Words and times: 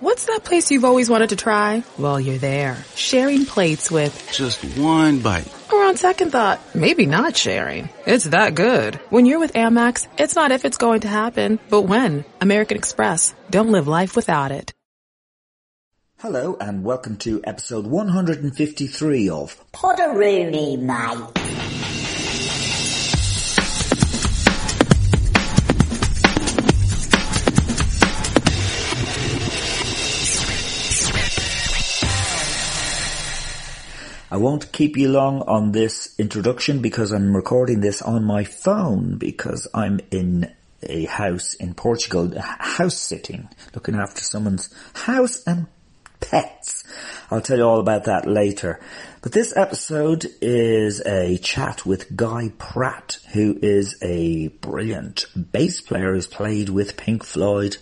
What's 0.00 0.26
that 0.26 0.44
place 0.44 0.70
you've 0.70 0.84
always 0.86 1.10
wanted 1.10 1.28
to 1.30 1.36
try? 1.36 1.84
Well, 1.98 2.18
you're 2.18 2.38
there. 2.38 2.82
Sharing 2.94 3.44
plates 3.44 3.90
with 3.90 4.30
Just 4.32 4.62
one 4.78 5.18
bite. 5.20 5.46
or 5.70 5.82
on 5.84 5.96
second 5.96 6.30
thought. 6.32 6.58
Maybe 6.74 7.04
not 7.04 7.36
sharing. 7.36 7.90
It's 8.06 8.24
that 8.26 8.54
good. 8.54 8.94
When 9.10 9.26
you're 9.26 9.40
with 9.40 9.52
Amex, 9.52 10.06
it's 10.18 10.34
not 10.34 10.52
if 10.52 10.64
it's 10.64 10.78
going 10.78 11.00
to 11.02 11.08
happen, 11.08 11.58
but 11.68 11.82
when. 11.82 12.24
American 12.40 12.78
Express. 12.78 13.34
Don't 13.50 13.72
live 13.72 13.88
life 13.88 14.16
without 14.16 14.52
it. 14.52 14.72
Hello 16.18 16.56
and 16.60 16.82
welcome 16.82 17.16
to 17.18 17.40
episode 17.44 17.86
153 17.86 19.28
of 19.28 19.56
Potteroony, 19.72 20.78
mate. 20.78 21.49
I 34.32 34.36
won't 34.36 34.70
keep 34.70 34.96
you 34.96 35.08
long 35.08 35.42
on 35.42 35.72
this 35.72 36.14
introduction 36.16 36.80
because 36.80 37.10
I'm 37.10 37.34
recording 37.34 37.80
this 37.80 38.00
on 38.00 38.24
my 38.24 38.44
phone 38.44 39.18
because 39.18 39.66
I'm 39.74 39.98
in 40.12 40.54
a 40.84 41.06
house 41.06 41.54
in 41.54 41.74
Portugal, 41.74 42.32
house 42.38 42.96
sitting, 42.96 43.48
looking 43.74 43.96
after 43.96 44.22
someone's 44.22 44.72
house 44.94 45.42
and 45.48 45.66
pets. 46.20 46.84
I'll 47.28 47.40
tell 47.40 47.58
you 47.58 47.64
all 47.64 47.80
about 47.80 48.04
that 48.04 48.24
later. 48.24 48.78
But 49.20 49.32
this 49.32 49.56
episode 49.56 50.26
is 50.40 51.04
a 51.04 51.36
chat 51.38 51.84
with 51.84 52.14
Guy 52.14 52.52
Pratt, 52.56 53.18
who 53.32 53.58
is 53.60 53.98
a 54.00 54.46
brilliant 54.48 55.26
bass 55.50 55.80
player 55.80 56.14
who's 56.14 56.28
played 56.28 56.68
with 56.68 56.96
Pink 56.96 57.24
Floyd, 57.24 57.78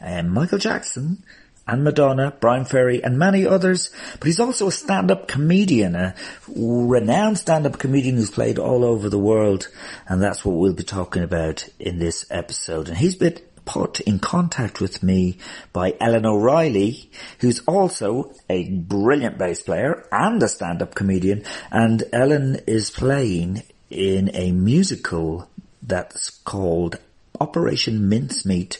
and 0.00 0.30
Michael 0.30 0.58
Jackson, 0.58 1.24
and 1.68 1.84
Madonna, 1.84 2.32
Bryan 2.40 2.64
Ferry, 2.64 3.04
and 3.04 3.18
many 3.18 3.46
others. 3.46 3.90
But 4.18 4.26
he's 4.26 4.40
also 4.40 4.68
a 4.68 4.72
stand-up 4.72 5.28
comedian, 5.28 5.94
a 5.94 6.14
renowned 6.48 7.38
stand-up 7.38 7.78
comedian 7.78 8.16
who's 8.16 8.30
played 8.30 8.58
all 8.58 8.84
over 8.84 9.08
the 9.08 9.18
world, 9.18 9.68
and 10.08 10.22
that's 10.22 10.44
what 10.44 10.56
we'll 10.56 10.72
be 10.72 10.82
talking 10.82 11.22
about 11.22 11.68
in 11.78 11.98
this 11.98 12.26
episode. 12.30 12.88
And 12.88 12.96
he's 12.96 13.14
been 13.14 13.38
put 13.64 14.00
in 14.00 14.18
contact 14.18 14.80
with 14.80 15.02
me 15.02 15.36
by 15.74 15.94
Ellen 16.00 16.24
O'Reilly, 16.24 17.10
who's 17.40 17.60
also 17.66 18.32
a 18.48 18.70
brilliant 18.70 19.36
bass 19.36 19.60
player 19.60 20.08
and 20.10 20.42
a 20.42 20.48
stand-up 20.48 20.94
comedian, 20.94 21.44
and 21.70 22.02
Ellen 22.12 22.60
is 22.66 22.90
playing 22.90 23.62
in 23.90 24.30
a 24.34 24.52
musical 24.52 25.50
that's 25.82 26.30
called 26.30 26.98
Operation 27.40 28.08
Mincemeat, 28.08 28.78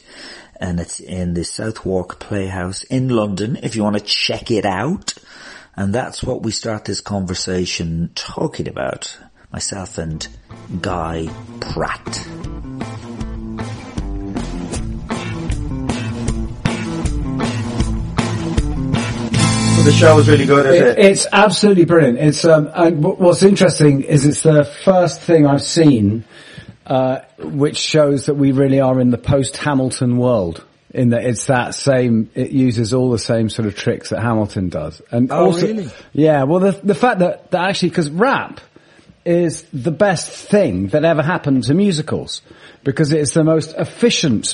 and 0.59 0.79
it's 0.79 0.99
in 0.99 1.33
the 1.33 1.43
Southwark 1.43 2.19
Playhouse 2.19 2.83
in 2.83 3.09
London 3.09 3.57
if 3.63 3.75
you 3.75 3.83
want 3.83 3.97
to 3.97 4.03
check 4.03 4.51
it 4.51 4.65
out. 4.65 5.13
And 5.75 5.93
that's 5.95 6.21
what 6.23 6.43
we 6.43 6.51
start 6.51 6.85
this 6.85 6.99
conversation 7.01 8.11
talking 8.15 8.67
about. 8.67 9.17
Myself 9.51 9.97
and 9.97 10.27
Guy 10.81 11.27
Pratt. 11.61 12.27
The 19.85 19.93
show 19.95 20.15
was 20.17 20.27
really 20.29 20.45
good, 20.45 20.65
is 20.67 20.75
It, 20.75 20.87
it? 20.87 20.99
it's 20.99 21.25
absolutely 21.31 21.85
brilliant. 21.85 22.19
It's 22.19 22.45
um, 22.45 22.69
and 22.75 23.01
what's 23.01 23.41
interesting 23.41 24.01
is 24.01 24.25
it's 24.25 24.43
the 24.43 24.63
first 24.65 25.21
thing 25.21 25.47
I've 25.47 25.63
seen 25.63 26.25
uh, 26.89 27.19
which 27.37 27.77
shows 27.77 28.25
that 28.25 28.33
we 28.35 28.51
really 28.51 28.79
are 28.81 28.99
in 28.99 29.11
the 29.11 29.17
post-Hamilton 29.17 30.17
world. 30.17 30.65
In 30.91 31.09
that 31.09 31.23
it's 31.23 31.45
that 31.45 31.75
same, 31.75 32.31
it 32.33 32.49
uses 32.49 32.95
all 32.95 33.11
the 33.11 33.19
same 33.19 33.47
sort 33.49 33.67
of 33.67 33.75
tricks 33.75 34.09
that 34.09 34.21
Hamilton 34.23 34.69
does. 34.69 35.03
And 35.11 35.31
Oh, 35.31 35.45
also, 35.45 35.67
really? 35.67 35.87
yeah, 36.13 36.43
well 36.45 36.59
the 36.59 36.71
the 36.83 36.95
fact 36.95 37.19
that, 37.19 37.51
that 37.51 37.69
actually, 37.69 37.89
because 37.89 38.09
rap 38.09 38.59
is 39.23 39.65
the 39.71 39.91
best 39.91 40.31
thing 40.31 40.87
that 40.87 41.05
ever 41.05 41.21
happened 41.21 41.65
to 41.65 41.75
musicals 41.75 42.41
because 42.83 43.13
it's 43.13 43.35
the 43.35 43.43
most 43.43 43.75
efficient 43.77 44.51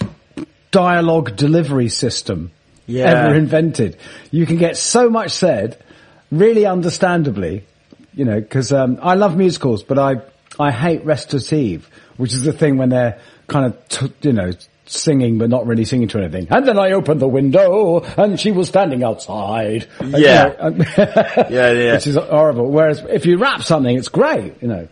dialogue 0.71 1.37
delivery 1.37 1.87
system 1.87 2.51
Yeah. 2.85 3.05
ever 3.11 3.35
invented. 3.35 3.95
You 4.31 4.45
can 4.45 4.57
get 4.57 4.75
so 4.75 5.09
much 5.09 5.31
said, 5.31 5.77
really 6.31 6.65
understandably, 6.65 7.63
you 8.13 8.25
know, 8.25 8.41
because 8.41 8.73
um, 8.73 8.99
I 9.01 9.13
love 9.15 9.37
musicals, 9.37 9.83
but 9.83 9.97
I 9.97 10.21
I 10.59 10.71
hate 10.71 11.05
recitative, 11.05 11.89
which 12.17 12.33
is 12.33 12.43
the 12.43 12.53
thing 12.53 12.77
when 12.77 12.89
they're 12.89 13.19
kind 13.47 13.65
of 13.65 13.87
t- 13.89 14.11
you 14.21 14.33
know 14.33 14.51
singing 14.87 15.39
but 15.39 15.49
not 15.49 15.65
really 15.65 15.83
singing 15.85 16.07
to 16.09 16.19
anything. 16.19 16.47
And 16.51 16.67
then 16.67 16.77
I 16.77 16.91
opened 16.91 17.19
the 17.19 17.27
window 17.27 18.01
and 18.17 18.39
she 18.39 18.51
was 18.51 18.67
standing 18.67 19.03
outside. 19.03 19.87
And, 19.99 20.11
you 20.13 20.19
Yeah. 20.25 20.43
know, 20.43 20.55
and- 20.59 20.77
Yeah, 21.49 21.71
yeah. 21.71 21.93
Which 21.95 22.05
is 22.07 22.15
horrible. 22.15 22.69
Whereas 22.69 23.01
if 23.09 23.25
you 23.25 23.37
rap 23.39 23.63
something, 23.63 23.95
it's 23.97 24.09
great, 24.09 24.61
you 24.61 24.67
know. 24.67 24.87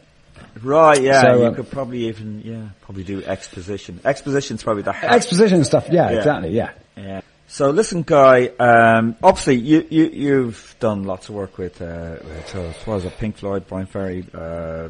Right, 0.64 1.00
yeah. 1.02 1.22
So, 1.22 1.38
you 1.40 1.46
um, 1.46 1.56
could 1.56 1.70
probably 1.70 2.08
even, 2.08 2.42
yeah, 2.44 2.70
probably 2.82 3.04
do 3.04 3.24
exposition. 3.24 4.00
Exposition's 4.04 4.64
probably 4.64 4.82
the 4.84 4.96
Exposition 4.96 5.64
stuff. 5.64 5.88
Yeah, 5.92 6.10
Yeah. 6.10 6.18
exactly. 6.18 6.50
Yeah. 6.52 6.72
Yeah. 6.98 7.22
So 7.48 7.70
listen, 7.70 8.02
Guy, 8.02 8.48
um, 8.60 9.16
obviously 9.22 9.58
you, 9.58 9.86
you, 9.92 10.06
you've 10.06 10.76
done 10.80 11.04
lots 11.04 11.30
of 11.30 11.36
work 11.36 11.60
with, 11.60 11.80
uh, 11.84 12.16
with 12.24 12.56
uh, 12.56 12.60
what 12.86 12.96
was 12.96 13.06
it, 13.06 13.16
Pink 13.20 13.38
Floyd, 13.38 13.68
Bryan 13.68 13.86
Ferry, 13.86 14.26
uh, 14.34 14.90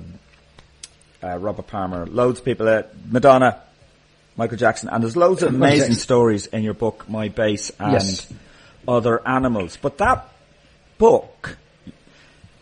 uh, 1.24 1.38
Robert 1.38 1.68
Palmer, 1.68 2.06
loads 2.06 2.40
of 2.40 2.46
people, 2.46 2.68
uh, 2.68 2.84
Madonna, 3.10 3.60
Michael 4.36 4.58
Jackson, 4.58 4.90
and 4.90 5.04
there's 5.04 5.16
loads 5.16 5.44
of 5.44 5.54
amazing 5.54 5.94
stories 5.94 6.48
in 6.48 6.64
your 6.64 6.74
book, 6.74 7.08
My 7.08 7.30
Bass 7.30 7.72
and 7.80 7.94
Yes. 7.94 8.28
Other 8.88 9.26
Animals. 9.28 9.78
But 9.82 10.00
that 10.00 10.28
book 10.98 11.58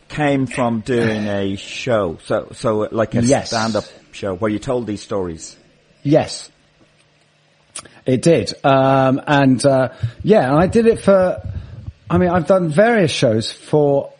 came 0.09 0.45
from 0.45 0.81
doing 0.81 1.27
a 1.27 1.55
show, 1.55 2.19
so, 2.25 2.49
so 2.53 2.89
like 2.91 3.15
a 3.15 3.23
Yes. 3.23 3.47
stand-up 3.47 3.85
show 4.11 4.35
where 4.35 4.51
you 4.51 4.59
told 4.59 4.85
these 4.85 5.01
stories. 5.01 5.55
Yes. 6.03 6.51
It 8.05 8.21
did. 8.21 8.53
Um, 8.65 9.21
and, 9.25 9.65
uh, 9.65 9.89
yeah, 10.23 10.49
and 10.51 10.59
I 10.59 10.67
did 10.67 10.87
it 10.87 10.99
for, 10.99 11.41
I 12.09 12.17
mean, 12.17 12.29
I've 12.29 12.47
done 12.47 12.69
various 12.69 13.11
shows 13.11 13.51
for, 13.51 14.11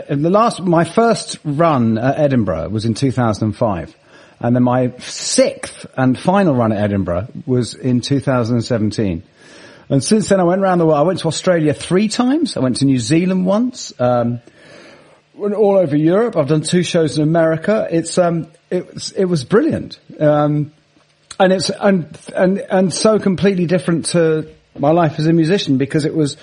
the 0.00 0.30
last, 0.30 0.62
my 0.62 0.84
first 0.84 1.38
run 1.44 1.98
at 1.98 2.18
Edinburgh 2.18 2.70
was 2.70 2.84
in 2.84 2.94
2005. 2.94 3.96
And 4.40 4.56
then 4.56 4.62
my 4.62 4.92
sixth 4.98 5.86
and 5.96 6.18
final 6.18 6.54
run 6.54 6.72
at 6.72 6.78
Edinburgh 6.78 7.28
was 7.46 7.74
in 7.74 8.00
2017. 8.00 9.22
And 9.88 10.02
since 10.02 10.28
then 10.28 10.40
I 10.40 10.44
went 10.44 10.62
around 10.62 10.78
the 10.78 10.86
world. 10.86 10.98
I 10.98 11.02
went 11.02 11.20
to 11.20 11.28
Australia 11.28 11.74
three 11.74 12.08
times. 12.08 12.56
I 12.56 12.60
went 12.60 12.78
to 12.78 12.86
New 12.86 12.98
Zealand 12.98 13.46
once. 13.46 13.92
Um, 14.00 14.40
went 15.34 15.54
all 15.54 15.76
over 15.76 15.96
Europe. 15.96 16.36
I've 16.36 16.48
done 16.48 16.62
two 16.62 16.82
shows 16.82 17.18
in 17.18 17.22
America. 17.22 17.86
It's 17.90 18.18
um, 18.18 18.48
it 18.70 19.12
it 19.16 19.24
was 19.26 19.44
brilliant. 19.44 19.98
Um, 20.18 20.72
and 21.38 21.52
it's 21.52 21.70
and 21.70 22.18
and 22.34 22.58
and 22.58 22.94
so 22.94 23.18
completely 23.18 23.66
different 23.66 24.06
to 24.06 24.48
my 24.78 24.90
life 24.90 25.18
as 25.18 25.26
a 25.26 25.32
musician 25.32 25.78
because 25.78 26.04
it 26.04 26.14
was 26.14 26.36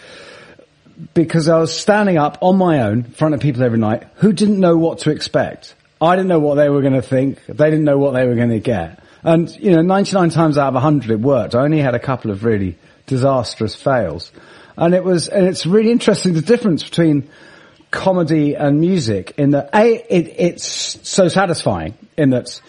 because 1.13 1.47
I 1.47 1.59
was 1.59 1.77
standing 1.77 2.17
up 2.17 2.37
on 2.41 2.57
my 2.57 2.81
own 2.81 3.05
in 3.05 3.11
front 3.11 3.33
of 3.33 3.39
people 3.39 3.63
every 3.63 3.79
night 3.79 4.03
who 4.15 4.33
didn't 4.33 4.59
know 4.59 4.77
what 4.77 4.99
to 4.99 5.11
expect. 5.11 5.75
I 6.01 6.15
didn't 6.15 6.29
know 6.29 6.39
what 6.39 6.55
they 6.55 6.69
were 6.69 6.81
going 6.81 6.93
to 6.93 7.01
think. 7.01 7.45
They 7.45 7.69
didn't 7.69 7.85
know 7.85 7.97
what 7.97 8.11
they 8.11 8.25
were 8.25 8.35
going 8.35 8.49
to 8.49 8.59
get. 8.59 9.03
And 9.23 9.49
you 9.57 9.71
know, 9.71 9.81
99 9.81 10.29
times 10.29 10.57
out 10.57 10.69
of 10.69 10.73
100 10.75 11.11
it 11.11 11.19
worked. 11.19 11.55
I 11.55 11.61
only 11.61 11.79
had 11.79 11.95
a 11.95 11.99
couple 11.99 12.31
of 12.31 12.45
really 12.45 12.77
disastrous 13.05 13.75
fails. 13.75 14.31
And 14.77 14.93
it 14.93 15.03
was 15.03 15.27
and 15.27 15.45
it's 15.45 15.65
really 15.65 15.91
interesting 15.91 16.33
the 16.33 16.41
difference 16.41 16.83
between 16.83 17.29
comedy 17.91 18.55
and 18.55 18.79
music 18.79 19.33
in 19.37 19.51
that 19.51 19.69
a 19.73 19.95
it, 19.95 20.33
it's 20.37 21.09
so 21.09 21.27
satisfying 21.27 21.97
in 22.17 22.29
that 22.29 22.61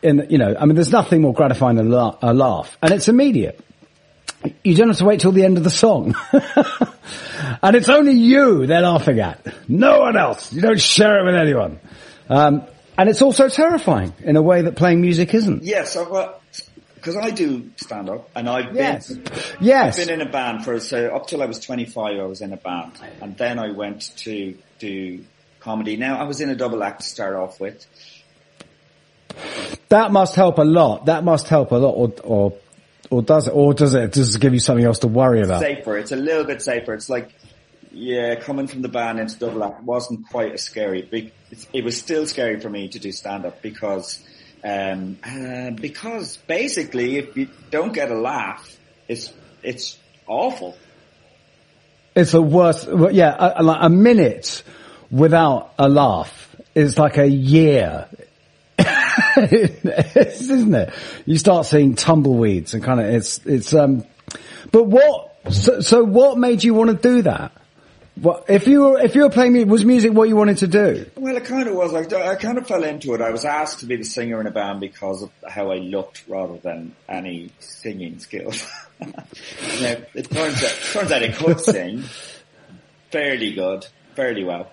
in 0.00 0.18
that, 0.18 0.30
you 0.30 0.38
know 0.38 0.54
I 0.58 0.64
mean 0.64 0.76
there's 0.76 0.92
nothing 0.92 1.22
more 1.22 1.34
gratifying 1.34 1.76
than 1.76 1.92
a 1.92 2.18
a 2.22 2.32
laugh 2.32 2.78
and 2.80 2.92
it's 2.92 3.08
immediate 3.08 3.58
you 4.62 4.74
don't 4.74 4.88
have 4.88 4.98
to 4.98 5.04
wait 5.04 5.20
till 5.20 5.32
the 5.32 5.44
end 5.44 5.58
of 5.58 5.64
the 5.64 5.70
song 5.70 6.14
and 7.62 7.76
it's 7.76 7.88
only 7.88 8.12
you 8.12 8.66
they're 8.66 8.80
laughing 8.80 9.20
at 9.20 9.46
no 9.68 10.00
one 10.00 10.16
else 10.16 10.52
you 10.52 10.60
don't 10.60 10.80
share 10.80 11.20
it 11.20 11.24
with 11.24 11.34
anyone 11.34 11.78
um, 12.28 12.64
and 12.96 13.08
it's 13.08 13.22
also 13.22 13.48
terrifying 13.48 14.12
in 14.22 14.36
a 14.36 14.42
way 14.42 14.62
that 14.62 14.76
playing 14.76 15.00
music 15.00 15.34
isn't 15.34 15.62
well, 16.10 16.40
because 17.00 17.16
I 17.16 17.30
do 17.30 17.70
stand 17.76 18.10
up 18.10 18.28
and 18.36 18.48
I've 18.48 18.74
Yes. 18.74 19.08
been 19.08 19.24
Yes. 19.60 19.98
I've 19.98 20.06
been 20.06 20.20
in 20.20 20.26
a 20.26 20.30
band 20.30 20.64
for 20.64 20.78
so 20.80 21.14
up 21.14 21.26
till 21.26 21.42
I 21.42 21.46
was 21.46 21.58
25. 21.58 22.18
I 22.18 22.24
was 22.24 22.42
in 22.42 22.52
a 22.52 22.58
band, 22.58 22.92
and 23.22 23.36
then 23.36 23.58
I 23.58 23.70
went 23.72 24.14
to 24.18 24.54
do 24.78 25.24
comedy. 25.60 25.96
Now 25.96 26.18
I 26.18 26.24
was 26.24 26.40
in 26.40 26.50
a 26.50 26.54
double 26.54 26.82
act 26.82 27.00
to 27.00 27.06
start 27.06 27.36
off 27.36 27.58
with. 27.58 27.86
That 29.88 30.12
must 30.12 30.34
help 30.34 30.58
a 30.58 30.62
lot. 30.62 31.06
That 31.06 31.24
must 31.24 31.48
help 31.48 31.72
a 31.72 31.76
lot, 31.76 31.92
or 31.92 32.12
or 32.22 32.52
or 33.10 33.22
does 33.22 33.48
it? 33.48 33.52
Or 33.52 33.72
does 33.74 33.94
it? 33.94 34.12
Does 34.12 34.36
it 34.36 34.40
give 34.40 34.52
you 34.52 34.60
something 34.60 34.84
else 34.84 35.00
to 35.00 35.08
worry 35.08 35.42
about? 35.42 35.60
Safer. 35.60 35.96
It's 35.98 36.12
a 36.12 36.16
little 36.16 36.44
bit 36.44 36.60
safer. 36.62 36.92
It's 36.94 37.08
like 37.08 37.32
yeah, 37.92 38.36
coming 38.36 38.66
from 38.66 38.82
the 38.82 38.88
band 38.88 39.18
into 39.18 39.38
double 39.38 39.64
act 39.64 39.82
wasn't 39.82 40.28
quite 40.30 40.52
as 40.52 40.62
scary. 40.62 41.32
It 41.72 41.84
was 41.84 41.98
still 41.98 42.26
scary 42.26 42.60
for 42.60 42.70
me 42.70 42.88
to 42.88 42.98
do 42.98 43.10
stand 43.12 43.44
up 43.44 43.62
because 43.62 44.24
um, 44.62 45.18
uh, 45.24 45.70
because 45.70 46.36
basically 46.36 47.16
if 47.16 47.36
you 47.36 47.48
don't 47.70 47.92
get 47.92 48.10
a 48.10 48.14
laugh, 48.14 48.76
it's 49.08 49.32
it's 49.62 49.98
awful. 50.26 50.76
It's 52.14 52.32
the 52.32 52.42
worst. 52.42 52.88
Yeah, 53.12 53.34
a, 53.38 53.86
a- 53.86 53.90
minute 53.90 54.62
without 55.10 55.72
a 55.78 55.88
laugh 55.88 56.54
is 56.74 56.98
like 56.98 57.18
a 57.18 57.26
year. 57.28 58.08
Isn't 59.36 60.74
it? 60.74 60.92
You 61.26 61.38
start 61.38 61.66
seeing 61.66 61.94
tumbleweeds 61.94 62.74
and 62.74 62.82
kind 62.82 63.00
of 63.00 63.06
it's 63.06 63.38
it's 63.46 63.74
um. 63.74 64.04
But 64.72 64.84
what? 64.84 65.28
So, 65.50 65.80
so 65.80 66.04
what 66.04 66.36
made 66.38 66.62
you 66.62 66.74
want 66.74 66.90
to 66.90 66.96
do 66.96 67.22
that? 67.22 67.52
What 68.20 68.50
if 68.50 68.66
you 68.66 68.82
were 68.82 69.00
if 69.00 69.14
you 69.14 69.22
were 69.22 69.30
playing 69.30 69.54
music? 69.54 69.70
Was 69.70 69.84
music 69.84 70.12
what 70.12 70.28
you 70.28 70.36
wanted 70.36 70.58
to 70.58 70.66
do? 70.66 71.06
Well, 71.16 71.36
it 71.36 71.44
kind 71.46 71.66
of 71.66 71.74
was. 71.74 71.94
I, 71.94 72.32
I 72.32 72.34
kind 72.34 72.58
of 72.58 72.66
fell 72.66 72.84
into 72.84 73.14
it. 73.14 73.22
I 73.22 73.30
was 73.30 73.46
asked 73.46 73.80
to 73.80 73.86
be 73.86 73.96
the 73.96 74.04
singer 74.04 74.40
in 74.40 74.46
a 74.46 74.50
band 74.50 74.80
because 74.80 75.22
of 75.22 75.30
how 75.48 75.70
I 75.70 75.76
looked 75.76 76.24
rather 76.28 76.58
than 76.58 76.94
any 77.08 77.50
singing 77.60 78.18
skills. 78.18 78.70
now, 79.00 79.96
it 80.14 80.30
turns 80.30 80.62
out, 80.62 80.78
turns 80.92 81.12
out 81.12 81.22
I 81.22 81.28
could 81.32 81.60
sing 81.72 82.04
fairly 83.10 83.52
good, 83.52 83.86
fairly 84.14 84.44
well. 84.44 84.70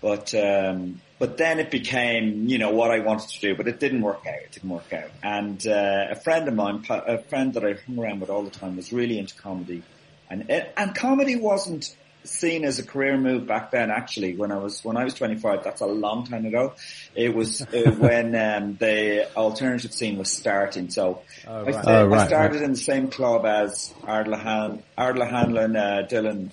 But, 0.00 0.34
um, 0.34 1.00
but 1.18 1.36
then 1.36 1.58
it 1.58 1.70
became, 1.70 2.48
you 2.48 2.58
know, 2.58 2.70
what 2.70 2.90
I 2.90 3.00
wanted 3.00 3.28
to 3.30 3.40
do, 3.40 3.54
but 3.54 3.66
it 3.66 3.80
didn't 3.80 4.02
work 4.02 4.26
out. 4.26 4.42
It 4.44 4.52
didn't 4.52 4.70
work 4.70 4.92
out. 4.92 5.10
And, 5.22 5.66
uh, 5.66 6.06
a 6.10 6.16
friend 6.16 6.48
of 6.48 6.54
mine, 6.54 6.84
a 6.88 7.18
friend 7.18 7.54
that 7.54 7.64
I 7.64 7.74
hung 7.86 7.98
around 7.98 8.20
with 8.20 8.30
all 8.30 8.42
the 8.42 8.50
time 8.50 8.76
was 8.76 8.92
really 8.92 9.18
into 9.18 9.34
comedy. 9.34 9.82
And, 10.28 10.50
and 10.50 10.94
comedy 10.94 11.36
wasn't 11.36 11.94
seen 12.26 12.64
as 12.64 12.78
a 12.78 12.84
career 12.84 13.16
move 13.16 13.46
back 13.46 13.70
then 13.70 13.90
actually 13.90 14.36
when 14.36 14.52
I 14.52 14.58
was, 14.58 14.84
when 14.84 14.96
I 14.96 15.04
was 15.04 15.14
25, 15.14 15.64
that's 15.64 15.80
a 15.80 15.86
long 15.86 16.26
time 16.26 16.46
ago. 16.46 16.74
It 17.14 17.34
was 17.34 17.62
uh, 17.62 17.66
when, 17.98 18.34
um, 18.34 18.76
the 18.76 19.28
alternative 19.36 19.92
scene 19.92 20.18
was 20.18 20.30
starting. 20.30 20.90
So 20.90 21.22
I, 21.46 21.62
right. 21.62 21.74
sta- 21.74 21.82
Oh, 21.86 22.06
right, 22.06 22.20
I 22.20 22.26
started 22.26 22.62
in 22.62 22.72
the 22.72 22.76
same 22.78 23.08
club 23.08 23.46
as 23.46 23.92
Ardal, 24.02 24.38
Han- 24.38 24.82
Ardal 24.98 25.28
Hanlon, 25.28 25.76
uh, 25.76 26.06
Dylan 26.10 26.50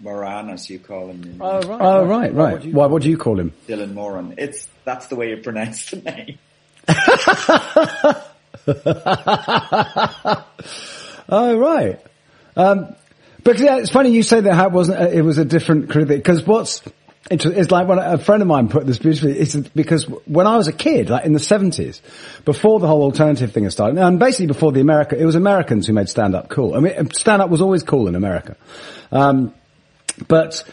Moran, 0.00 0.50
as 0.50 0.68
you 0.68 0.78
call 0.78 1.08
him. 1.08 1.38
Oh 1.40 1.60
right, 1.62 1.80
oh, 1.80 2.04
right. 2.04 2.32
Why? 2.32 2.86
What 2.86 3.02
do 3.02 3.08
you 3.08 3.16
call 3.16 3.40
him? 3.40 3.52
Dylan 3.66 3.94
Moran. 3.94 4.34
It's, 4.38 4.68
that's 4.84 5.06
the 5.06 5.16
way 5.16 5.30
you 5.30 5.38
pronounce 5.38 5.90
the 5.90 6.02
name. 6.02 6.38
Oh 11.28 11.56
right. 11.58 12.00
Um, 12.56 12.94
but 13.46 13.60
yeah, 13.60 13.78
it's 13.78 13.90
funny 13.90 14.10
you 14.10 14.24
say 14.24 14.40
that 14.40 14.54
how 14.54 14.66
it 14.66 14.72
wasn't. 14.72 15.14
It 15.14 15.22
was 15.22 15.38
a 15.38 15.44
different 15.44 15.88
career 15.88 16.04
because 16.04 16.44
what's 16.44 16.82
it's 17.30 17.70
like 17.70 17.86
when 17.86 18.00
a 18.00 18.18
friend 18.18 18.42
of 18.42 18.48
mine 18.48 18.68
put 18.68 18.86
this 18.86 18.98
beautifully. 18.98 19.38
It's 19.38 19.54
because 19.54 20.02
when 20.26 20.48
I 20.48 20.56
was 20.56 20.66
a 20.66 20.72
kid, 20.72 21.10
like 21.10 21.24
in 21.24 21.32
the 21.32 21.38
seventies, 21.38 22.02
before 22.44 22.80
the 22.80 22.88
whole 22.88 23.02
alternative 23.02 23.52
thing 23.52 23.62
had 23.62 23.70
started, 23.72 23.98
and 23.98 24.18
basically 24.18 24.46
before 24.46 24.72
the 24.72 24.80
America, 24.80 25.16
it 25.16 25.24
was 25.24 25.36
Americans 25.36 25.86
who 25.86 25.92
made 25.92 26.08
stand 26.08 26.34
up 26.34 26.48
cool. 26.48 26.74
I 26.74 26.80
mean, 26.80 27.10
stand 27.12 27.40
up 27.40 27.48
was 27.48 27.60
always 27.60 27.84
cool 27.84 28.08
in 28.08 28.16
America, 28.16 28.56
um, 29.12 29.54
but 30.26 30.68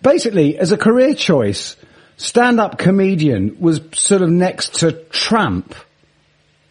basically 0.00 0.58
as 0.58 0.70
a 0.70 0.76
career 0.76 1.14
choice, 1.14 1.74
stand 2.18 2.60
up 2.60 2.78
comedian 2.78 3.58
was 3.58 3.80
sort 3.94 4.22
of 4.22 4.30
next 4.30 4.76
to 4.76 4.92
tramp 4.92 5.74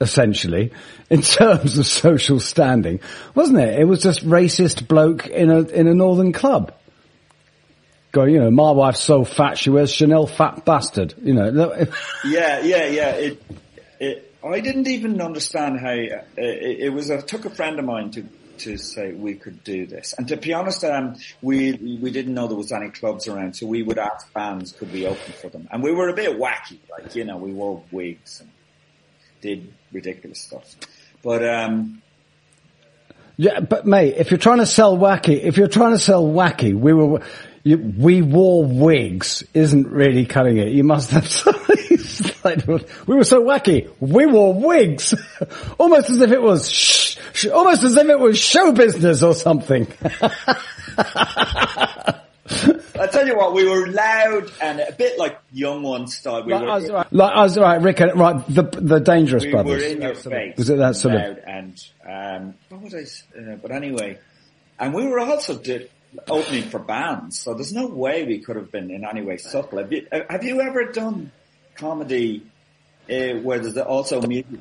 essentially, 0.02 0.72
in 1.10 1.22
terms 1.22 1.78
of 1.78 1.86
social 1.86 2.40
standing, 2.40 3.00
wasn't 3.36 3.60
it? 3.60 3.80
It 3.80 3.86
was 3.86 4.02
just 4.02 4.26
racist 4.28 4.88
bloke 4.88 5.28
in 5.28 5.50
a 5.50 5.62
in 5.62 5.88
a 5.88 5.94
northern 5.94 6.34
club. 6.34 6.74
Going, 8.12 8.34
you 8.34 8.42
know, 8.42 8.52
my 8.52 8.72
wife's 8.72 9.00
so 9.00 9.24
fat 9.24 9.58
she 9.58 9.70
wears 9.70 9.94
Chanel 9.94 10.28
fat 10.28 10.66
bastard. 10.66 11.14
You 11.24 11.34
know, 11.34 11.88
Yeah, 12.26 12.60
yeah, 12.60 12.86
yeah. 12.88 13.10
It, 13.12 13.44
it, 14.02 14.36
I 14.44 14.60
didn't 14.60 14.88
even 14.88 15.22
understand 15.22 15.80
how, 15.80 15.92
uh, 15.92 16.24
it, 16.36 16.80
it 16.80 16.90
was, 16.94 17.10
it 17.10 17.28
took 17.28 17.46
a 17.46 17.50
friend 17.50 17.78
of 17.80 17.86
mine 17.86 18.12
to, 18.12 18.26
to 18.60 18.78
say 18.78 19.14
we 19.14 19.36
could 19.36 19.64
do 19.64 19.86
this. 19.86 20.14
And 20.18 20.28
to 20.30 20.38
be 20.38 20.54
honest, 20.54 20.84
um, 20.84 21.16
we, 21.42 21.74
we 21.74 22.12
didn't 22.12 22.34
know 22.34 22.48
there 22.48 22.58
was 22.58 22.72
any 22.72 22.90
clubs 22.90 23.28
around, 23.28 23.56
so 23.56 23.68
we 23.68 23.84
would 23.84 24.00
ask 24.00 24.34
bands, 24.34 24.72
could 24.72 24.92
we 24.92 25.06
open 25.06 25.34
for 25.34 25.50
them? 25.50 25.68
And 25.72 25.84
we 25.84 25.92
were 25.92 26.10
a 26.10 26.14
bit 26.14 26.38
wacky, 26.40 26.80
like, 26.90 27.16
you 27.16 27.24
know, 27.24 27.38
we 27.38 27.54
wore 27.54 27.84
wigs 27.92 28.42
and 28.42 28.50
did 29.42 29.74
ridiculous 29.92 30.40
stuff. 30.40 30.76
But, 31.24 31.48
um, 31.48 32.02
yeah, 33.38 33.60
but 33.60 33.86
mate, 33.86 34.16
if 34.18 34.32
you're 34.32 34.38
trying 34.38 34.60
to 34.60 34.66
sell 34.66 34.98
wacky, 34.98 35.42
if 35.42 35.58
you're 35.58 35.68
trying 35.68 35.94
to 35.94 36.00
sell 36.00 36.26
wacky, 36.26 36.76
we 36.76 36.94
were. 36.94 37.22
You, 37.64 37.78
we 37.78 38.24
wore 38.24 38.66
wigs 38.66 39.44
isn't 39.54 39.88
really 39.88 40.26
cutting 40.26 40.58
it. 40.58 40.70
You 40.70 40.84
must 40.84 41.12
have 41.12 41.28
like, 42.44 42.68
we 42.68 43.16
were 43.16 43.24
so 43.24 43.44
wacky. 43.44 43.90
We 44.00 44.26
wore 44.26 44.54
wigs. 44.54 45.14
almost 45.80 46.10
as 46.10 46.22
if 46.22 46.32
it 46.32 46.42
was, 46.42 46.70
sh- 46.70 47.18
sh- 47.34 47.48
almost 47.48 47.84
as 47.84 47.96
if 47.96 48.08
it 48.08 48.20
was 48.20 48.40
show 48.40 48.72
business 48.72 49.24
or 49.24 49.36
something. 49.36 49.88
I 53.02 53.08
tell 53.08 53.26
you 53.28 53.36
what, 53.36 53.54
we 53.54 53.68
were 53.68 53.88
loud 53.88 54.52
and 54.62 54.80
a 54.80 54.92
bit 54.92 55.18
like 55.18 55.40
young 55.52 55.82
ones 55.84 56.16
style. 56.16 56.44
We 56.46 56.54
Like, 56.54 56.62
were, 56.64 56.70
I 56.70 56.76
was, 56.76 56.90
right, 56.92 57.14
like, 57.14 57.32
I 57.34 57.42
was, 57.44 57.58
right, 57.58 57.82
Rick, 57.82 58.00
and- 58.02 58.20
right, 58.20 58.48
the, 58.48 58.64
the 58.64 59.00
Dangerous 59.00 59.46
brothers 59.46 59.48
we 59.48 59.52
Brothers. 59.52 59.82
were 59.82 59.96
in 59.96 60.02
your 60.02 60.16
face. 60.16 60.58
Was 60.58 60.70
it 60.70 60.78
that 60.78 60.96
sort 60.96 61.16
of- 61.16 61.22
loud 61.22 61.38
and 61.48 61.84
um, 62.08 62.54
what 62.70 62.82
was 62.82 62.94
I? 62.96 63.40
Uh, 63.40 63.56
but 63.56 63.72
anyway, 63.72 64.20
and 64.80 64.94
we 64.94 65.08
were 65.08 65.20
also 65.20 65.58
did, 65.58 65.90
opening 66.30 66.64
for 66.70 66.80
bands, 66.80 67.40
so 67.40 67.54
there's 67.54 67.74
no 67.74 67.88
way 67.88 68.26
we 68.26 68.40
could 68.40 68.56
have 68.58 68.72
been 68.72 68.92
in 68.92 69.06
any 69.06 69.22
way 69.22 69.38
subtle. 69.38 69.78
Have 69.80 69.92
you, 69.94 70.06
have 70.30 70.44
you 70.44 70.62
ever 70.62 70.86
done 70.86 71.32
comedy 71.76 72.44
uh, 73.10 73.40
where 73.42 73.60
there's 73.60 73.78
also 73.78 74.22
music 74.22 74.60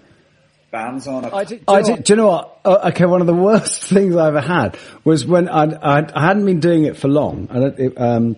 bands 0.71 1.07
on 1.07 1.25
it? 1.25 1.33
I 1.33 1.45
did, 1.45 1.65
I 1.67 1.83
did, 1.83 2.05
do 2.05 2.13
you 2.13 2.17
know 2.17 2.27
what? 2.29 2.61
Uh, 2.65 2.91
okay, 2.91 3.07
one 3.07 3.21
of 3.21 3.27
the 3.27 3.35
worst 3.35 3.83
things 3.85 4.17
I 4.17 4.29
ever 4.29 4.41
had 4.41 4.79
was 5.05 5.27
when 5.27 5.49
I'd, 5.49 5.75
I'd, 5.75 6.13
I 6.13 6.27
hadn't 6.27 6.45
been 6.45 6.61
doing 6.61 6.85
it 6.85 6.97
for 6.97 7.09
long. 7.09 7.49
And 7.51 7.65
it, 7.65 7.79
it, 7.79 8.01
um, 8.01 8.37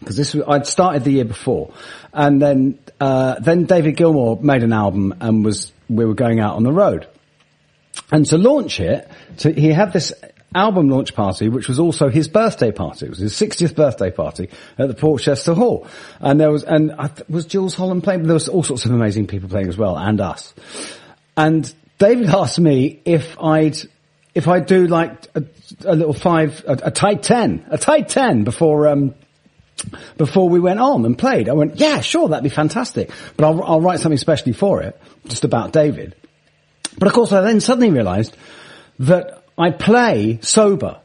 because 0.00 0.16
this 0.16 0.34
was, 0.34 0.44
I'd 0.46 0.66
started 0.66 1.04
the 1.04 1.12
year 1.12 1.24
before, 1.24 1.72
and 2.12 2.40
then 2.40 2.78
uh, 3.00 3.38
then 3.40 3.64
David 3.64 3.96
Gilmour 3.96 4.40
made 4.42 4.62
an 4.62 4.72
album 4.72 5.14
and 5.20 5.44
was 5.44 5.72
we 5.88 6.04
were 6.04 6.14
going 6.14 6.40
out 6.40 6.56
on 6.56 6.62
the 6.62 6.72
road, 6.72 7.06
and 8.10 8.26
to 8.26 8.38
launch 8.38 8.80
it, 8.80 9.08
to, 9.38 9.52
he 9.52 9.68
had 9.68 9.92
this 9.92 10.12
album 10.54 10.88
launch 10.88 11.14
party, 11.14 11.48
which 11.48 11.68
was 11.68 11.78
also 11.78 12.08
his 12.08 12.26
birthday 12.28 12.72
party. 12.72 13.06
It 13.06 13.10
was 13.10 13.18
his 13.18 13.34
60th 13.34 13.74
birthday 13.74 14.10
party 14.10 14.48
at 14.78 14.88
the 14.88 14.94
Porchester 14.94 15.54
Hall, 15.54 15.86
and 16.20 16.40
there 16.40 16.50
was 16.50 16.64
and 16.64 16.92
I 16.92 17.08
th- 17.08 17.28
was 17.28 17.46
Jools 17.46 17.74
Holland 17.74 18.02
playing. 18.02 18.24
There 18.24 18.34
was 18.34 18.48
all 18.48 18.62
sorts 18.62 18.84
of 18.84 18.92
amazing 18.92 19.26
people 19.26 19.48
playing 19.48 19.68
as 19.68 19.76
well, 19.76 19.96
and 19.96 20.20
us. 20.20 20.54
And 21.38 21.72
David 21.98 22.30
asked 22.30 22.58
me 22.58 23.00
if 23.04 23.38
I'd 23.40 23.76
if 24.34 24.48
I'd 24.48 24.66
do 24.66 24.88
like 24.88 25.12
a, 25.36 25.44
a 25.84 25.94
little 25.94 26.12
five, 26.12 26.64
a, 26.66 26.72
a 26.82 26.90
tight 26.90 27.22
ten, 27.22 27.64
a 27.70 27.78
tight 27.78 28.08
ten 28.08 28.42
before 28.42 28.88
um, 28.88 29.14
before 30.16 30.48
we 30.48 30.58
went 30.58 30.80
on 30.80 31.04
and 31.04 31.16
played. 31.16 31.48
I 31.48 31.52
went, 31.52 31.76
yeah, 31.76 32.00
sure, 32.00 32.28
that'd 32.28 32.42
be 32.42 32.50
fantastic. 32.50 33.12
But 33.36 33.46
I'll, 33.46 33.62
I'll 33.62 33.80
write 33.80 34.00
something 34.00 34.18
specially 34.18 34.52
for 34.52 34.82
it, 34.82 35.00
just 35.28 35.44
about 35.44 35.72
David. 35.72 36.16
But 36.98 37.06
of 37.06 37.14
course 37.14 37.30
I 37.30 37.40
then 37.42 37.60
suddenly 37.60 37.90
realised 37.90 38.36
that 38.98 39.44
I 39.56 39.70
play 39.70 40.40
sober, 40.42 41.00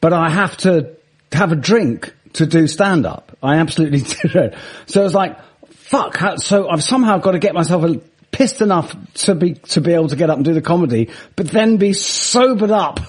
but 0.00 0.14
I 0.14 0.30
have 0.30 0.56
to 0.58 0.96
have 1.32 1.52
a 1.52 1.56
drink 1.56 2.14
to 2.34 2.46
do 2.46 2.66
stand 2.66 3.04
up. 3.04 3.36
I 3.42 3.56
absolutely 3.56 4.00
do. 4.30 4.50
So 4.86 5.04
it's 5.04 5.14
like, 5.14 5.38
fuck, 5.72 6.18
so 6.38 6.70
I've 6.70 6.82
somehow 6.82 7.18
got 7.18 7.32
to 7.32 7.38
get 7.38 7.52
myself 7.52 7.84
a, 7.84 8.00
pissed 8.30 8.60
enough 8.60 8.94
to 9.14 9.34
be, 9.34 9.54
to 9.54 9.80
be 9.80 9.92
able 9.92 10.08
to 10.08 10.16
get 10.16 10.30
up 10.30 10.36
and 10.36 10.44
do 10.44 10.54
the 10.54 10.62
comedy, 10.62 11.10
but 11.36 11.48
then 11.48 11.76
be 11.76 11.92
sobered 11.92 12.70
up 12.70 13.00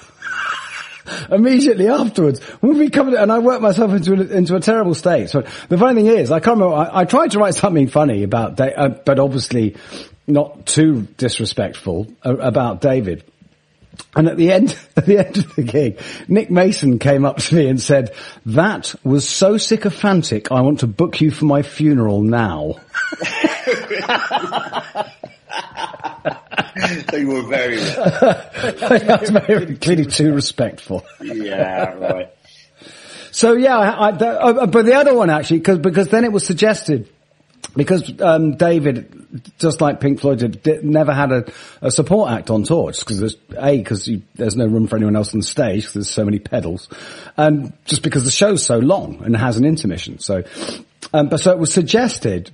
immediately 1.31 1.87
afterwards. 1.87 2.41
When 2.61 2.89
covered 2.89 3.13
it, 3.13 3.19
and 3.19 3.31
I 3.31 3.39
worked 3.39 3.61
myself 3.61 3.91
into 3.91 4.13
a, 4.13 4.37
into 4.37 4.55
a 4.55 4.59
terrible 4.59 4.95
state. 4.95 5.29
So 5.29 5.41
the 5.67 5.77
funny 5.77 6.03
thing 6.03 6.11
is, 6.11 6.31
I 6.31 6.39
can't 6.39 6.59
remember. 6.59 6.75
I, 6.75 7.01
I 7.01 7.05
tried 7.05 7.31
to 7.31 7.39
write 7.39 7.55
something 7.55 7.87
funny 7.87 8.23
about, 8.23 8.55
da- 8.55 8.73
uh, 8.75 8.89
but 8.89 9.19
obviously 9.19 9.75
not 10.27 10.65
too 10.65 11.07
disrespectful 11.17 12.07
uh, 12.25 12.37
about 12.37 12.81
David. 12.81 13.23
And 14.15 14.27
at 14.27 14.37
the 14.37 14.51
end, 14.51 14.77
at 14.97 15.05
the 15.05 15.17
end 15.19 15.37
of 15.37 15.55
the 15.55 15.63
gig, 15.63 15.99
Nick 16.27 16.49
Mason 16.49 16.99
came 16.99 17.25
up 17.25 17.37
to 17.37 17.55
me 17.55 17.67
and 17.67 17.81
said, 17.81 18.13
"That 18.45 18.95
was 19.03 19.27
so 19.27 19.57
sycophantic. 19.57 20.51
I 20.51 20.61
want 20.61 20.79
to 20.79 20.87
book 20.87 21.21
you 21.21 21.31
for 21.31 21.45
my 21.45 21.61
funeral 21.61 22.21
now." 22.21 22.75
they 27.11 27.25
were 27.25 27.43
very, 27.43 27.77
very 29.45 29.75
clearly 29.77 30.05
too 30.05 30.33
respectful. 30.33 31.05
yeah, 31.21 31.93
right. 31.93 32.29
So 33.31 33.53
yeah, 33.53 33.77
I, 33.77 34.11
the, 34.11 34.27
uh, 34.27 34.65
but 34.65 34.85
the 34.85 34.95
other 34.95 35.13
one 35.13 35.29
actually, 35.29 35.59
because 35.59 35.79
because 35.79 36.09
then 36.09 36.23
it 36.23 36.31
was 36.31 36.45
suggested 36.45 37.09
because 37.75 38.19
um, 38.21 38.55
David, 38.55 39.43
just 39.59 39.81
like 39.81 39.99
Pink 39.99 40.19
Floyd 40.19 40.39
did, 40.39 40.63
did 40.63 40.83
never 40.83 41.13
had 41.13 41.31
a, 41.31 41.45
a 41.81 41.91
support 41.91 42.31
act 42.31 42.49
on 42.49 42.63
tour, 42.63 42.91
just 42.91 43.05
because 43.05 43.19
there's 43.19 43.37
a 43.57 43.77
because 43.77 44.09
there's 44.35 44.55
no 44.55 44.65
room 44.65 44.87
for 44.87 44.95
anyone 44.95 45.15
else 45.15 45.33
on 45.33 45.41
stage 45.41 45.81
because 45.81 45.93
there's 45.93 46.09
so 46.09 46.25
many 46.25 46.39
pedals, 46.39 46.87
and 47.37 47.73
just 47.85 48.03
because 48.03 48.25
the 48.25 48.31
show's 48.31 48.65
so 48.65 48.79
long 48.79 49.23
and 49.23 49.35
has 49.35 49.57
an 49.57 49.65
intermission. 49.65 50.19
So, 50.19 50.43
um, 51.13 51.29
but 51.29 51.39
so 51.39 51.51
it 51.51 51.59
was 51.59 51.71
suggested. 51.73 52.51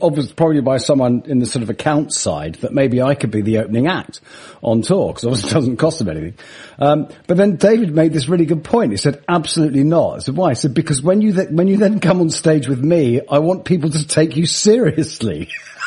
Obviously, 0.00 0.34
probably 0.34 0.60
by 0.60 0.78
someone 0.78 1.22
in 1.26 1.38
the 1.38 1.46
sort 1.46 1.62
of 1.62 1.70
account 1.70 2.12
side 2.12 2.56
that 2.56 2.72
maybe 2.72 3.02
I 3.02 3.14
could 3.14 3.30
be 3.30 3.42
the 3.42 3.58
opening 3.58 3.86
act 3.86 4.20
on 4.62 4.82
tour 4.82 5.08
because 5.08 5.24
obviously 5.24 5.50
it 5.50 5.54
doesn't 5.54 5.76
cost 5.76 5.98
them 5.98 6.08
anything. 6.08 6.34
Um, 6.78 7.08
but 7.26 7.36
then 7.36 7.56
David 7.56 7.94
made 7.94 8.12
this 8.12 8.28
really 8.28 8.46
good 8.46 8.64
point. 8.64 8.90
He 8.92 8.96
said, 8.96 9.22
"Absolutely 9.28 9.84
not." 9.84 10.16
I 10.16 10.18
said, 10.20 10.36
"Why?" 10.36 10.50
I 10.50 10.54
said, 10.54 10.74
"Because 10.74 11.02
when 11.02 11.20
you 11.20 11.32
th- 11.32 11.50
when 11.50 11.68
you 11.68 11.76
then 11.76 12.00
come 12.00 12.20
on 12.20 12.30
stage 12.30 12.68
with 12.68 12.82
me, 12.82 13.20
I 13.28 13.38
want 13.38 13.64
people 13.64 13.90
to 13.90 14.06
take 14.06 14.36
you 14.36 14.46
seriously." 14.46 15.48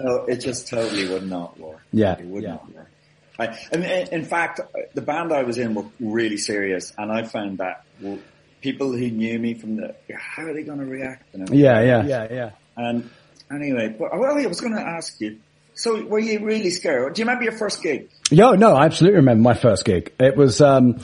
No, 0.00 0.24
it 0.26 0.36
just 0.40 0.68
totally 0.68 1.08
would 1.08 1.28
not 1.28 1.58
work. 1.58 1.80
Yeah, 1.92 2.12
It 2.18 2.26
would 2.26 2.42
yeah. 2.42 2.50
not 2.50 2.74
work. 2.74 2.90
I, 3.38 3.58
and 3.72 3.84
in 3.84 4.08
in 4.20 4.24
fact, 4.24 4.60
the 4.94 5.00
band 5.00 5.32
I 5.32 5.42
was 5.44 5.58
in 5.58 5.74
were 5.74 5.84
really 6.00 6.36
serious, 6.36 6.92
and 6.98 7.10
I 7.10 7.22
found 7.22 7.58
that 7.58 7.84
people 8.60 8.92
who 8.92 9.10
knew 9.10 9.38
me 9.38 9.54
from 9.54 9.76
the, 9.76 9.94
how 10.16 10.44
are 10.44 10.52
they 10.52 10.62
going 10.62 10.78
to 10.78 10.86
react? 10.86 11.34
And 11.34 11.48
yeah, 11.50 11.80
yeah, 11.80 12.04
yeah, 12.04 12.26
yeah. 12.30 12.50
And 12.76 13.10
anyway, 13.50 13.94
but 13.98 14.16
well, 14.18 14.38
I 14.38 14.46
was 14.46 14.60
going 14.60 14.74
to 14.74 14.80
ask 14.80 15.20
you. 15.20 15.38
So, 15.74 16.04
were 16.04 16.18
you 16.18 16.44
really 16.44 16.70
scared? 16.70 17.14
Do 17.14 17.20
you 17.20 17.24
remember 17.24 17.44
your 17.44 17.56
first 17.56 17.82
gig? 17.82 18.10
Yo, 18.30 18.54
no, 18.54 18.74
I 18.74 18.86
absolutely 18.86 19.18
remember 19.18 19.42
my 19.42 19.54
first 19.54 19.84
gig. 19.84 20.12
It 20.18 20.36
was, 20.36 20.60
um, 20.60 20.98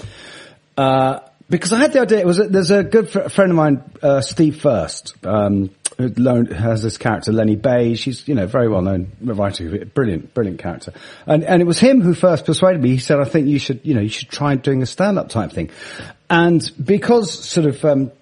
uh, 0.76 1.20
because 1.48 1.72
I 1.72 1.78
had 1.78 1.92
the 1.92 2.00
idea, 2.00 2.18
it 2.18 2.26
was, 2.26 2.40
a, 2.40 2.48
there's 2.48 2.72
a 2.72 2.82
good 2.82 3.08
fr- 3.08 3.28
friend 3.28 3.52
of 3.52 3.56
mine, 3.56 3.84
uh, 4.02 4.20
Steve 4.20 4.60
Furst, 4.60 5.14
um, 5.24 5.70
who 5.70 5.70
loaned, 5.70 5.70
has 5.98 6.82
this 6.82 6.98
character, 6.98 7.32
Lenny 7.32 7.56
Beige. 7.56 8.00
She's 8.00 8.26
you 8.26 8.34
know, 8.34 8.46
very 8.46 8.68
well 8.68 8.82
known 8.82 9.12
writer, 9.20 9.84
brilliant, 9.86 10.34
brilliant 10.34 10.58
character. 10.58 10.92
And, 11.26 11.44
and 11.44 11.62
it 11.62 11.64
was 11.64 11.78
him 11.78 12.00
who 12.00 12.14
first 12.14 12.44
persuaded 12.44 12.82
me. 12.82 12.90
He 12.90 12.98
said, 12.98 13.20
I 13.20 13.24
think 13.24 13.46
you 13.46 13.58
should, 13.58 13.80
you 13.84 13.94
know, 13.94 14.00
you 14.00 14.08
should 14.08 14.28
try 14.28 14.56
doing 14.56 14.82
a 14.82 14.86
stand-up 14.86 15.28
type 15.28 15.52
thing. 15.52 15.70
And 16.28 16.68
because 16.82 17.32
sort 17.32 17.66
of, 17.66 17.84
um, 17.84 18.12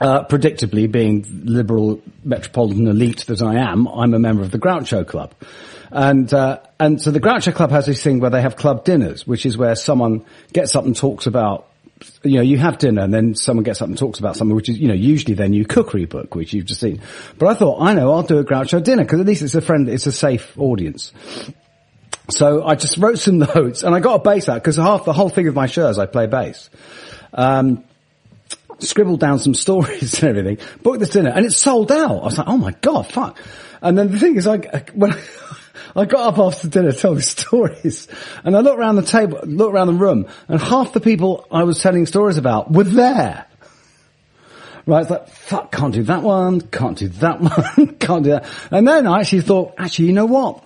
uh, 0.00 0.24
predictably, 0.24 0.90
being 0.90 1.26
liberal 1.44 2.00
metropolitan 2.24 2.86
elite 2.86 3.26
that 3.26 3.42
I 3.42 3.56
am, 3.56 3.86
I'm 3.86 4.14
a 4.14 4.18
member 4.18 4.42
of 4.42 4.50
the 4.50 4.58
Groucho 4.58 5.06
Club. 5.06 5.34
And, 5.90 6.32
uh, 6.32 6.60
and 6.80 7.00
so 7.00 7.10
the 7.10 7.20
Groucho 7.20 7.54
Club 7.54 7.70
has 7.70 7.86
this 7.86 8.02
thing 8.02 8.18
where 8.18 8.30
they 8.30 8.40
have 8.40 8.56
club 8.56 8.84
dinners, 8.84 9.26
which 9.26 9.46
is 9.46 9.56
where 9.56 9.76
someone 9.76 10.24
gets 10.52 10.74
up 10.74 10.84
and 10.86 10.96
talks 10.96 11.26
about, 11.26 11.68
you 12.22 12.36
know, 12.36 12.42
you 12.42 12.58
have 12.58 12.78
dinner 12.78 13.02
and 13.02 13.12
then 13.12 13.34
someone 13.34 13.64
gets 13.64 13.82
up 13.82 13.88
and 13.88 13.98
talks 13.98 14.18
about 14.18 14.36
something, 14.36 14.54
which 14.56 14.68
is, 14.68 14.78
you 14.78 14.88
know, 14.88 14.94
usually 14.94 15.34
their 15.34 15.48
new 15.48 15.64
cookery 15.64 16.06
book, 16.06 16.34
which 16.34 16.52
you've 16.52 16.66
just 16.66 16.80
seen. 16.80 17.00
But 17.38 17.48
I 17.48 17.54
thought, 17.54 17.80
I 17.80 17.92
know, 17.94 18.12
I'll 18.12 18.22
do 18.22 18.38
a 18.38 18.44
Groucho 18.44 18.82
dinner, 18.82 19.04
because 19.04 19.20
at 19.20 19.26
least 19.26 19.42
it's 19.42 19.54
a 19.54 19.60
friend, 19.60 19.88
it's 19.88 20.06
a 20.06 20.12
safe 20.12 20.58
audience. 20.58 21.12
So 22.30 22.64
I 22.64 22.74
just 22.74 22.96
wrote 22.96 23.18
some 23.18 23.38
notes 23.54 23.82
and 23.82 23.94
I 23.94 24.00
got 24.00 24.14
a 24.14 24.18
bass 24.18 24.48
out 24.48 24.54
because 24.54 24.76
half 24.76 25.04
the 25.04 25.12
whole 25.12 25.28
thing 25.28 25.48
of 25.48 25.54
my 25.54 25.66
show 25.66 25.88
is 25.88 25.98
I 25.98 26.06
play 26.06 26.26
bass. 26.26 26.70
Um, 27.32 27.84
scribbled 28.78 29.20
down 29.20 29.38
some 29.38 29.54
stories 29.66 30.22
and 30.22 30.36
everything, 30.36 30.58
booked 30.82 31.00
this 31.00 31.10
dinner 31.10 31.30
and 31.30 31.44
it 31.44 31.52
sold 31.52 31.92
out. 31.92 32.22
I 32.22 32.24
was 32.24 32.38
like, 32.38 32.48
oh 32.48 32.56
my 32.56 32.72
god, 32.80 33.06
fuck. 33.06 33.38
And 33.82 33.98
then 33.98 34.10
the 34.10 34.18
thing 34.18 34.36
is, 34.36 34.46
I, 34.46 34.56
when 34.94 35.12
I 35.12 35.20
got 35.94 36.32
up 36.32 36.38
after 36.38 36.68
dinner 36.68 36.90
to 36.92 36.98
tell 36.98 37.14
these 37.14 37.28
stories 37.40 38.08
and 38.42 38.56
I 38.56 38.60
looked 38.60 38.78
around 38.78 38.96
the 38.96 39.02
table, 39.02 39.38
looked 39.44 39.72
around 39.74 39.86
the 39.86 39.92
room 39.94 40.26
and 40.48 40.60
half 40.60 40.92
the 40.92 41.00
people 41.00 41.46
I 41.50 41.62
was 41.62 41.80
telling 41.80 42.06
stories 42.06 42.36
about 42.36 42.72
were 42.72 42.84
there. 42.84 43.46
Right, 44.86 45.00
it's 45.02 45.10
like, 45.10 45.28
fuck, 45.28 45.72
can't 45.72 45.94
do 45.94 46.02
that 46.04 46.22
one, 46.22 46.60
can't 46.60 46.98
do 46.98 47.08
that 47.08 47.40
one, 47.76 47.94
can't 47.96 48.24
do 48.24 48.30
that. 48.30 48.46
And 48.70 48.86
then 48.86 49.06
I 49.06 49.20
actually 49.20 49.42
thought, 49.42 49.74
actually, 49.78 50.06
you 50.08 50.12
know 50.12 50.26
what? 50.26 50.62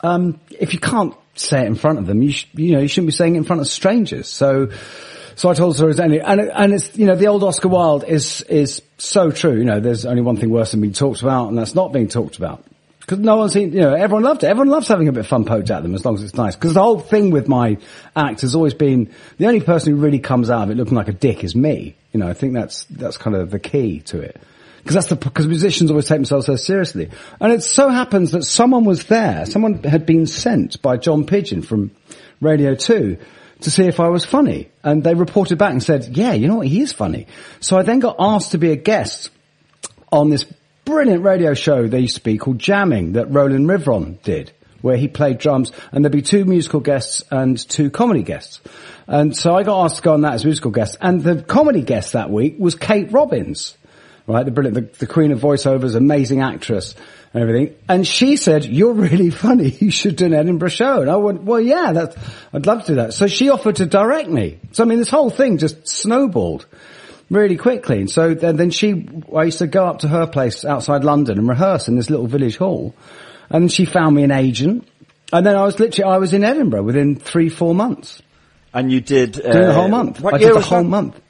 Um, 0.00 0.38
if 0.50 0.72
you 0.72 0.78
can't 0.80 1.14
say 1.34 1.62
it 1.62 1.66
in 1.66 1.74
front 1.74 1.98
of 1.98 2.06
them, 2.06 2.22
you, 2.22 2.32
sh- 2.32 2.46
you 2.54 2.72
know, 2.72 2.80
you 2.80 2.88
shouldn't 2.88 3.08
be 3.08 3.12
saying 3.12 3.34
it 3.34 3.38
in 3.38 3.44
front 3.44 3.60
of 3.60 3.68
strangers. 3.68 4.28
So, 4.28 4.70
so 5.34 5.50
I 5.50 5.54
told 5.54 5.76
stories 5.76 6.00
anyway, 6.00 6.22
and 6.24 6.40
it- 6.40 6.50
and 6.54 6.72
it's 6.72 6.96
you 6.96 7.06
know 7.06 7.14
the 7.14 7.26
old 7.28 7.44
Oscar 7.44 7.68
Wilde 7.68 8.04
is 8.04 8.42
is 8.42 8.80
so 8.96 9.30
true. 9.30 9.56
You 9.56 9.64
know, 9.64 9.80
there's 9.80 10.04
only 10.06 10.22
one 10.22 10.36
thing 10.36 10.50
worse 10.50 10.70
than 10.70 10.80
being 10.80 10.92
talked 10.94 11.20
about, 11.22 11.48
and 11.48 11.58
that's 11.58 11.74
not 11.74 11.92
being 11.92 12.08
talked 12.08 12.38
about. 12.38 12.64
Because 13.08 13.20
no 13.20 13.36
one's 13.36 13.54
seen, 13.54 13.72
you 13.72 13.80
know, 13.80 13.94
everyone 13.94 14.22
loved 14.22 14.44
it. 14.44 14.48
Everyone 14.48 14.68
loves 14.68 14.86
having 14.86 15.08
a 15.08 15.12
bit 15.12 15.20
of 15.20 15.26
fun 15.26 15.46
poked 15.46 15.70
at 15.70 15.82
them 15.82 15.94
as 15.94 16.04
long 16.04 16.16
as 16.16 16.22
it's 16.22 16.34
nice. 16.34 16.54
Because 16.54 16.74
the 16.74 16.82
whole 16.82 16.98
thing 16.98 17.30
with 17.30 17.48
my 17.48 17.78
act 18.14 18.42
has 18.42 18.54
always 18.54 18.74
been 18.74 19.10
the 19.38 19.46
only 19.46 19.62
person 19.62 19.94
who 19.94 19.98
really 19.98 20.18
comes 20.18 20.50
out 20.50 20.64
of 20.64 20.70
it 20.70 20.74
looking 20.74 20.94
like 20.94 21.08
a 21.08 21.14
dick 21.14 21.42
is 21.42 21.56
me. 21.56 21.96
You 22.12 22.20
know, 22.20 22.28
I 22.28 22.34
think 22.34 22.52
that's 22.52 22.84
that's 22.84 23.16
kind 23.16 23.34
of 23.34 23.50
the 23.50 23.58
key 23.58 24.00
to 24.00 24.20
it. 24.20 24.38
Because 24.82 24.94
that's 24.94 25.06
the 25.06 25.16
because 25.16 25.46
musicians 25.46 25.90
always 25.90 26.06
take 26.06 26.18
themselves 26.18 26.44
so 26.44 26.56
seriously. 26.56 27.08
And 27.40 27.50
it 27.50 27.62
so 27.62 27.88
happens 27.88 28.32
that 28.32 28.44
someone 28.44 28.84
was 28.84 29.04
there. 29.04 29.46
Someone 29.46 29.82
had 29.84 30.04
been 30.04 30.26
sent 30.26 30.82
by 30.82 30.98
John 30.98 31.24
Pidgeon 31.24 31.62
from 31.62 31.92
Radio 32.42 32.74
Two 32.74 33.16
to 33.62 33.70
see 33.70 33.84
if 33.84 34.00
I 34.00 34.08
was 34.08 34.26
funny, 34.26 34.68
and 34.84 35.02
they 35.02 35.14
reported 35.14 35.56
back 35.56 35.72
and 35.72 35.82
said, 35.82 36.14
"Yeah, 36.14 36.34
you 36.34 36.46
know 36.46 36.56
what, 36.56 36.66
he 36.66 36.82
is 36.82 36.92
funny." 36.92 37.26
So 37.60 37.78
I 37.78 37.84
then 37.84 38.00
got 38.00 38.16
asked 38.18 38.50
to 38.50 38.58
be 38.58 38.70
a 38.70 38.76
guest 38.76 39.30
on 40.12 40.28
this 40.28 40.44
brilliant 40.88 41.22
radio 41.22 41.52
show 41.52 41.86
they 41.86 42.00
used 42.00 42.16
to 42.16 42.22
be 42.22 42.38
called 42.38 42.58
Jamming 42.58 43.12
that 43.12 43.30
Roland 43.30 43.68
Rivron 43.68 44.22
did, 44.22 44.52
where 44.80 44.96
he 44.96 45.06
played 45.06 45.36
drums, 45.36 45.70
and 45.92 46.02
there'd 46.02 46.12
be 46.12 46.22
two 46.22 46.46
musical 46.46 46.80
guests 46.80 47.22
and 47.30 47.58
two 47.68 47.90
comedy 47.90 48.22
guests. 48.22 48.62
And 49.06 49.36
so 49.36 49.54
I 49.54 49.64
got 49.64 49.84
asked 49.84 49.96
to 49.96 50.02
go 50.02 50.14
on 50.14 50.22
that 50.22 50.32
as 50.32 50.46
musical 50.46 50.70
guest, 50.70 50.96
and 51.02 51.22
the 51.22 51.42
comedy 51.42 51.82
guest 51.82 52.14
that 52.14 52.30
week 52.30 52.56
was 52.58 52.74
Kate 52.74 53.12
Robbins, 53.12 53.76
right? 54.26 54.46
The 54.46 54.50
brilliant, 54.50 54.76
the, 54.76 54.98
the 55.00 55.06
queen 55.06 55.30
of 55.30 55.40
voiceovers, 55.40 55.94
amazing 55.94 56.40
actress 56.40 56.94
and 57.34 57.42
everything. 57.42 57.76
And 57.86 58.06
she 58.06 58.36
said, 58.36 58.64
you're 58.64 58.94
really 58.94 59.28
funny. 59.44 59.68
You 59.68 59.90
should 59.90 60.16
do 60.16 60.24
an 60.24 60.32
Edinburgh 60.32 60.70
show. 60.70 61.02
And 61.02 61.10
I 61.10 61.16
went, 61.16 61.42
well, 61.42 61.60
yeah, 61.60 61.92
that's, 61.92 62.16
I'd 62.54 62.64
love 62.64 62.80
to 62.84 62.86
do 62.86 62.94
that. 62.94 63.12
So 63.12 63.26
she 63.26 63.50
offered 63.50 63.76
to 63.76 63.84
direct 63.84 64.30
me. 64.30 64.58
So 64.72 64.84
I 64.84 64.86
mean, 64.86 65.00
this 65.00 65.10
whole 65.10 65.28
thing 65.28 65.58
just 65.58 65.86
snowballed 65.86 66.64
really 67.30 67.56
quickly. 67.56 67.98
And 68.00 68.10
so 68.10 68.34
then, 68.34 68.56
then 68.56 68.70
she, 68.70 69.08
I 69.34 69.44
used 69.44 69.58
to 69.58 69.66
go 69.66 69.86
up 69.86 70.00
to 70.00 70.08
her 70.08 70.26
place 70.26 70.64
outside 70.64 71.04
London 71.04 71.38
and 71.38 71.48
rehearse 71.48 71.88
in 71.88 71.96
this 71.96 72.10
little 72.10 72.26
village 72.26 72.56
hall. 72.56 72.94
And 73.50 73.70
she 73.70 73.84
found 73.84 74.16
me 74.16 74.22
an 74.24 74.30
agent. 74.30 74.86
And 75.32 75.44
then 75.44 75.56
I 75.56 75.64
was 75.64 75.78
literally, 75.78 76.10
I 76.10 76.18
was 76.18 76.32
in 76.32 76.44
Edinburgh 76.44 76.84
within 76.84 77.16
three, 77.16 77.48
four 77.48 77.74
months. 77.74 78.22
And 78.72 78.90
you 78.92 79.00
did 79.00 79.38
uh, 79.38 79.52
Doing 79.52 79.66
the 79.66 79.74
whole 79.74 79.88
month. 79.88 80.20
What 80.20 80.34
I 80.34 80.38
year 80.38 80.48
did 80.52 80.62
the 80.62 80.66
whole 80.66 80.82
that? 80.82 80.88
month. 80.88 81.20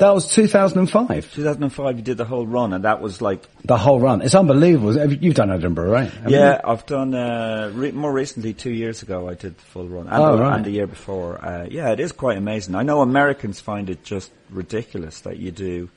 That 0.00 0.14
was 0.14 0.32
2005. 0.32 1.34
2005. 1.34 1.96
You 1.96 2.02
did 2.02 2.16
the 2.16 2.24
whole 2.24 2.46
run, 2.46 2.72
and 2.72 2.84
that 2.84 3.02
was 3.02 3.20
like 3.20 3.42
The 3.66 3.76
whole 3.76 4.00
run. 4.00 4.22
It's 4.22 4.34
unbelievable. 4.34 4.96
You've 5.12 5.34
done 5.34 5.50
Edinburgh, 5.50 5.90
right? 5.90 6.10
Haven't 6.10 6.30
yeah. 6.30 6.54
you? 6.54 6.60
I've 6.72 6.86
done 6.86 7.14
uh, 7.14 7.70
re- 7.74 7.92
more 7.92 8.10
recently. 8.10 8.54
Two 8.54 8.70
years 8.70 9.02
ago, 9.02 9.28
I 9.28 9.34
did 9.34 9.58
the 9.58 9.62
full 9.62 9.86
run, 9.88 10.08
and, 10.08 10.16
Oh, 10.16 10.36
the, 10.38 10.42
right. 10.42 10.56
and 10.56 10.64
the 10.64 10.70
year 10.70 10.86
before. 10.86 11.44
Uh, 11.44 11.66
yeah, 11.70 11.90
it 11.90 12.00
is 12.00 12.12
quite 12.12 12.38
amazing. 12.38 12.74
I 12.76 12.82
know 12.82 13.02
Americans 13.02 13.60
find 13.60 13.90
it 13.90 14.02
just 14.02 14.30
ridiculous 14.48 15.20
that 15.20 15.36
you 15.36 15.50
do 15.50 15.90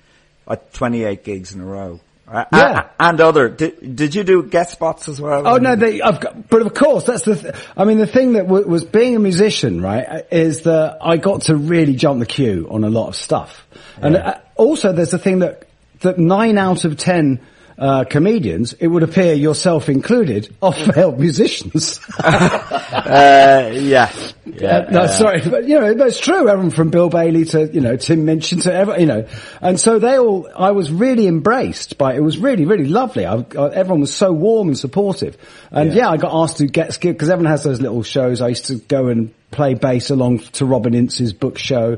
uh, 0.50 0.57
28 0.74 1.24
gigs 1.24 1.53
in 1.53 1.62
a 1.62 1.65
row. 1.65 2.01
Yeah. 2.32 2.88
a- 3.00 3.03
and 3.03 3.20
other. 3.22 3.50
Did, 3.50 3.96
did 3.96 4.15
you 4.15 4.24
do 4.24 4.44
guest 4.44 4.72
spots 4.72 5.10
as 5.10 5.20
well? 5.20 5.48
Oh 5.48 5.58
no, 5.58 5.75
they, 5.75 6.01
I've 6.01 6.20
got, 6.20 6.50
but 6.50 6.62
of 6.62 6.74
course 6.74 7.06
that's 7.06 7.24
the. 7.24 7.36
Th- 7.36 7.56
I 7.75 7.84
mean, 7.86 7.98
the 7.98 8.08
thing 8.08 8.34
that 8.34 8.44
w- 8.48 8.68
was 8.68 8.84
being 8.84 9.15
a 9.15 9.20
musician, 9.20 9.82
right, 9.82 10.25
is 10.32 10.62
that 10.62 11.00
I 11.01 11.18
got 11.18 11.44
to 11.44 11.56
really 11.56 11.96
jump 11.96 12.20
the 12.20 12.25
queue 12.25 12.68
on 12.72 12.84
a 12.84 12.89
lot 12.89 13.10
of 13.10 13.15
stuff, 13.15 13.68
and 13.98 14.15
uh, 14.15 14.39
also 14.56 14.94
there's 14.94 15.12
the 15.12 15.20
thing 15.20 15.39
that 15.39 15.68
that 16.01 16.18
nine 16.18 16.58
out 16.58 16.86
of 16.86 16.98
ten. 16.98 17.39
Uh, 17.77 18.03
comedians, 18.03 18.74
it 18.74 18.88
would 18.88 19.03
appear 19.03 19.34
yourself 19.34 19.89
included, 19.89 20.53
are 20.62 20.74
failed 20.74 21.20
musicians. 21.20 22.00
Uh, 22.94 23.72
yeah. 23.74 24.12
Yeah. 24.46 24.77
Uh, 24.77 24.92
no, 24.92 25.01
uh, 25.01 25.08
sorry, 25.08 25.42
but 25.42 25.68
you 25.68 25.80
know, 25.80 25.94
that's 25.96 26.20
true. 26.20 26.48
Everyone 26.48 26.70
from 26.70 26.89
Bill 26.89 27.10
Bailey 27.10 27.46
to, 27.46 27.68
you 27.68 27.82
know, 27.82 27.98
Tim 27.98 28.25
Minchin 28.25 28.60
to 28.62 28.74
ever, 28.74 29.00
you 29.00 29.06
know, 29.08 29.27
and 29.62 29.80
so 29.80 30.00
they 30.00 30.18
all, 30.18 30.48
I 30.56 30.72
was 30.72 30.92
really 30.92 31.27
embraced 31.27 31.98
by, 31.98 32.13
it 32.13 32.20
was 32.22 32.38
really, 32.38 32.65
really 32.65 32.86
lovely. 32.86 33.25
I, 33.25 33.36
I, 33.38 33.70
everyone 33.74 34.01
was 34.01 34.13
so 34.13 34.32
warm 34.32 34.68
and 34.70 34.77
supportive. 34.77 35.38
And 35.72 35.92
yeah, 35.92 36.03
Yeah. 36.03 36.10
I 36.12 36.18
got 36.18 36.34
asked 36.44 36.58
to 36.58 36.68
get, 36.68 36.98
because 37.00 37.30
everyone 37.30 37.51
has 37.51 37.63
those 37.63 37.82
little 37.82 38.03
shows. 38.03 38.42
I 38.42 38.50
used 38.50 38.68
to 38.68 38.75
go 38.75 39.08
and 39.08 39.34
play 39.51 39.74
bass 39.74 40.10
along 40.10 40.39
to 40.39 40.65
Robin 40.65 40.94
Ince's 40.94 41.34
book 41.34 41.58
show 41.58 41.98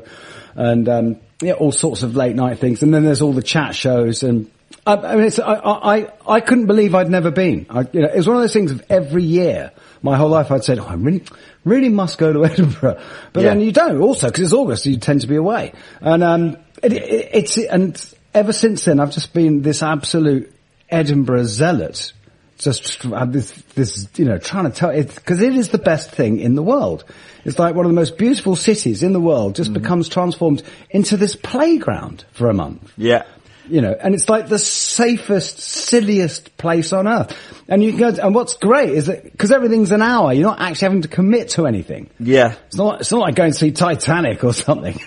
and, 0.54 0.88
um, 0.88 1.16
yeah, 1.40 1.52
all 1.52 1.72
sorts 1.72 2.02
of 2.02 2.16
late 2.16 2.34
night 2.34 2.58
things. 2.58 2.82
And 2.82 2.92
then 2.92 3.04
there's 3.04 3.22
all 3.22 3.32
the 3.34 3.42
chat 3.42 3.74
shows 3.74 4.22
and, 4.22 4.50
I, 4.86 4.94
I 4.94 5.16
mean, 5.16 5.24
it's, 5.24 5.38
I, 5.38 5.54
I, 5.54 6.12
I 6.28 6.40
couldn't 6.40 6.66
believe 6.66 6.94
I'd 6.94 7.10
never 7.10 7.30
been. 7.30 7.66
I, 7.70 7.86
you 7.92 8.02
know, 8.02 8.08
it 8.08 8.16
was 8.16 8.26
one 8.26 8.36
of 8.36 8.42
those 8.42 8.52
things 8.52 8.70
of 8.70 8.84
every 8.88 9.24
year, 9.24 9.72
my 10.02 10.16
whole 10.16 10.28
life 10.28 10.50
I'd 10.50 10.64
said, 10.64 10.78
oh, 10.78 10.86
I 10.86 10.94
really, 10.94 11.24
really 11.64 11.88
must 11.88 12.18
go 12.18 12.32
to 12.32 12.44
Edinburgh. 12.52 13.00
But 13.32 13.42
Yeah. 13.42 13.50
then 13.50 13.60
you 13.60 13.72
don't 13.72 14.00
also, 14.00 14.28
because 14.28 14.44
it's 14.44 14.52
August, 14.52 14.84
so 14.84 14.90
you 14.90 14.98
tend 14.98 15.22
to 15.22 15.26
be 15.26 15.36
away. 15.36 15.72
And, 16.00 16.22
um, 16.22 16.56
it, 16.82 16.92
it, 16.92 17.30
it's, 17.32 17.58
and 17.58 18.14
ever 18.34 18.52
since 18.52 18.84
then 18.84 19.00
I've 19.00 19.12
just 19.12 19.32
been 19.32 19.62
this 19.62 19.82
absolute 19.82 20.52
Edinburgh 20.88 21.44
zealot 21.44 22.12
just 22.58 23.02
this, 23.32 23.50
this, 23.74 24.08
you 24.16 24.24
know, 24.24 24.38
trying 24.38 24.64
to 24.64 24.70
tell 24.70 24.90
it, 24.90 25.24
cause 25.24 25.42
it 25.42 25.54
is 25.54 25.68
the 25.68 25.78
best 25.78 26.10
thing 26.10 26.38
in 26.40 26.54
the 26.54 26.62
world. 26.62 27.04
It's 27.44 27.58
like 27.58 27.74
one 27.74 27.84
of 27.84 27.90
the 27.90 27.94
most 27.94 28.16
beautiful 28.16 28.56
cities 28.56 29.02
in 29.02 29.12
the 29.12 29.20
world 29.20 29.56
just 29.56 29.72
becomes 29.72 30.08
transformed 30.08 30.62
into 30.90 31.16
this 31.16 31.36
playground 31.36 32.24
for 32.32 32.48
a 32.48 32.54
month. 32.54 32.92
Yeah. 32.96 33.24
You 33.68 33.80
know, 33.80 33.92
and 33.92 34.14
it's 34.14 34.28
like 34.28 34.48
the 34.48 34.58
safest, 34.58 35.58
silliest 35.58 36.56
place 36.56 36.92
on 36.92 37.08
earth. 37.08 37.36
And 37.68 37.82
you 37.82 37.90
can 37.90 37.98
go, 37.98 38.22
and 38.22 38.34
what's 38.34 38.54
great 38.54 38.90
is 38.90 39.06
that, 39.06 39.36
cause 39.36 39.50
everything's 39.50 39.90
an 39.90 40.02
hour, 40.02 40.32
you're 40.32 40.48
not 40.48 40.60
actually 40.60 40.86
having 40.86 41.02
to 41.02 41.08
commit 41.08 41.50
to 41.50 41.66
anything. 41.66 42.10
Yeah. 42.20 42.54
It's 42.66 42.76
not, 42.76 43.00
it's 43.00 43.10
not 43.10 43.20
like 43.20 43.34
going 43.34 43.50
to 43.50 43.58
see 43.58 43.72
Titanic 43.72 44.44
or 44.44 44.52
something, 44.52 44.98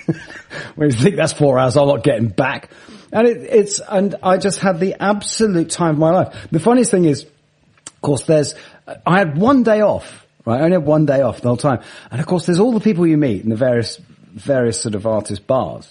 where 0.75 0.89
you 0.89 0.93
think 0.93 1.15
that's 1.15 1.33
four 1.33 1.57
hours, 1.57 1.77
I'm 1.77 1.87
not 1.87 2.03
getting 2.03 2.27
back. 2.27 2.69
And 3.11 3.27
it, 3.27 3.37
it's, 3.37 3.79
and 3.79 4.15
I 4.21 4.37
just 4.37 4.59
had 4.59 4.79
the 4.79 5.01
absolute 5.01 5.69
time 5.69 5.91
of 5.91 5.99
my 5.99 6.11
life. 6.11 6.47
The 6.51 6.59
funniest 6.59 6.91
thing 6.91 7.05
is, 7.05 7.23
of 7.23 8.01
course, 8.01 8.23
there's, 8.23 8.55
I 9.05 9.19
had 9.19 9.37
one 9.37 9.63
day 9.63 9.81
off, 9.81 10.25
right? 10.45 10.59
I 10.59 10.63
only 10.63 10.73
had 10.73 10.85
one 10.85 11.05
day 11.05 11.21
off 11.21 11.41
the 11.41 11.47
whole 11.47 11.57
time. 11.57 11.81
And 12.11 12.19
of 12.19 12.27
course, 12.27 12.45
there's 12.45 12.59
all 12.59 12.73
the 12.73 12.79
people 12.79 13.07
you 13.07 13.17
meet 13.17 13.43
in 13.43 13.49
the 13.49 13.55
various, 13.55 13.97
various 14.33 14.81
sort 14.81 14.95
of 14.95 15.07
artist 15.07 15.47
bars. 15.47 15.89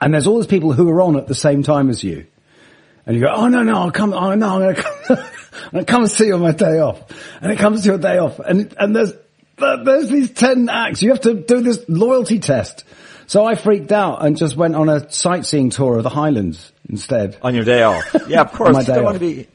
And 0.00 0.14
there's 0.14 0.26
all 0.26 0.36
these 0.38 0.46
people 0.46 0.72
who 0.72 0.88
are 0.90 1.00
on 1.02 1.16
at 1.16 1.26
the 1.26 1.34
same 1.34 1.62
time 1.62 1.90
as 1.90 2.02
you. 2.02 2.26
And 3.06 3.16
you 3.16 3.22
go, 3.22 3.32
oh 3.34 3.48
no, 3.48 3.62
no, 3.62 3.74
I'll 3.76 3.90
come, 3.90 4.12
oh 4.12 4.34
no, 4.34 4.62
I'm 4.62 4.74
come, 4.74 4.94
I'm 5.10 5.70
gonna 5.72 5.84
come 5.84 6.02
and 6.02 6.10
see 6.10 6.26
you 6.26 6.34
on 6.34 6.40
my 6.40 6.52
day 6.52 6.78
off. 6.78 7.02
And 7.40 7.50
it 7.52 7.58
comes 7.58 7.82
to 7.82 7.88
your 7.88 7.98
day 7.98 8.18
off. 8.18 8.38
And, 8.38 8.74
and 8.78 8.94
there's, 8.94 9.12
there's 9.58 10.08
these 10.08 10.30
10 10.30 10.68
acts. 10.68 11.02
You 11.02 11.10
have 11.10 11.20
to 11.22 11.34
do 11.34 11.60
this 11.60 11.84
loyalty 11.88 12.38
test. 12.38 12.84
So 13.26 13.44
I 13.44 13.54
freaked 13.54 13.92
out 13.92 14.24
and 14.24 14.36
just 14.36 14.56
went 14.56 14.74
on 14.74 14.88
a 14.88 15.10
sightseeing 15.12 15.70
tour 15.70 15.98
of 15.98 16.02
the 16.02 16.08
Highlands 16.10 16.72
instead. 16.88 17.38
On 17.42 17.54
your 17.54 17.64
day 17.64 17.82
off. 17.82 18.04
Yeah, 18.28 18.42
of 18.42 18.52
course. 18.52 18.72
my 18.72 18.80
You 18.80 18.86
don't 18.86 19.04
want 19.04 19.14
to 19.16 19.20
be 19.20 19.46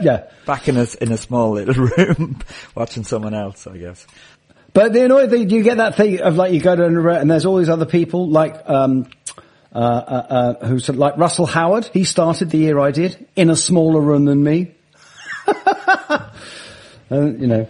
Yeah. 0.00 0.24
back 0.46 0.68
in 0.68 0.76
a, 0.76 0.86
in 1.00 1.10
a 1.12 1.16
small 1.16 1.52
little 1.52 1.86
room 1.98 2.38
watching 2.74 3.04
someone 3.04 3.34
else, 3.34 3.66
I 3.66 3.76
guess. 3.78 4.06
But 4.72 4.92
the 4.92 5.04
annoying 5.04 5.30
thing, 5.30 5.50
you 5.50 5.62
get 5.62 5.76
that 5.76 5.94
thing 5.96 6.20
of 6.20 6.36
like 6.36 6.52
you 6.52 6.60
go 6.60 6.74
to 6.74 6.84
an 6.84 6.96
and 6.96 7.30
there's 7.30 7.46
all 7.46 7.56
these 7.56 7.68
other 7.68 7.86
people 7.86 8.28
like 8.28 8.68
um, 8.68 9.06
uh, 9.74 9.78
uh, 9.78 10.26
uh, 10.60 10.66
who 10.66 10.76
of 10.76 10.96
like 10.96 11.16
Russell 11.16 11.46
Howard. 11.46 11.86
He 11.86 12.04
started 12.04 12.50
the 12.50 12.58
year 12.58 12.78
I 12.78 12.90
did 12.90 13.26
in 13.34 13.50
a 13.50 13.56
smaller 13.56 14.00
room 14.00 14.24
than 14.24 14.42
me. 14.42 14.74
and 17.10 17.40
you 17.40 17.46
know, 17.46 17.68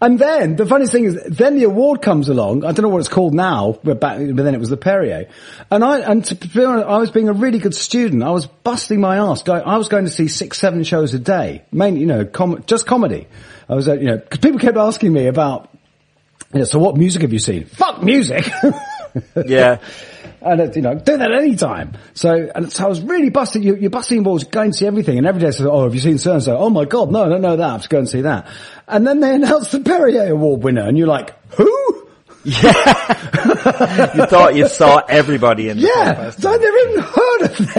and 0.00 0.18
then 0.18 0.56
the 0.56 0.66
funny 0.66 0.86
thing 0.86 1.04
is, 1.04 1.22
then 1.24 1.56
the 1.56 1.64
award 1.64 2.02
comes 2.02 2.28
along. 2.28 2.64
I 2.64 2.72
don't 2.72 2.82
know 2.82 2.88
what 2.88 2.98
it's 2.98 3.08
called 3.08 3.34
now, 3.34 3.78
but 3.82 4.00
back, 4.00 4.18
but 4.18 4.44
then 4.44 4.54
it 4.54 4.58
was 4.58 4.68
the 4.68 4.76
Perrier. 4.76 5.28
And 5.70 5.84
I, 5.84 6.00
and 6.00 6.24
to 6.24 6.34
be 6.34 6.64
honest, 6.64 6.86
I 6.86 6.98
was 6.98 7.10
being 7.10 7.28
a 7.28 7.32
really 7.32 7.58
good 7.58 7.74
student. 7.74 8.22
I 8.22 8.30
was 8.30 8.46
busting 8.46 9.00
my 9.00 9.18
ass. 9.18 9.48
I 9.48 9.76
was 9.76 9.88
going 9.88 10.04
to 10.04 10.10
see 10.10 10.28
six, 10.28 10.58
seven 10.58 10.84
shows 10.84 11.14
a 11.14 11.18
day, 11.18 11.64
mainly, 11.72 12.00
you 12.00 12.06
know, 12.06 12.24
com- 12.24 12.64
just 12.66 12.86
comedy. 12.86 13.26
I 13.68 13.74
was, 13.74 13.88
uh, 13.88 13.94
you 13.94 14.06
know, 14.06 14.18
because 14.18 14.40
people 14.40 14.58
kept 14.58 14.76
asking 14.76 15.12
me 15.12 15.26
about 15.26 15.70
yeah, 16.54 16.64
so 16.64 16.78
what 16.78 16.96
music 16.96 17.22
have 17.22 17.32
you 17.32 17.38
seen? 17.38 17.64
Fuck 17.66 18.02
music! 18.02 18.48
Yeah. 19.46 19.78
And, 20.46 20.60
uh, 20.60 20.70
you 20.74 20.82
know, 20.82 20.94
do 20.94 21.16
that 21.16 21.32
any 21.32 21.56
time. 21.56 21.96
So, 22.14 22.50
and 22.54 22.72
so 22.72 22.84
I 22.84 22.88
was 22.88 23.00
really 23.00 23.30
busting, 23.30 23.62
you, 23.62 23.76
you're 23.76 23.90
busting 23.90 24.22
balls, 24.22 24.44
going 24.44 24.70
to 24.72 24.76
see 24.76 24.86
everything, 24.86 25.18
and 25.18 25.26
every 25.26 25.40
day 25.40 25.48
I 25.48 25.50
said, 25.50 25.66
oh, 25.66 25.84
have 25.84 25.94
you 25.94 26.00
seen 26.00 26.18
so 26.18 26.32
and 26.34 26.42
so? 26.42 26.56
Oh 26.56 26.70
my 26.70 26.84
god, 26.84 27.10
no, 27.10 27.24
I 27.24 27.28
don't 27.28 27.40
know 27.42 27.56
that, 27.56 27.68
I 27.68 27.72
have 27.72 27.82
to 27.82 27.88
go 27.88 27.98
and 27.98 28.08
see 28.08 28.22
that. 28.22 28.46
And 28.88 29.06
then 29.06 29.20
they 29.20 29.34
announced 29.34 29.72
the 29.72 29.80
Perrier 29.80 30.30
Award 30.32 30.62
winner, 30.62 30.82
and 30.88 30.96
you're 30.96 31.06
like, 31.08 31.34
who? 31.54 32.08
Yeah. 32.44 34.12
you 34.14 34.26
thought 34.26 34.52
you 34.54 34.68
saw 34.68 34.98
everybody 35.08 35.68
in 35.68 35.78
the 35.78 35.82
Yeah, 35.84 36.14
podcast. 36.14 36.40
so 36.40 36.52
I 36.52 36.56
never 36.56 36.78
even 36.78 37.02
heard 37.02 37.42
of 37.42 37.74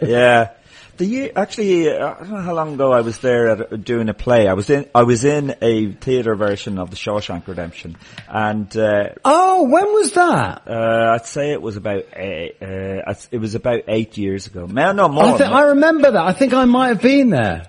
them. 0.00 0.08
Yeah. 0.10 0.50
The 0.96 1.06
year, 1.06 1.32
actually, 1.34 1.88
uh, 1.90 2.14
I 2.14 2.18
don't 2.20 2.30
know 2.30 2.40
how 2.40 2.54
long 2.54 2.74
ago 2.74 2.92
I 2.92 3.00
was 3.00 3.18
there 3.18 3.48
at, 3.48 3.84
doing 3.84 4.08
a 4.08 4.14
play. 4.14 4.46
I 4.46 4.52
was 4.52 4.70
in, 4.70 4.88
I 4.94 5.02
was 5.02 5.24
in 5.24 5.56
a 5.60 5.90
theatre 5.92 6.36
version 6.36 6.78
of 6.78 6.90
the 6.90 6.96
Shawshank 6.96 7.48
Redemption, 7.48 7.96
and 8.28 8.74
uh, 8.76 9.08
oh, 9.24 9.64
when 9.64 9.86
was 9.92 10.12
that? 10.12 10.62
uh, 10.68 11.14
I'd 11.14 11.26
say 11.26 11.50
it 11.50 11.60
was 11.60 11.76
about 11.76 12.04
eight, 12.14 12.56
uh, 12.62 13.14
it 13.32 13.38
was 13.38 13.56
about 13.56 13.82
eight 13.88 14.16
years 14.16 14.46
ago. 14.46 14.66
No, 14.66 14.92
no 14.92 15.08
more. 15.08 15.24
I, 15.24 15.38
thi- 15.38 15.44
I 15.44 15.62
remember 15.62 16.12
that. 16.12 16.24
I 16.24 16.32
think 16.32 16.54
I 16.54 16.64
might 16.64 16.88
have 16.88 17.02
been 17.02 17.30
there. 17.30 17.66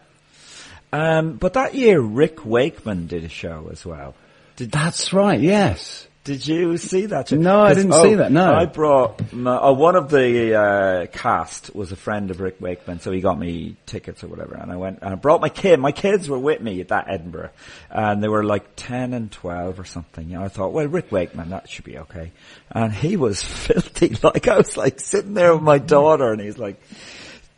um, 0.93 1.37
but 1.37 1.53
that 1.53 1.73
year, 1.73 1.99
Rick 1.99 2.45
Wakeman 2.45 3.07
did 3.07 3.23
a 3.23 3.29
show 3.29 3.69
as 3.71 3.83
well. 3.85 4.13
Did 4.55 4.71
That's 4.71 5.13
right, 5.13 5.39
yes. 5.39 6.07
Did 6.25 6.47
you 6.47 6.75
see 6.77 7.05
that? 7.05 7.31
No, 7.31 7.61
I 7.61 7.75
didn't 7.75 7.93
see 7.93 8.15
that, 8.15 8.31
no. 8.31 8.51
I 8.51 8.65
brought 8.65 9.31
my, 9.31 9.57
uh, 9.57 9.71
one 9.71 9.95
of 9.95 10.09
the 10.09 10.59
uh, 10.59 11.05
cast 11.05 11.75
was 11.75 11.91
a 11.91 11.95
friend 11.95 12.31
of 12.31 12.41
Rick 12.41 12.59
Wakeman, 12.59 12.99
so 12.99 13.11
he 13.11 13.21
got 13.21 13.37
me 13.37 13.75
tickets 13.85 14.23
or 14.23 14.27
whatever, 14.27 14.55
and 14.55 14.71
I 14.71 14.75
went 14.75 15.03
and 15.03 15.11
I 15.11 15.15
brought 15.15 15.39
my 15.39 15.49
kid. 15.49 15.79
My 15.79 15.91
kids 15.91 16.27
were 16.27 16.39
with 16.39 16.61
me 16.61 16.81
at 16.81 16.87
that 16.87 17.09
Edinburgh, 17.09 17.51
and 17.91 18.23
they 18.23 18.27
were 18.27 18.43
like 18.43 18.75
ten 18.75 19.13
and 19.13 19.31
twelve 19.31 19.79
or 19.79 19.85
something. 19.85 20.27
You 20.27 20.39
know, 20.39 20.45
I 20.45 20.47
thought, 20.47 20.73
well, 20.73 20.87
Rick 20.87 21.11
Wakeman, 21.11 21.51
that 21.51 21.69
should 21.69 21.85
be 21.85 21.99
okay. 21.99 22.31
And 22.71 22.91
he 22.91 23.17
was 23.17 23.43
filthy. 23.43 24.17
Like 24.23 24.47
I 24.47 24.57
was 24.57 24.75
like 24.75 24.99
sitting 24.99 25.35
there 25.35 25.53
with 25.53 25.61
my 25.61 25.77
daughter, 25.77 26.31
and 26.31 26.41
he's 26.41 26.57
like 26.57 26.81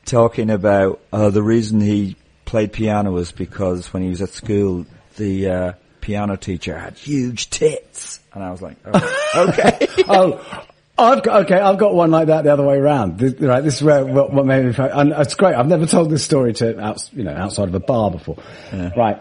talking 0.03 0.49
about 0.49 0.99
uh, 1.13 1.29
the 1.29 1.41
reason 1.41 1.79
he 1.79 2.17
played 2.43 2.73
piano 2.73 3.13
was 3.13 3.31
because 3.31 3.93
when 3.93 4.03
he 4.03 4.09
was 4.09 4.21
at 4.21 4.31
school, 4.31 4.85
the 5.15 5.49
uh, 5.49 5.73
piano 6.07 6.37
teacher 6.37 6.77
had 6.77 6.93
huge 6.93 7.49
tits, 7.49 8.21
and 8.33 8.41
I 8.41 8.49
was 8.49 8.61
like, 8.61 8.77
oh, 8.85 9.45
okay. 9.49 9.87
oh, 10.07 10.63
I've 10.97 11.21
got 11.21 11.43
okay. 11.43 11.59
I've 11.59 11.77
got 11.77 11.93
one 11.93 12.11
like 12.11 12.27
that 12.27 12.45
the 12.45 12.53
other 12.53 12.63
way 12.63 12.77
around. 12.77 13.19
This, 13.19 13.33
right, 13.41 13.61
this 13.61 13.75
is 13.75 13.83
where 13.83 14.05
what, 14.05 14.31
what 14.31 14.45
made 14.45 14.65
me. 14.65 14.73
And 14.77 15.11
it's 15.11 15.35
great. 15.35 15.53
I've 15.53 15.67
never 15.67 15.85
told 15.85 16.09
this 16.09 16.23
story 16.23 16.53
to 16.53 16.95
you 17.11 17.23
know 17.23 17.35
outside 17.35 17.67
of 17.67 17.75
a 17.75 17.81
bar 17.81 18.09
before. 18.09 18.37
Right. 18.71 19.19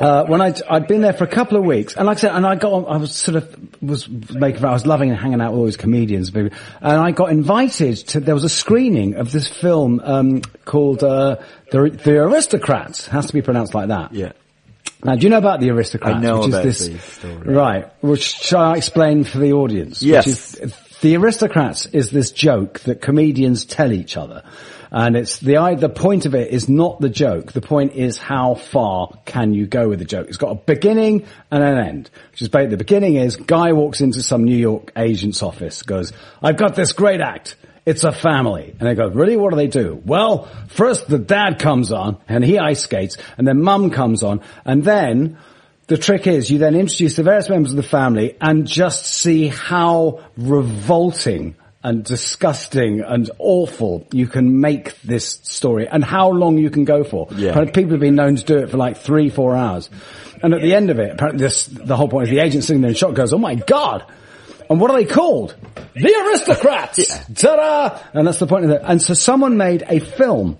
Uh, 0.00 0.24
when 0.24 0.40
I 0.40 0.54
I'd 0.70 0.88
been 0.88 1.02
there 1.02 1.12
for 1.12 1.24
a 1.24 1.28
couple 1.28 1.58
of 1.58 1.64
weeks, 1.64 1.94
and 1.94 2.06
like 2.06 2.16
I 2.16 2.20
said, 2.20 2.34
and 2.34 2.46
I 2.46 2.54
got 2.54 2.72
on, 2.72 2.86
I 2.86 2.96
was 2.96 3.14
sort 3.14 3.36
of 3.36 3.82
was 3.82 4.08
making 4.08 4.64
I 4.64 4.72
was 4.72 4.86
loving 4.86 5.10
and 5.10 5.18
hanging 5.18 5.42
out 5.42 5.52
with 5.52 5.58
all 5.58 5.66
these 5.66 5.76
comedians, 5.76 6.30
and 6.34 6.50
I 6.80 7.10
got 7.10 7.30
invited 7.30 7.96
to 8.08 8.20
there 8.20 8.34
was 8.34 8.44
a 8.44 8.48
screening 8.48 9.16
of 9.16 9.30
this 9.30 9.46
film 9.46 10.00
um, 10.02 10.40
called 10.64 11.04
uh, 11.04 11.36
the 11.70 11.90
the 11.90 12.16
Aristocrats. 12.16 13.08
Has 13.08 13.26
to 13.26 13.34
be 13.34 13.42
pronounced 13.42 13.74
like 13.74 13.88
that. 13.88 14.14
yeah. 14.14 14.32
Now, 15.04 15.16
do 15.16 15.22
you 15.22 15.30
know 15.30 15.38
about 15.38 15.60
the 15.60 15.70
aristocrats? 15.70 16.16
I 16.16 16.20
know 16.20 16.38
which 16.40 16.48
about 16.48 16.66
is 16.66 16.86
the 16.86 16.92
this, 16.92 17.04
story. 17.04 17.54
Right. 17.54 17.92
Which 18.02 18.22
shall 18.22 18.62
I 18.62 18.76
explain 18.76 19.24
for 19.24 19.38
the 19.38 19.52
audience? 19.52 20.02
Yes. 20.02 20.26
Which 20.26 20.62
is, 20.62 20.76
the 21.00 21.16
aristocrats 21.16 21.86
is 21.86 22.10
this 22.10 22.30
joke 22.30 22.80
that 22.80 23.00
comedians 23.02 23.64
tell 23.64 23.90
each 23.92 24.16
other. 24.16 24.44
And 24.92 25.16
it's 25.16 25.38
the, 25.38 25.76
the 25.80 25.88
point 25.88 26.26
of 26.26 26.34
it 26.34 26.52
is 26.52 26.68
not 26.68 27.00
the 27.00 27.08
joke. 27.08 27.52
The 27.52 27.62
point 27.62 27.94
is 27.94 28.18
how 28.18 28.54
far 28.54 29.08
can 29.24 29.54
you 29.54 29.66
go 29.66 29.88
with 29.88 29.98
the 29.98 30.04
joke? 30.04 30.28
It's 30.28 30.36
got 30.36 30.50
a 30.50 30.54
beginning 30.54 31.26
and 31.50 31.64
an 31.64 31.78
end. 31.78 32.10
Which 32.30 32.42
is 32.42 32.48
basically, 32.48 32.76
the 32.76 32.84
beginning 32.84 33.16
is, 33.16 33.36
guy 33.36 33.72
walks 33.72 34.02
into 34.02 34.22
some 34.22 34.44
New 34.44 34.56
York 34.56 34.92
agent's 34.94 35.42
office, 35.42 35.82
goes, 35.82 36.12
I've 36.42 36.58
got 36.58 36.76
this 36.76 36.92
great 36.92 37.20
act. 37.20 37.56
It's 37.84 38.04
a 38.04 38.12
family. 38.12 38.74
And 38.78 38.88
they 38.88 38.94
go, 38.94 39.08
really? 39.08 39.36
What 39.36 39.50
do 39.50 39.56
they 39.56 39.66
do? 39.66 40.00
Well, 40.04 40.44
first 40.68 41.08
the 41.08 41.18
dad 41.18 41.58
comes 41.58 41.90
on 41.90 42.18
and 42.28 42.44
he 42.44 42.58
ice 42.58 42.82
skates 42.82 43.16
and 43.36 43.46
then 43.46 43.60
mum 43.62 43.90
comes 43.90 44.22
on 44.22 44.40
and 44.64 44.84
then 44.84 45.38
the 45.88 45.98
trick 45.98 46.26
is 46.26 46.48
you 46.50 46.58
then 46.58 46.76
introduce 46.76 47.16
the 47.16 47.24
various 47.24 47.48
members 47.48 47.72
of 47.72 47.76
the 47.76 47.82
family 47.82 48.36
and 48.40 48.66
just 48.66 49.04
see 49.04 49.48
how 49.48 50.24
revolting 50.36 51.56
and 51.84 52.04
disgusting 52.04 53.00
and 53.00 53.30
awful 53.38 54.06
you 54.12 54.28
can 54.28 54.60
make 54.60 55.00
this 55.02 55.40
story 55.42 55.88
and 55.88 56.04
how 56.04 56.30
long 56.30 56.56
you 56.56 56.70
can 56.70 56.84
go 56.84 57.02
for. 57.02 57.26
Yeah. 57.34 57.64
People 57.64 57.90
have 57.90 58.00
been 58.00 58.14
known 58.14 58.36
to 58.36 58.44
do 58.44 58.58
it 58.58 58.70
for 58.70 58.76
like 58.76 58.98
three, 58.98 59.28
four 59.28 59.56
hours. 59.56 59.90
And 60.42 60.54
at 60.54 60.62
the 60.62 60.74
end 60.74 60.90
of 60.90 60.98
it, 60.98 61.10
apparently 61.12 61.42
this, 61.42 61.66
the 61.66 61.96
whole 61.96 62.08
point 62.08 62.28
is 62.28 62.30
the 62.30 62.40
agent 62.40 62.64
sitting 62.64 62.82
there 62.82 62.90
in 62.90 62.94
shock 62.94 63.14
goes, 63.14 63.32
oh 63.32 63.38
my 63.38 63.56
god! 63.56 64.06
And 64.72 64.80
what 64.80 64.90
are 64.90 64.96
they 64.96 65.04
called? 65.04 65.54
The 65.92 66.14
aristocrats! 66.24 67.06
Ta-da! 67.34 67.98
And 68.14 68.26
that's 68.26 68.38
the 68.38 68.46
point 68.46 68.64
of 68.64 68.70
it. 68.70 68.80
And 68.82 69.02
so 69.02 69.12
someone 69.12 69.58
made 69.58 69.84
a 69.86 69.98
film 69.98 70.58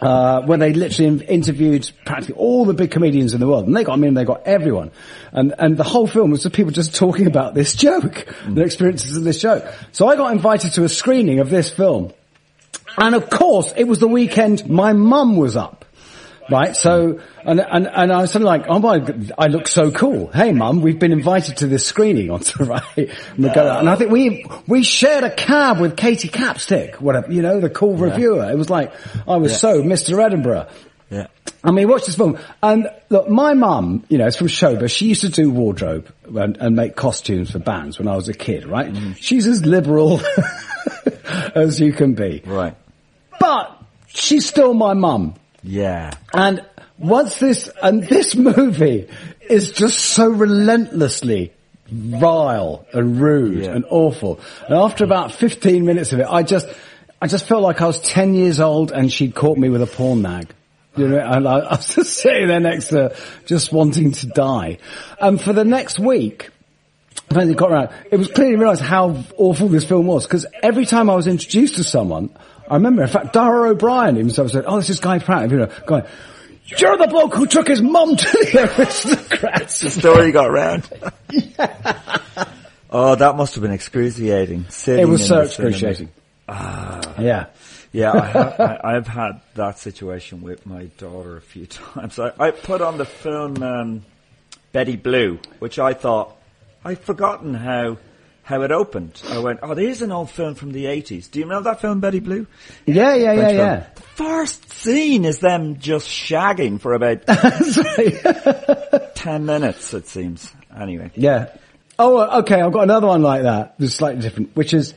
uh, 0.00 0.40
where 0.40 0.56
they 0.56 0.72
literally 0.72 1.22
interviewed 1.26 1.90
practically 2.06 2.36
all 2.36 2.64
the 2.64 2.72
big 2.72 2.90
comedians 2.90 3.34
in 3.34 3.40
the 3.40 3.46
world, 3.46 3.66
and 3.66 3.76
they 3.76 3.84
got, 3.84 3.92
I 3.92 3.96
mean, 3.96 4.14
they 4.14 4.24
got 4.24 4.46
everyone, 4.46 4.90
and 5.32 5.54
and 5.58 5.76
the 5.76 5.84
whole 5.84 6.06
film 6.06 6.30
was 6.30 6.44
just 6.44 6.54
people 6.54 6.72
just 6.72 6.94
talking 6.94 7.26
about 7.26 7.54
this 7.54 7.74
joke, 7.86 8.26
their 8.46 8.64
experiences 8.64 9.16
of 9.16 9.24
this 9.24 9.40
joke. 9.40 9.66
So 9.92 10.08
I 10.08 10.16
got 10.16 10.32
invited 10.32 10.72
to 10.74 10.84
a 10.84 10.88
screening 10.88 11.40
of 11.40 11.50
this 11.50 11.70
film, 11.70 12.14
and 12.96 13.14
of 13.14 13.28
course, 13.28 13.72
it 13.76 13.84
was 13.84 13.98
the 13.98 14.08
weekend 14.08 14.68
my 14.68 14.92
mum 14.92 15.36
was 15.36 15.56
up. 15.56 15.85
Right, 16.48 16.76
so, 16.76 17.20
and, 17.44 17.60
and, 17.60 17.88
and 17.88 18.12
I 18.12 18.20
was 18.20 18.30
sort 18.30 18.42
of 18.42 18.46
like, 18.46 18.66
oh 18.68 18.78
my, 18.78 19.04
I 19.36 19.48
look 19.48 19.66
so 19.66 19.90
cool. 19.90 20.28
Hey 20.28 20.52
mum, 20.52 20.80
we've 20.80 20.98
been 20.98 21.12
invited 21.12 21.58
to 21.58 21.66
this 21.66 21.84
screening 21.84 22.30
on, 22.30 22.42
right? 22.60 22.82
And, 22.96 23.46
and 23.46 23.88
I 23.88 23.96
think 23.96 24.10
we, 24.10 24.46
we 24.66 24.82
shared 24.84 25.24
a 25.24 25.34
cab 25.34 25.80
with 25.80 25.96
Katie 25.96 26.28
Copstick, 26.28 27.00
whatever, 27.00 27.32
you 27.32 27.42
know, 27.42 27.60
the 27.60 27.70
cool 27.70 27.96
reviewer. 27.96 28.48
It 28.50 28.56
was 28.56 28.70
like, 28.70 28.92
I 29.26 29.36
was 29.36 29.58
so 29.58 29.82
Mr. 29.82 30.24
Edinburgh. 30.24 30.68
Yeah. 31.10 31.26
And 31.62 31.74
we 31.74 31.84
watched 31.84 32.06
this 32.06 32.16
film, 32.16 32.38
and 32.62 32.88
look, 33.08 33.28
my 33.28 33.54
mum, 33.54 34.04
you 34.08 34.18
know, 34.18 34.26
is 34.26 34.36
from 34.36 34.46
Showbiz. 34.46 34.90
She 34.90 35.06
used 35.06 35.22
to 35.22 35.28
do 35.28 35.50
wardrobe 35.50 36.12
and, 36.24 36.56
and 36.58 36.76
make 36.76 36.94
costumes 36.94 37.50
for 37.50 37.58
bands 37.58 37.98
when 37.98 38.06
I 38.06 38.14
was 38.14 38.28
a 38.28 38.34
kid, 38.34 38.66
right? 38.66 38.92
Mm-hmm. 38.92 39.12
She's 39.14 39.46
as 39.46 39.66
liberal 39.66 40.20
as 41.54 41.80
you 41.80 41.92
can 41.92 42.14
be. 42.14 42.42
Right. 42.44 42.76
But 43.40 43.82
she's 44.08 44.46
still 44.46 44.74
my 44.74 44.94
mum. 44.94 45.34
Yeah. 45.66 46.12
And 46.32 46.64
once 46.98 47.38
this, 47.38 47.68
and 47.82 48.02
this 48.04 48.34
movie 48.36 49.08
is 49.50 49.72
just 49.72 49.98
so 49.98 50.28
relentlessly 50.28 51.52
vile 51.88 52.86
and 52.92 53.20
rude 53.20 53.64
Yeah. 53.64 53.72
and 53.72 53.84
awful. 53.90 54.40
And 54.66 54.76
after 54.76 55.04
about 55.04 55.32
15 55.32 55.84
minutes 55.84 56.12
of 56.12 56.20
it, 56.20 56.26
I 56.28 56.42
just, 56.42 56.68
I 57.20 57.26
just 57.26 57.46
felt 57.46 57.62
like 57.62 57.80
I 57.80 57.86
was 57.86 58.00
10 58.00 58.34
years 58.34 58.60
old 58.60 58.92
and 58.92 59.12
she'd 59.12 59.34
caught 59.34 59.58
me 59.58 59.68
with 59.68 59.82
a 59.82 59.86
porn 59.86 60.22
nag. 60.22 60.52
You 60.96 61.08
know, 61.08 61.18
and 61.18 61.46
I, 61.46 61.58
I 61.58 61.76
was 61.76 61.94
just 61.94 62.14
sitting 62.22 62.48
there 62.48 62.60
next 62.60 62.88
to 62.88 62.94
her, 63.10 63.16
just 63.44 63.72
wanting 63.72 64.12
to 64.12 64.26
die. 64.28 64.78
And 65.20 65.40
for 65.40 65.52
the 65.52 65.64
next 65.64 65.98
week, 65.98 66.50
when 67.30 67.50
it 67.50 67.56
got 67.56 67.70
around, 67.72 67.90
it 68.10 68.16
was 68.16 68.28
clearly 68.28 68.56
realised 68.56 68.82
how 68.82 69.22
awful 69.36 69.68
this 69.68 69.84
film 69.84 70.06
was 70.06 70.26
because 70.26 70.46
every 70.62 70.86
time 70.86 71.10
I 71.10 71.14
was 71.14 71.26
introduced 71.26 71.76
to 71.76 71.84
someone, 71.84 72.30
I 72.68 72.74
remember, 72.74 73.02
in 73.02 73.08
fact, 73.08 73.32
Dara 73.32 73.70
O'Briain 73.70 74.16
himself 74.16 74.50
said, 74.50 74.64
"Oh, 74.66 74.76
this 74.76 74.90
is 74.90 75.00
Guy 75.00 75.18
Pratt." 75.18 75.50
You 75.50 75.58
know, 75.58 75.70
going, 75.86 76.04
"You're 76.64 76.96
the 76.96 77.06
bloke 77.06 77.34
who 77.34 77.46
took 77.46 77.68
his 77.68 77.82
mum 77.82 78.16
to 78.16 78.30
the 78.30 78.74
aristocrats." 78.78 79.80
The 79.80 79.90
story 79.90 80.32
got 80.32 80.50
round. 80.50 80.88
oh, 82.90 83.14
that 83.14 83.36
must 83.36 83.54
have 83.54 83.62
been 83.62 83.72
excruciating. 83.72 84.66
Sitting 84.68 85.02
It 85.02 85.08
was 85.08 85.26
so 85.26 85.42
excruciating. 85.42 86.10
yeah. 86.48 87.46
Yeah, 87.92 88.12
I 88.84 88.92
have, 88.92 89.06
had 89.06 89.40
that 89.54 89.78
situation 89.78 90.42
with 90.42 90.66
my 90.66 90.84
daughter 90.98 91.38
a 91.38 91.40
few 91.40 91.66
times. 91.94 92.18
I, 92.18 92.30
I 92.38 92.50
put 92.50 92.82
on 92.82 92.98
the 92.98 93.06
film 93.06 93.62
um, 93.62 94.04
Betty 94.72 94.96
Blue, 94.96 95.38
which 95.60 95.78
I 95.78 95.94
thought 95.94 96.36
I'd 96.84 96.98
forgotten 96.98 97.54
how 97.54 97.96
how 98.46 98.62
it 98.62 98.70
opened. 98.70 99.20
I 99.28 99.40
went, 99.40 99.58
oh, 99.64 99.74
there's 99.74 100.02
an 100.02 100.12
old 100.12 100.30
film 100.30 100.54
from 100.54 100.70
the 100.70 100.86
eighties. 100.86 101.26
Do 101.26 101.40
you 101.40 101.46
remember 101.46 101.68
that 101.70 101.80
film 101.80 101.98
Betty 101.98 102.20
Blue? 102.20 102.46
Yeah, 102.86 103.16
yeah, 103.16 103.32
yeah, 103.32 103.46
film. 103.48 103.58
yeah. 103.58 103.86
The 103.96 104.02
first 104.02 104.70
scene 104.72 105.24
is 105.24 105.40
them 105.40 105.80
just 105.80 106.06
shagging 106.08 106.80
for 106.80 106.94
about 106.94 107.26
ten 109.16 109.46
minutes. 109.46 109.92
It 109.92 110.06
seems. 110.06 110.52
Anyway, 110.78 111.10
Yeah. 111.16 111.56
Oh, 111.98 112.40
okay. 112.40 112.60
I've 112.60 112.72
got 112.72 112.84
another 112.84 113.08
one 113.08 113.22
like 113.22 113.42
that. 113.42 113.74
That's 113.78 113.94
slightly 113.94 114.20
different, 114.22 114.54
which 114.54 114.74
is, 114.74 114.94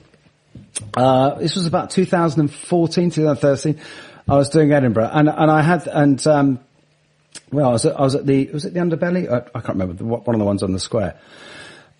uh, 0.96 1.36
this 1.36 1.56
was 1.56 1.66
about 1.66 1.90
2014, 1.90 3.10
2013. 3.10 3.80
I 4.28 4.36
was 4.36 4.50
doing 4.50 4.72
Edinburgh 4.72 5.10
and, 5.12 5.28
and 5.28 5.50
I 5.50 5.64
had, 5.64 5.88
and, 5.88 6.28
um, 6.28 6.60
well, 7.52 7.70
I 7.70 7.72
was 7.72 7.86
at, 7.86 8.00
I 8.00 8.04
was 8.04 8.14
at 8.14 8.28
the, 8.28 8.52
was 8.52 8.66
it 8.66 8.76
the 8.76 8.80
Underbelly? 8.82 9.32
I, 9.32 9.38
I 9.38 9.62
can't 9.62 9.80
remember, 9.80 9.94
the, 9.94 10.04
one 10.06 10.36
of 10.36 10.40
the 10.40 10.46
ones 10.46 10.62
on 10.62 10.72
the 10.72 10.80
square. 10.80 11.20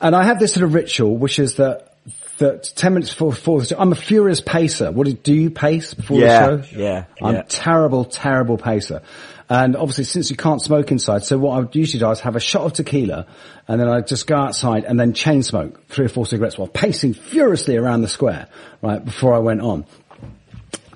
And 0.02 0.16
I 0.16 0.24
have 0.24 0.40
this 0.40 0.54
sort 0.54 0.64
of 0.64 0.74
ritual, 0.74 1.18
which 1.18 1.40
is 1.40 1.56
that, 1.56 1.94
that 2.38 2.72
10 2.76 2.94
minutes 2.94 3.12
before, 3.12 3.32
before 3.32 3.60
the 3.60 3.68
show, 3.68 3.78
I'm 3.80 3.92
a 3.92 3.96
furious 3.96 4.40
pacer. 4.42 4.92
What 4.92 5.08
do, 5.08 5.14
do 5.14 5.34
you 5.34 5.50
pace 5.50 5.94
before 5.94 6.20
Yeah, 6.20 6.50
the 6.56 6.64
show? 6.64 6.78
yeah, 6.78 7.06
I'm 7.22 7.36
yeah. 7.36 7.42
terrible, 7.48 8.06
terrible 8.06 8.58
pacer. 8.58 9.02
And 9.50 9.76
obviously 9.76 10.04
since 10.04 10.30
you 10.30 10.38
can't 10.38 10.62
smoke 10.62 10.92
inside, 10.92 11.24
so 11.24 11.38
what 11.38 11.58
I 11.58 11.60
would 11.62 11.76
usually 11.76 12.00
do 12.00 12.10
is 12.12 12.20
have 12.22 12.36
a 12.36 12.40
shot 12.40 12.64
of 12.66 12.74
tequila 12.74 13.26
and 13.68 13.82
then 13.82 13.88
I'd 13.90 14.08
just 14.08 14.28
go 14.28 14.36
outside 14.38 14.84
and 14.86 15.00
then 15.00 15.14
chain 15.14 15.42
smoke 15.44 15.88
three 15.88 16.06
or 16.06 16.10
four 16.10 16.26
cigarettes 16.28 16.58
while 16.58 16.68
pacing 16.68 17.14
furiously 17.16 17.76
around 17.76 18.02
the 18.04 18.08
square, 18.08 18.48
right, 18.82 19.04
before 19.04 19.34
I 19.34 19.40
went 19.40 19.62
on. 19.62 19.86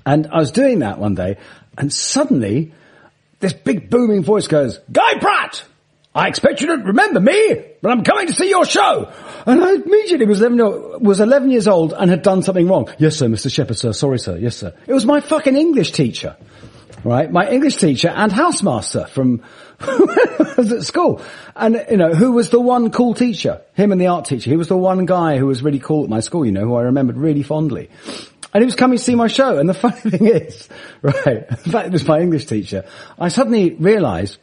And 0.05 0.27
I 0.27 0.37
was 0.37 0.51
doing 0.51 0.79
that 0.79 0.99
one 0.99 1.15
day 1.15 1.37
and 1.77 1.91
suddenly 1.91 2.73
this 3.39 3.53
big 3.53 3.89
booming 3.89 4.23
voice 4.23 4.47
goes, 4.47 4.79
Guy 4.91 5.17
Pratt! 5.19 5.65
I 6.15 6.28
expect 6.28 6.62
you 6.62 6.67
to 6.67 6.84
remember 6.84 7.19
me, 7.19 7.63
but 7.82 7.91
I'm 7.91 8.04
coming 8.04 8.28
to 8.28 8.34
see 8.34 8.47
your 8.47 8.65
show. 8.65 9.12
And 9.47 9.63
I 9.63 9.73
immediately 9.73 10.28
was 10.28 10.41
11, 10.41 11.04
was 11.04 11.19
11 11.19 11.49
years 11.49 11.67
old 11.67 11.93
and 11.93 12.12
had 12.12 12.21
done 12.21 12.43
something 12.43 12.67
wrong. 12.67 12.88
Yes, 12.99 13.17
sir, 13.17 13.26
Mr. 13.26 13.52
Shepherd, 13.52 13.78
sir. 13.78 13.93
Sorry, 13.93 14.19
sir. 14.19 14.38
Yes, 14.38 14.56
sir. 14.56 14.76
It 14.86 14.93
was 14.93 15.08
my 15.08 15.21
fucking 15.21 15.56
English 15.56 15.91
teacher. 15.91 16.36
Right? 17.04 17.30
My 17.30 17.49
English 17.49 17.78
teacher 17.78 18.10
and 18.10 18.32
housemaster 18.32 19.10
from, 19.10 19.41
I 19.80 20.54
was 20.58 20.71
at 20.71 20.84
school. 20.84 21.21
And, 21.56 21.84
you 21.89 21.97
know, 21.97 22.13
who 22.13 22.32
was 22.32 22.49
the 22.49 22.62
one 22.62 22.91
cool 22.91 23.15
teacher? 23.15 23.62
Him 23.73 23.91
and 23.91 23.99
the 23.99 24.08
art 24.08 24.26
teacher. 24.26 24.52
He 24.52 24.56
was 24.56 24.69
the 24.69 24.78
one 24.78 25.06
guy 25.06 25.38
who 25.38 25.47
was 25.47 25.63
really 25.63 25.80
cool 25.80 26.04
at 26.04 26.10
my 26.10 26.19
school, 26.19 26.45
you 26.45 26.52
know, 26.52 26.62
who 26.62 26.76
I 26.76 26.84
remembered 26.84 27.17
really 27.17 27.43
fondly. 27.43 27.89
And 28.54 28.62
he 28.62 28.65
was 28.65 28.76
coming 28.76 28.99
to 28.99 29.04
see 29.04 29.15
my 29.15 29.28
show. 29.28 29.58
And 29.58 29.67
the 29.67 29.73
funny 29.73 29.99
thing 29.99 30.28
is, 30.28 30.69
right, 31.02 31.26
in 31.49 31.71
fact, 31.71 31.88
it 31.88 31.91
was 31.91 32.08
my 32.08 32.19
English 32.19 32.45
teacher. 32.45 32.86
I 33.19 33.30
suddenly 33.30 33.71
realized 33.71 34.38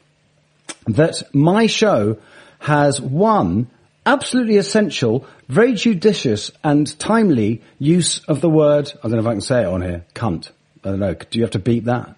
that 0.86 1.22
my 1.34 1.66
show 1.66 2.18
has 2.58 3.00
one 3.00 3.68
absolutely 4.06 4.56
essential, 4.56 5.26
very 5.48 5.74
judicious 5.74 6.50
and 6.64 6.98
timely 6.98 7.62
use 7.78 8.20
of 8.26 8.40
the 8.40 8.48
word, 8.50 8.90
I 8.98 9.08
don't 9.08 9.12
know 9.12 9.18
if 9.20 9.26
I 9.26 9.32
can 9.32 9.40
say 9.40 9.62
it 9.62 9.66
on 9.66 9.82
here, 9.82 10.04
cunt. 10.14 10.50
I 10.84 10.90
don't 10.90 11.00
know. 11.00 11.14
Do 11.14 11.38
you 11.38 11.44
have 11.44 11.52
to 11.52 11.58
beep 11.58 11.84
that? 11.84 12.16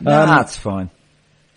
nah, 0.00 0.26
that's 0.26 0.56
fine. 0.56 0.90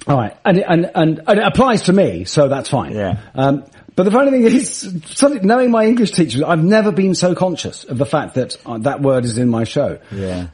All 0.07 0.15
right, 0.17 0.35
and 0.45 0.57
it- 0.59 0.65
and 0.67 0.89
and, 0.95 1.21
and 1.27 1.39
it 1.39 1.45
applies 1.45 1.83
to 1.83 1.93
me, 1.93 2.23
so 2.25 2.47
that's 2.47 2.69
fine. 2.69 2.93
Yeah. 2.93 3.19
Um, 3.35 3.65
but 3.95 4.03
the 4.03 4.11
funny 4.11 4.31
thing 4.31 4.43
is, 4.43 4.95
something, 5.07 5.45
knowing 5.45 5.71
my 5.71 5.85
English 5.85 6.11
teacher, 6.11 6.45
I've 6.47 6.63
never 6.63 6.91
been 6.93 7.15
so 7.15 7.35
conscious 7.35 7.83
of 7.83 7.97
the 7.97 8.05
fact 8.05 8.35
that 8.35 8.55
uh, 8.65 8.77
that 8.79 9.01
word 9.01 9.25
is 9.25 9.37
in 9.37 9.49
my 9.49 9.65
show. 9.65 9.99
Yeah. 10.11 10.47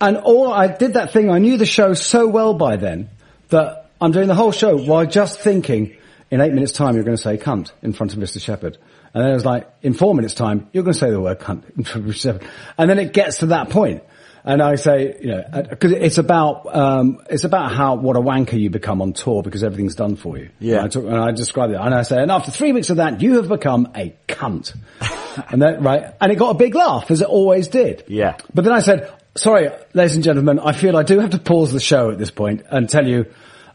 And 0.00 0.16
all 0.16 0.50
I 0.50 0.68
did 0.68 0.94
that 0.94 1.12
thing. 1.12 1.30
I 1.30 1.38
knew 1.38 1.58
the 1.58 1.66
show 1.66 1.92
so 1.92 2.26
well 2.26 2.54
by 2.54 2.76
then 2.76 3.10
that 3.50 3.89
I'm 4.00 4.12
doing 4.12 4.28
the 4.28 4.34
whole 4.34 4.52
show 4.52 4.76
while 4.76 5.06
just 5.06 5.40
thinking, 5.40 5.96
in 6.30 6.40
eight 6.40 6.52
minutes' 6.52 6.72
time, 6.72 6.94
you're 6.94 7.04
going 7.04 7.16
to 7.16 7.22
say 7.22 7.36
cunt 7.36 7.72
in 7.82 7.92
front 7.92 8.12
of 8.12 8.18
Mr. 8.18 8.40
Shepherd. 8.40 8.78
And 9.12 9.24
then 9.24 9.32
it 9.32 9.34
was 9.34 9.44
like, 9.44 9.68
in 9.82 9.94
four 9.94 10.14
minutes' 10.14 10.34
time, 10.34 10.68
you're 10.72 10.84
going 10.84 10.94
to 10.94 10.98
say 10.98 11.10
the 11.10 11.20
word 11.20 11.40
cunt 11.40 11.64
in 11.76 11.84
front 11.84 12.06
of 12.06 12.14
Mr. 12.14 12.20
Shepherd. 12.20 12.48
And 12.78 12.88
then 12.88 12.98
it 12.98 13.12
gets 13.12 13.38
to 13.38 13.46
that 13.46 13.70
point. 13.70 14.04
And 14.42 14.62
I 14.62 14.76
say, 14.76 15.18
you 15.20 15.28
know, 15.28 15.64
because 15.68 15.92
it's 15.92 16.16
about, 16.16 16.74
um, 16.74 17.20
it's 17.28 17.44
about 17.44 17.72
how, 17.72 17.96
what 17.96 18.16
a 18.16 18.20
wanker 18.20 18.58
you 18.58 18.70
become 18.70 19.02
on 19.02 19.12
tour 19.12 19.42
because 19.42 19.62
everything's 19.62 19.96
done 19.96 20.16
for 20.16 20.38
you. 20.38 20.48
Yeah. 20.58 20.76
And 20.76 20.84
I, 20.84 20.88
talk, 20.88 21.04
and 21.04 21.16
I 21.16 21.30
describe 21.32 21.70
it. 21.70 21.76
And 21.76 21.94
I 21.94 22.02
say, 22.02 22.22
and 22.22 22.30
after 22.30 22.50
three 22.50 22.72
weeks 22.72 22.88
of 22.88 22.96
that, 22.96 23.20
you 23.20 23.34
have 23.36 23.48
become 23.48 23.92
a 23.94 24.14
cunt. 24.28 24.74
and 25.50 25.60
that, 25.60 25.82
right? 25.82 26.14
And 26.20 26.32
it 26.32 26.36
got 26.36 26.50
a 26.50 26.54
big 26.54 26.74
laugh, 26.74 27.10
as 27.10 27.20
it 27.20 27.28
always 27.28 27.68
did. 27.68 28.04
Yeah. 28.08 28.38
But 28.54 28.64
then 28.64 28.72
I 28.72 28.80
said, 28.80 29.12
sorry, 29.36 29.70
ladies 29.92 30.14
and 30.14 30.24
gentlemen, 30.24 30.58
I 30.58 30.72
feel 30.72 30.96
I 30.96 31.02
do 31.02 31.18
have 31.18 31.30
to 31.30 31.38
pause 31.38 31.72
the 31.72 31.80
show 31.80 32.10
at 32.10 32.18
this 32.18 32.30
point 32.30 32.62
and 32.70 32.88
tell 32.88 33.06
you 33.06 33.26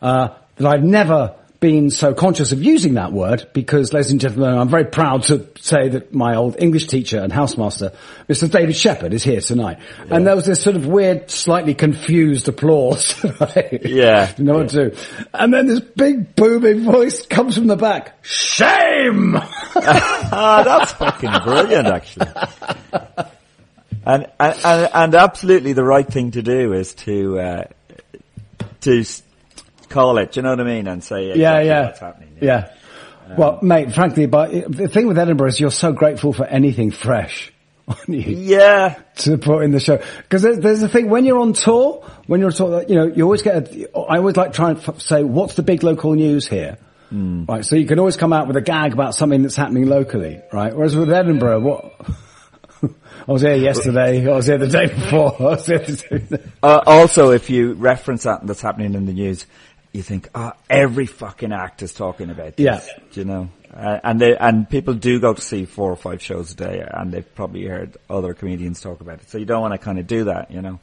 uh, 0.02 0.30
that 0.58 0.68
I've 0.68 0.84
never 0.84 1.36
been 1.60 1.90
so 1.90 2.14
conscious 2.14 2.52
of 2.52 2.62
using 2.62 2.94
that 2.94 3.12
word 3.12 3.48
because, 3.52 3.92
ladies 3.92 4.12
and 4.12 4.22
gentlemen, 4.22 4.56
I'm 4.56 4.70
very 4.70 4.86
proud 4.86 5.24
to 5.24 5.50
say 5.60 5.90
that 5.90 6.14
my 6.14 6.36
old 6.36 6.56
English 6.60 6.88
teacher 6.88 7.20
and 7.20 7.34
housemaster, 7.34 7.96
Mr. 8.30 8.52
David 8.52 8.76
Shepherd, 8.76 9.14
is 9.14 9.24
here 9.24 9.42
tonight. 9.42 9.80
And 10.12 10.28
there 10.28 10.36
was 10.36 10.46
this 10.46 10.62
sort 10.62 10.76
of 10.76 10.86
weird, 10.86 11.32
slightly 11.32 11.74
confused 11.74 12.48
applause. 12.48 13.16
right? 13.40 13.84
Yeah. 13.84 14.32
You 14.38 14.44
know 14.44 14.58
what 14.60 14.70
to 14.70 14.90
do. 14.90 14.98
And 15.34 15.54
then 15.54 15.68
this 15.68 15.80
big 15.80 16.36
booming 16.36 16.84
voice 16.84 17.26
comes 17.26 17.56
from 17.58 17.68
the 17.68 17.78
back. 17.78 18.24
Shame! 18.24 19.36
Ah, 20.38 20.64
that's 20.64 20.92
fucking 20.94 21.32
brilliant, 21.44 21.88
actually. 21.88 22.28
And, 24.06 24.28
and 24.40 24.90
and 24.94 25.16
absolutely 25.16 25.74
the 25.74 25.84
right 25.84 26.08
thing 26.08 26.32
to 26.32 26.42
do 26.42 26.74
is 26.74 26.94
to 26.96 27.40
uh, 27.40 27.64
to 28.82 29.04
call 29.96 30.18
it. 30.20 30.32
Do 30.34 30.40
you 30.40 30.44
know 30.44 30.52
what 30.52 30.60
I 30.60 30.64
mean? 30.66 30.88
And 30.88 31.04
say 31.04 31.32
exactly 31.32 31.42
yeah, 31.42 31.60
yeah, 31.62 31.86
what's 31.86 32.00
happening. 32.00 32.38
Yeah. 32.42 32.72
well, 33.38 33.60
mate, 33.62 33.94
frankly, 33.94 34.26
but 34.28 34.52
the 34.52 34.88
thing 34.88 35.08
with 35.08 35.18
Edinburgh 35.18 35.48
is 35.48 35.60
you're 35.60 35.72
so 35.72 35.92
grateful 35.94 36.34
for 36.34 36.46
anything 36.46 36.92
fresh. 36.92 37.52
Yeah. 38.08 38.96
to 39.18 39.38
put 39.38 39.64
in 39.64 39.72
the 39.72 39.80
show 39.80 39.98
because 40.24 40.42
there's, 40.42 40.58
there's 40.60 40.82
a 40.82 40.90
thing 40.90 41.08
when 41.10 41.24
you're 41.24 41.40
on 41.40 41.54
tour, 41.54 42.04
when 42.28 42.40
you're 42.40 42.50
on 42.50 42.56
tour, 42.56 42.84
you 42.88 42.96
know, 42.96 43.06
you 43.08 43.24
always 43.24 43.44
get. 43.44 43.56
A, 43.56 43.98
I 43.98 44.18
always 44.18 44.36
like 44.36 44.54
try 44.54 44.72
and 44.72 44.80
f- 44.80 45.00
say, 45.02 45.24
what's 45.24 45.54
the 45.54 45.62
big 45.64 45.84
local 45.84 46.14
news 46.14 46.48
here? 46.48 46.78
Right, 47.12 47.64
so 47.64 47.78
you 47.78 47.86
can 47.86 47.98
always 48.00 48.18
come 48.18 48.34
out 48.34 48.48
with 48.48 48.58
a 48.58 48.62
gag 48.62 48.92
about 48.92 49.16
something 49.16 49.42
that's 49.44 49.56
happening 49.56 49.86
locally, 49.88 50.42
right? 50.52 50.76
Whereas 50.76 50.96
with 50.98 51.10
Edinburgh, 51.14 51.62
what? 51.62 51.84
I 53.28 53.32
was 53.32 53.42
here 53.42 53.56
yesterday. 53.56 54.28
I 54.30 54.36
was 54.36 54.48
here 54.48 54.58
the 54.58 54.68
day 54.68 54.88
before. 54.88 55.34
I 55.40 55.44
was 55.44 55.66
here 55.66 55.80
the 55.80 56.38
day 56.38 56.44
Uh, 56.62 56.82
also, 56.86 57.30
if 57.32 57.50
you 57.50 57.74
reference 57.74 58.24
that 58.24 58.46
that's 58.46 58.62
happening 58.62 58.96
in 58.96 59.06
the 59.06 59.14
news, 59.14 59.46
you 59.96 60.04
think, 60.04 60.30
ah, 60.36 60.54
every 60.70 61.06
fucking 61.08 61.52
act 61.52 61.82
is 61.82 61.94
talking 61.94 62.30
about 62.30 62.58
this. 62.58 62.64
Yeah. 62.66 62.82
Do 63.14 63.20
you 63.22 63.26
know? 63.26 63.50
Uh, 63.74 64.00
and 64.04 64.20
they, 64.22 64.38
and 64.38 64.70
people 64.70 64.94
do 64.94 65.20
go 65.20 65.34
to 65.34 65.42
see 65.42 65.66
four 65.66 65.92
or 65.92 65.96
five 65.96 66.22
shows 66.22 66.52
a 66.52 66.56
day, 66.56 66.88
and 66.90 67.12
they've 67.12 67.36
probably 67.36 67.66
heard 67.66 67.98
other 68.10 68.34
comedians 68.34 68.80
talk 68.82 69.02
about 69.02 69.20
it. 69.22 69.30
So 69.30 69.38
you 69.38 69.46
don't 69.46 69.62
want 69.62 69.74
to 69.74 69.78
kind 69.78 70.00
of 70.00 70.08
do 70.08 70.26
that, 70.26 70.52
you 70.52 70.62
know. 70.62 70.80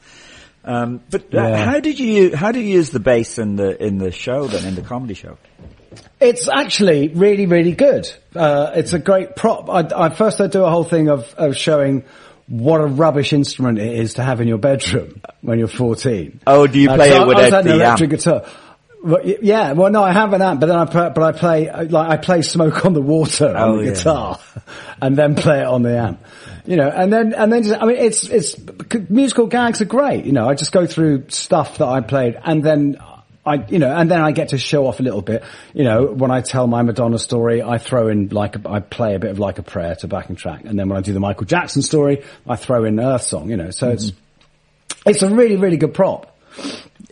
Um, 0.64 1.00
but 1.10 1.22
uh, 1.34 1.38
Yeah. 1.42 1.64
how 1.64 1.80
did 1.80 1.98
you 1.98 2.36
how 2.36 2.52
do 2.52 2.60
you 2.60 2.68
use 2.68 2.90
the 2.90 3.00
bass 3.00 3.38
in 3.38 3.56
the 3.56 3.82
in 3.84 3.98
the 3.98 4.12
show 4.12 4.46
then 4.46 4.64
in 4.66 4.74
the 4.74 4.82
comedy 4.82 5.14
show? 5.14 5.36
It's 6.20 6.48
actually 6.48 7.08
really, 7.08 7.46
really 7.46 7.72
good. 7.72 8.08
Uh, 8.34 8.70
it's 8.74 8.92
a 8.92 8.98
great 8.98 9.34
prop. 9.36 9.68
I, 9.68 10.06
I 10.06 10.08
first 10.10 10.40
I 10.40 10.46
do 10.46 10.62
a 10.64 10.70
whole 10.70 10.84
thing 10.84 11.08
of, 11.08 11.34
of 11.34 11.56
showing 11.56 12.04
what 12.46 12.80
a 12.80 12.86
rubbish 12.86 13.32
instrument 13.32 13.78
it 13.78 13.92
is 13.98 14.14
to 14.14 14.22
have 14.22 14.40
in 14.40 14.46
your 14.48 14.58
bedroom 14.58 15.20
when 15.40 15.58
you're 15.58 15.68
14. 15.68 16.40
Oh, 16.46 16.66
do 16.66 16.78
you 16.78 16.88
play 16.88 17.10
it 17.10 17.14
I- 17.14 17.22
I 17.22 17.24
was 17.24 17.36
without 17.36 17.64
the 17.64 17.72
electric 17.74 18.10
amp? 18.12 18.20
guitar. 18.20 18.44
Well, 19.02 19.20
yeah, 19.24 19.72
well, 19.72 19.90
no, 19.90 20.02
I 20.02 20.12
have 20.12 20.32
an 20.32 20.42
amp, 20.42 20.60
but 20.60 20.66
then 20.66 20.78
I 20.78 20.84
play, 20.84 21.10
but 21.12 21.22
I 21.22 21.32
play 21.32 21.86
like 21.86 22.08
I 22.08 22.16
play 22.18 22.42
"Smoke 22.42 22.86
on 22.86 22.92
the 22.92 23.02
Water" 23.02 23.48
on 23.48 23.56
Oh, 23.56 23.76
the 23.78 23.86
yeah. 23.86 23.90
guitar, 23.94 24.38
and 25.02 25.16
then 25.16 25.34
play 25.34 25.60
it 25.60 25.66
on 25.66 25.82
the 25.82 25.98
amp. 25.98 26.24
You 26.66 26.76
know, 26.76 26.88
and 26.88 27.12
then 27.12 27.34
and 27.34 27.52
then 27.52 27.64
just, 27.64 27.82
I 27.82 27.84
mean, 27.84 27.96
it's 27.96 28.28
it's 28.28 28.56
musical 29.10 29.48
gags 29.48 29.80
are 29.80 29.86
great. 29.86 30.24
You 30.24 30.32
know, 30.32 30.48
I 30.48 30.54
just 30.54 30.70
go 30.70 30.86
through 30.86 31.30
stuff 31.30 31.78
that 31.78 31.88
I 31.88 32.00
played, 32.00 32.38
and 32.44 32.62
then 32.62 32.96
I, 33.44 33.54
you 33.68 33.80
know, 33.80 33.92
and 33.92 34.08
then 34.08 34.20
I 34.20 34.30
get 34.30 34.50
to 34.50 34.58
show 34.58 34.86
off 34.86 35.00
a 35.00 35.02
little 35.02 35.22
bit. 35.22 35.42
You 35.74 35.82
know, 35.82 36.06
when 36.06 36.30
I 36.30 36.40
tell 36.42 36.68
my 36.68 36.82
Madonna 36.82 37.18
story, 37.18 37.60
I 37.60 37.78
throw 37.78 38.06
in 38.06 38.28
like, 38.28 38.54
a, 38.54 38.70
I 38.70 38.78
play 38.80 39.16
a 39.16 39.18
bit 39.18 39.32
of 39.32 39.40
like 39.40 39.58
a 39.58 39.64
prayer 39.64 39.96
to 39.96 40.06
backing 40.06 40.36
track. 40.36 40.62
And 40.64 40.78
then 40.78 40.88
when 40.88 40.96
I 40.96 41.00
do 41.00 41.12
the 41.12 41.20
Michael 41.20 41.46
Jackson 41.46 41.82
story, 41.82 42.22
I 42.46 42.54
throw 42.54 42.84
in 42.84 43.00
Earth 43.00 43.22
Song, 43.22 43.50
you 43.50 43.56
know, 43.56 43.70
so 43.70 43.90
it's, 43.90 44.12
mm-hmm. 44.12 45.08
it's 45.08 45.22
a 45.22 45.34
really, 45.34 45.56
really 45.56 45.76
good 45.76 45.92
prop. 45.92 46.38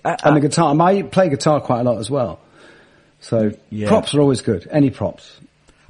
And 0.05 0.37
the 0.37 0.41
guitar, 0.41 0.75
I 0.81 1.03
play 1.03 1.29
guitar 1.29 1.61
quite 1.61 1.81
a 1.81 1.85
lot 1.85 1.99
as 1.99 2.11
well. 2.11 2.41
So 3.21 3.53
Yeah. 3.71 3.89
props 3.89 4.15
are 4.15 4.21
always 4.21 4.41
good. 4.41 4.67
Any 4.71 4.91
props. 4.91 5.39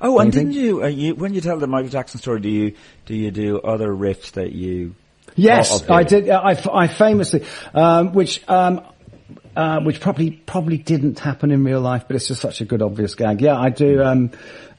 Oh, 0.01 0.18
and 0.18 0.33
didn't 0.33 0.53
you, 0.53 0.83
uh, 0.83 0.87
you, 0.87 1.14
when 1.14 1.35
you 1.35 1.40
tell 1.40 1.59
the 1.59 1.66
Michael 1.66 1.90
Jackson 1.90 2.20
story, 2.20 2.40
do 2.40 2.49
you, 2.49 2.75
do 3.07 3.14
you 3.14 3.31
do 3.31 3.61
other 3.61 3.88
riffs 3.88 4.33
that 4.33 4.53
you... 4.53 4.94
Yes. 5.37 5.88
I 5.88 6.03
did. 6.03 6.29
I, 6.29 6.61
I 6.73 6.88
famously, 6.88 7.44
um, 7.73 8.12
which, 8.14 8.42
um, 8.49 8.83
uh, 9.55 9.81
which 9.81 10.01
probably 10.01 10.31
probably 10.31 10.79
didn't 10.79 11.18
happen 11.18 11.51
in 11.51 11.62
real 11.64 11.81
life, 11.81 12.05
but 12.07 12.16
it's 12.16 12.29
just 12.29 12.40
such 12.40 12.61
a 12.61 12.64
good 12.64 12.83
obvious 12.83 13.14
gag. 13.14 13.40
Yeah, 13.40 13.59
I 13.59 13.70
do. 13.70 14.03
Um, 14.03 14.31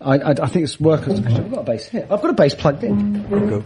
I, 0.02 0.18
I, 0.18 0.30
I 0.32 0.48
think 0.48 0.64
it's 0.64 0.80
workers. 0.80 1.20
Actually, 1.20 1.36
I've 1.36 1.52
got 1.52 1.60
a 1.60 1.64
bass 1.64 1.88
here. 1.88 2.08
I've 2.10 2.22
got 2.22 2.30
a 2.30 2.34
bass 2.34 2.56
plugged 2.56 2.84
in. 2.84 3.64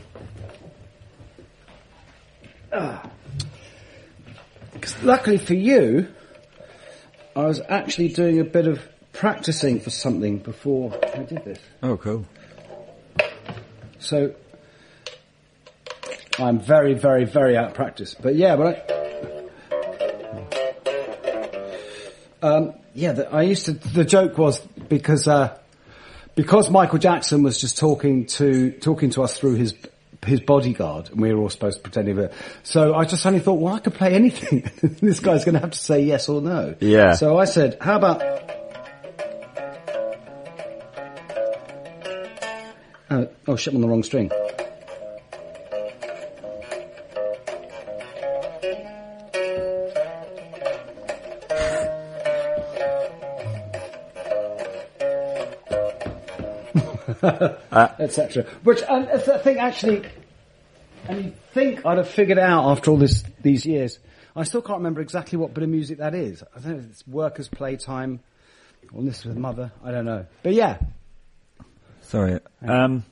Go. 2.71 3.07
Luckily 5.03 5.37
for 5.37 5.53
you, 5.53 6.07
I 7.35 7.45
was 7.45 7.61
actually 7.67 8.09
doing 8.09 8.39
a 8.39 8.43
bit 8.43 8.67
of 8.67 8.81
practicing 9.13 9.79
for 9.79 9.89
something 9.89 10.39
before 10.39 10.93
I 11.13 11.23
did 11.23 11.43
this. 11.45 11.59
Oh, 11.81 11.97
cool. 11.97 12.25
So 13.99 14.35
I'm 16.37 16.59
very, 16.59 16.93
very, 16.93 17.25
very 17.25 17.57
out 17.57 17.67
of 17.67 17.73
practice. 17.73 18.13
But 18.13 18.35
yeah, 18.35 18.55
but 18.55 18.91
I, 22.41 22.47
um, 22.47 22.73
yeah, 22.93 23.13
the, 23.13 23.33
I 23.33 23.43
used 23.43 23.65
to. 23.65 23.73
The 23.73 24.05
joke 24.05 24.37
was 24.37 24.59
because 24.59 25.27
uh, 25.27 25.57
because 26.35 26.69
Michael 26.69 26.99
Jackson 26.99 27.41
was 27.43 27.59
just 27.59 27.77
talking 27.77 28.25
to 28.27 28.71
talking 28.71 29.09
to 29.11 29.23
us 29.23 29.37
through 29.37 29.55
his 29.55 29.73
his 30.25 30.41
bodyguard, 30.41 31.09
and 31.09 31.21
we 31.21 31.33
were 31.33 31.41
all 31.41 31.49
supposed 31.49 31.77
to 31.77 31.83
pretend 31.83 32.07
he 32.07 32.13
was. 32.13 32.31
So 32.63 32.93
I 32.93 33.05
just 33.05 33.21
suddenly 33.21 33.43
thought, 33.43 33.59
well, 33.59 33.73
I 33.73 33.79
could 33.79 33.93
play 33.93 34.13
anything. 34.13 34.69
this 35.01 35.19
guy's 35.19 35.45
going 35.45 35.55
to 35.55 35.61
have 35.61 35.71
to 35.71 35.77
say 35.77 36.01
yes 36.01 36.29
or 36.29 36.41
no. 36.41 36.75
Yeah. 36.79 37.13
So 37.13 37.37
I 37.37 37.45
said, 37.45 37.77
how 37.81 37.97
about? 37.97 38.21
Oh, 43.11 43.29
oh 43.47 43.55
shit! 43.55 43.73
I'm 43.73 43.77
on 43.77 43.81
the 43.81 43.87
wrong 43.87 44.03
string. 44.03 44.31
etc. 57.99 58.43
Which 58.63 58.81
it's 58.87 59.25
that 59.25 59.43
thing 59.43 59.57
actually, 59.57 60.03
and 61.07 61.25
you 61.25 61.33
think 61.53 61.85
I'd 61.85 61.97
have 61.97 62.09
figured 62.09 62.39
out 62.39 62.69
after 62.71 62.91
all 62.91 62.97
this 62.97 63.23
these 63.41 63.65
years. 63.65 63.99
I 64.35 64.43
still 64.43 64.61
can't 64.61 64.79
remember 64.79 64.99
exactly 65.01 65.37
what 65.37 65.53
bit 65.53 65.63
of 65.63 65.69
music 65.69 65.99
that 65.99 66.13
is. 66.13 66.43
I 66.55 66.59
don't 66.59 66.71
know 66.73 66.79
if 66.79 66.85
it's 66.85 67.07
workers' 67.07 67.47
playtime 67.47 68.19
or 68.93 69.01
this 69.03 69.23
with 69.23 69.37
mother. 69.37 69.71
I 69.83 69.91
don't 69.91 70.05
know, 70.05 70.25
but 70.43 70.53
yeah. 70.53 70.77
Sorry. 72.01 72.39
Um, 72.67 73.03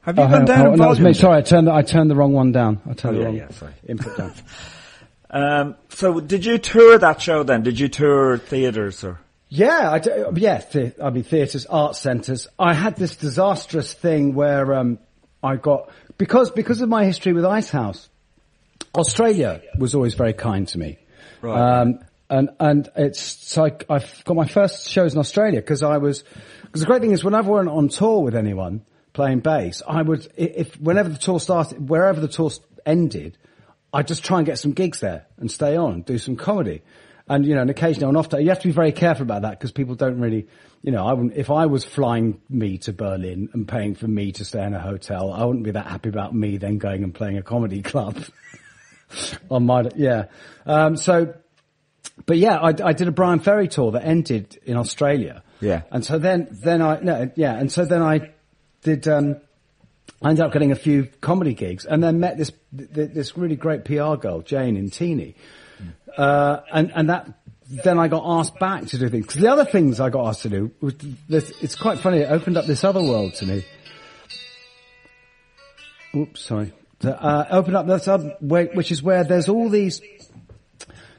have 0.00 0.16
you 0.16 0.24
Oh, 0.24 0.28
gone 0.28 0.44
down 0.44 0.72
in 0.72 0.78
that 0.78 0.98
me. 1.00 1.12
Sorry, 1.12 1.38
I 1.38 1.42
turned 1.42 1.66
the, 1.66 1.72
I 1.72 1.82
turned 1.82 2.10
the 2.10 2.16
wrong 2.16 2.32
one 2.32 2.52
down. 2.52 2.80
I 2.88 2.94
turned 2.94 3.16
Oh, 3.16 3.18
the 3.18 3.20
yeah, 3.20 3.26
wrong 3.26 3.36
yeah, 3.36 3.50
sorry. 3.50 3.72
input 3.88 4.16
down. 4.16 4.32
Um, 5.28 5.74
so 5.88 6.20
did 6.20 6.44
you 6.44 6.56
tour 6.56 6.96
that 6.98 7.20
show 7.20 7.42
then? 7.42 7.64
Did 7.64 7.80
you 7.80 7.88
tour 7.88 8.38
theatres 8.38 9.02
or? 9.02 9.18
Yeah, 9.48 9.90
I 9.90 9.98
do, 10.00 10.32
yeah. 10.36 10.58
The, 10.58 10.94
I 11.02 11.10
mean, 11.10 11.22
theatres, 11.22 11.66
art 11.66 11.94
centres. 11.96 12.48
I 12.58 12.74
had 12.74 12.96
this 12.96 13.16
disastrous 13.16 13.92
thing 13.92 14.34
where 14.34 14.74
um, 14.74 14.98
I 15.42 15.56
got 15.56 15.90
because 16.18 16.50
because 16.50 16.80
of 16.80 16.88
my 16.88 17.04
history 17.04 17.32
with 17.32 17.44
Icehouse. 17.44 18.08
Australia 18.94 19.60
was 19.78 19.94
always 19.94 20.14
very 20.14 20.32
kind 20.32 20.66
to 20.68 20.78
me, 20.78 20.98
Right. 21.42 21.80
um, 21.80 21.98
and 22.30 22.50
and 22.58 22.88
it's 22.96 23.20
so 23.20 23.66
I, 23.66 23.72
I've 23.90 24.24
got 24.24 24.36
my 24.36 24.46
first 24.46 24.88
shows 24.88 25.12
in 25.12 25.20
Australia 25.20 25.60
because 25.60 25.82
I 25.82 25.98
was 25.98 26.24
because 26.62 26.80
the 26.80 26.86
great 26.86 27.02
thing 27.02 27.12
is 27.12 27.22
whenever 27.22 27.52
I 27.52 27.56
went 27.56 27.68
on 27.68 27.88
tour 27.88 28.22
with 28.22 28.34
anyone 28.34 28.84
playing 29.12 29.40
bass, 29.40 29.82
I 29.86 30.02
would 30.02 30.26
if 30.36 30.80
whenever 30.80 31.10
the 31.10 31.18
tour 31.18 31.38
started, 31.40 31.88
wherever 31.88 32.20
the 32.20 32.28
tour 32.28 32.50
ended, 32.86 33.36
I'd 33.92 34.08
just 34.08 34.24
try 34.24 34.38
and 34.38 34.46
get 34.46 34.58
some 34.58 34.72
gigs 34.72 35.00
there 35.00 35.26
and 35.36 35.50
stay 35.50 35.76
on, 35.76 36.02
do 36.02 36.16
some 36.18 36.36
comedy. 36.36 36.82
And, 37.28 37.44
you 37.44 37.54
know, 37.54 37.62
and 37.62 37.70
occasionally 37.70 38.06
on 38.06 38.16
off 38.16 38.28
day, 38.28 38.40
you 38.40 38.50
have 38.50 38.60
to 38.60 38.68
be 38.68 38.72
very 38.72 38.92
careful 38.92 39.22
about 39.22 39.42
that 39.42 39.50
because 39.50 39.72
people 39.72 39.96
don't 39.96 40.20
really, 40.20 40.46
you 40.82 40.92
know, 40.92 41.04
I 41.04 41.12
wouldn't, 41.12 41.34
if 41.34 41.50
I 41.50 41.66
was 41.66 41.84
flying 41.84 42.40
me 42.48 42.78
to 42.78 42.92
Berlin 42.92 43.48
and 43.52 43.66
paying 43.66 43.96
for 43.96 44.06
me 44.06 44.30
to 44.32 44.44
stay 44.44 44.64
in 44.64 44.74
a 44.74 44.80
hotel, 44.80 45.32
I 45.32 45.44
wouldn't 45.44 45.64
be 45.64 45.72
that 45.72 45.86
happy 45.86 46.08
about 46.08 46.34
me 46.34 46.56
then 46.56 46.78
going 46.78 47.02
and 47.02 47.12
playing 47.12 47.36
a 47.36 47.42
comedy 47.42 47.82
club 47.82 48.22
on 49.50 49.66
my, 49.66 49.90
yeah. 49.96 50.26
Um, 50.66 50.96
so, 50.96 51.34
but 52.26 52.38
yeah, 52.38 52.58
I, 52.58 52.68
I 52.68 52.92
did 52.92 53.08
a 53.08 53.12
Bryan 53.12 53.40
Ferry 53.40 53.66
tour 53.66 53.90
that 53.92 54.04
ended 54.04 54.58
in 54.64 54.76
Australia. 54.76 55.42
Yeah. 55.60 55.82
And 55.90 56.04
so 56.04 56.18
then, 56.18 56.46
then 56.50 56.80
I, 56.80 57.00
no, 57.00 57.30
yeah, 57.34 57.56
and 57.56 57.72
so 57.72 57.84
then 57.84 58.02
I 58.02 58.30
did, 58.82 59.08
um, 59.08 59.40
I 60.22 60.30
ended 60.30 60.44
up 60.44 60.52
getting 60.52 60.70
a 60.70 60.76
few 60.76 61.08
comedy 61.20 61.54
gigs 61.54 61.86
and 61.86 62.02
then 62.02 62.20
met 62.20 62.38
this, 62.38 62.52
this 62.70 63.36
really 63.36 63.56
great 63.56 63.84
PR 63.84 64.14
girl, 64.14 64.42
Jane 64.42 64.76
in 64.76 64.90
Teeny. 64.90 65.34
Uh, 66.16 66.60
and, 66.72 66.92
and 66.94 67.08
that, 67.10 67.28
then 67.68 67.98
I 67.98 68.08
got 68.08 68.22
asked 68.24 68.58
back 68.58 68.86
to 68.86 68.98
do 68.98 69.08
things. 69.08 69.26
Because 69.26 69.40
the 69.40 69.48
other 69.48 69.64
things 69.64 70.00
I 70.00 70.10
got 70.10 70.28
asked 70.28 70.42
to 70.42 70.48
do 70.48 70.70
was, 70.80 70.94
this, 71.28 71.52
it's 71.62 71.76
quite 71.76 71.98
funny, 71.98 72.18
it 72.18 72.30
opened 72.30 72.56
up 72.56 72.66
this 72.66 72.84
other 72.84 73.02
world 73.02 73.34
to 73.34 73.46
me. 73.46 73.64
Oops, 76.14 76.40
sorry. 76.40 76.72
To, 77.00 77.22
uh, 77.22 77.46
open 77.50 77.76
up 77.76 77.86
this 77.86 78.08
other, 78.08 78.36
way, 78.40 78.66
which 78.72 78.90
is 78.90 79.02
where 79.02 79.24
there's 79.24 79.48
all 79.48 79.68
these 79.68 80.00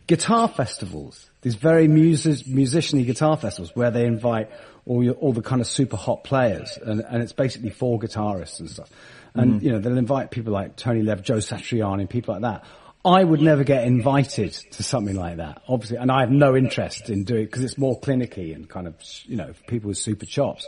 guitar 0.07 0.47
festivals, 0.47 1.29
these 1.41 1.55
very 1.55 1.87
music, 1.87 2.47
musician 2.47 3.03
guitar 3.03 3.37
festivals 3.37 3.75
where 3.75 3.91
they 3.91 4.05
invite 4.05 4.49
all 4.85 5.03
your, 5.03 5.13
all 5.15 5.33
the 5.33 5.41
kind 5.41 5.61
of 5.61 5.67
super 5.67 5.97
hot 5.97 6.23
players 6.23 6.79
and, 6.81 7.01
and 7.01 7.21
it's 7.21 7.33
basically 7.33 7.69
for 7.69 7.99
guitarists 7.99 8.59
and 8.59 8.69
stuff. 8.69 8.89
And, 9.35 9.61
you 9.61 9.71
know, 9.71 9.77
they'll 9.77 9.99
invite 9.99 10.31
people 10.31 10.51
like 10.51 10.77
Tony 10.77 11.03
Lev, 11.03 11.21
Joe 11.21 11.37
Satriani, 11.37 12.09
people 12.09 12.33
like 12.33 12.41
that. 12.41 12.65
I 13.05 13.23
would 13.23 13.41
never 13.41 13.63
get 13.63 13.85
invited 13.85 14.53
to 14.71 14.83
something 14.83 15.15
like 15.15 15.37
that, 15.37 15.61
obviously, 15.67 15.97
and 15.97 16.11
I 16.11 16.21
have 16.21 16.31
no 16.31 16.55
interest 16.55 17.09
in 17.09 17.23
doing 17.23 17.45
because 17.45 17.63
it's 17.63 17.77
more 17.77 17.99
clinicky 17.99 18.53
and 18.53 18.69
kind 18.69 18.87
of, 18.87 18.95
you 19.25 19.37
know, 19.37 19.53
for 19.53 19.63
people 19.65 19.89
with 19.89 19.97
super 19.97 20.25
chops. 20.25 20.67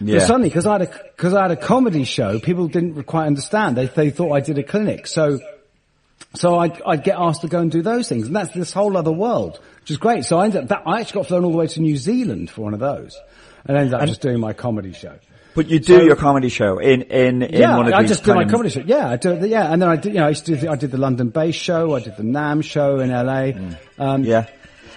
Yeah. 0.00 0.16
But 0.18 0.26
suddenly, 0.26 0.48
because 0.48 0.66
I 0.66 0.72
had 0.72 0.82
a 0.82 0.86
because 1.16 1.34
I 1.34 1.42
had 1.42 1.50
a 1.50 1.56
comedy 1.56 2.04
show, 2.04 2.38
people 2.38 2.68
didn't 2.68 3.02
quite 3.04 3.26
understand. 3.26 3.76
They 3.76 3.86
they 3.86 4.10
thought 4.10 4.32
I 4.32 4.40
did 4.40 4.58
a 4.58 4.62
clinic, 4.62 5.06
so 5.06 5.40
so 6.34 6.58
I'd, 6.58 6.80
I'd 6.82 7.04
get 7.04 7.16
asked 7.18 7.42
to 7.42 7.48
go 7.48 7.60
and 7.60 7.70
do 7.70 7.82
those 7.82 8.08
things, 8.08 8.26
and 8.26 8.36
that's 8.36 8.54
this 8.54 8.72
whole 8.72 8.96
other 8.96 9.12
world, 9.12 9.58
which 9.80 9.90
is 9.90 9.96
great. 9.96 10.24
So 10.24 10.38
I 10.38 10.44
ended 10.44 10.62
up, 10.62 10.68
that, 10.68 10.82
I 10.86 11.00
actually 11.00 11.20
got 11.20 11.28
flown 11.28 11.44
all 11.44 11.50
the 11.50 11.56
way 11.56 11.66
to 11.66 11.80
New 11.80 11.96
Zealand 11.96 12.50
for 12.50 12.62
one 12.62 12.74
of 12.74 12.80
those, 12.80 13.18
and 13.64 13.76
ended 13.76 13.94
up 13.94 14.06
just 14.06 14.20
doing 14.20 14.38
my 14.38 14.52
comedy 14.52 14.92
show. 14.92 15.18
But 15.54 15.68
you 15.68 15.80
do 15.80 15.98
So- 15.98 16.02
your 16.04 16.16
comedy 16.16 16.48
show 16.48 16.78
in, 16.78 17.02
in, 17.02 17.42
in 17.42 17.60
yeah, 17.60 17.76
one 17.76 17.88
of 17.88 17.92
I 17.92 18.02
these 18.02 18.10
I 18.12 18.14
just 18.14 18.24
do 18.24 18.34
my 18.34 18.44
comedy 18.44 18.70
show. 18.70 18.82
Yeah, 18.86 19.10
I 19.10 19.16
do. 19.16 19.34
Yeah, 19.46 19.72
and 19.72 19.82
then 19.82 19.88
I 19.88 19.96
did. 19.96 20.12
You 20.14 20.20
know, 20.20 20.26
I 20.26 20.28
used 20.30 20.46
to 20.46 20.52
do. 20.54 20.60
The, 20.60 20.70
I 20.70 20.76
did 20.76 20.90
the 20.92 20.98
London 20.98 21.30
Bass 21.30 21.54
show. 21.56 21.94
I 21.96 22.00
did 22.00 22.16
the 22.16 22.22
NAMM 22.22 22.62
show 22.62 23.00
in 23.00 23.10
LA. 23.10 23.50
Um, 23.98 24.24
Yeah. 24.24 24.46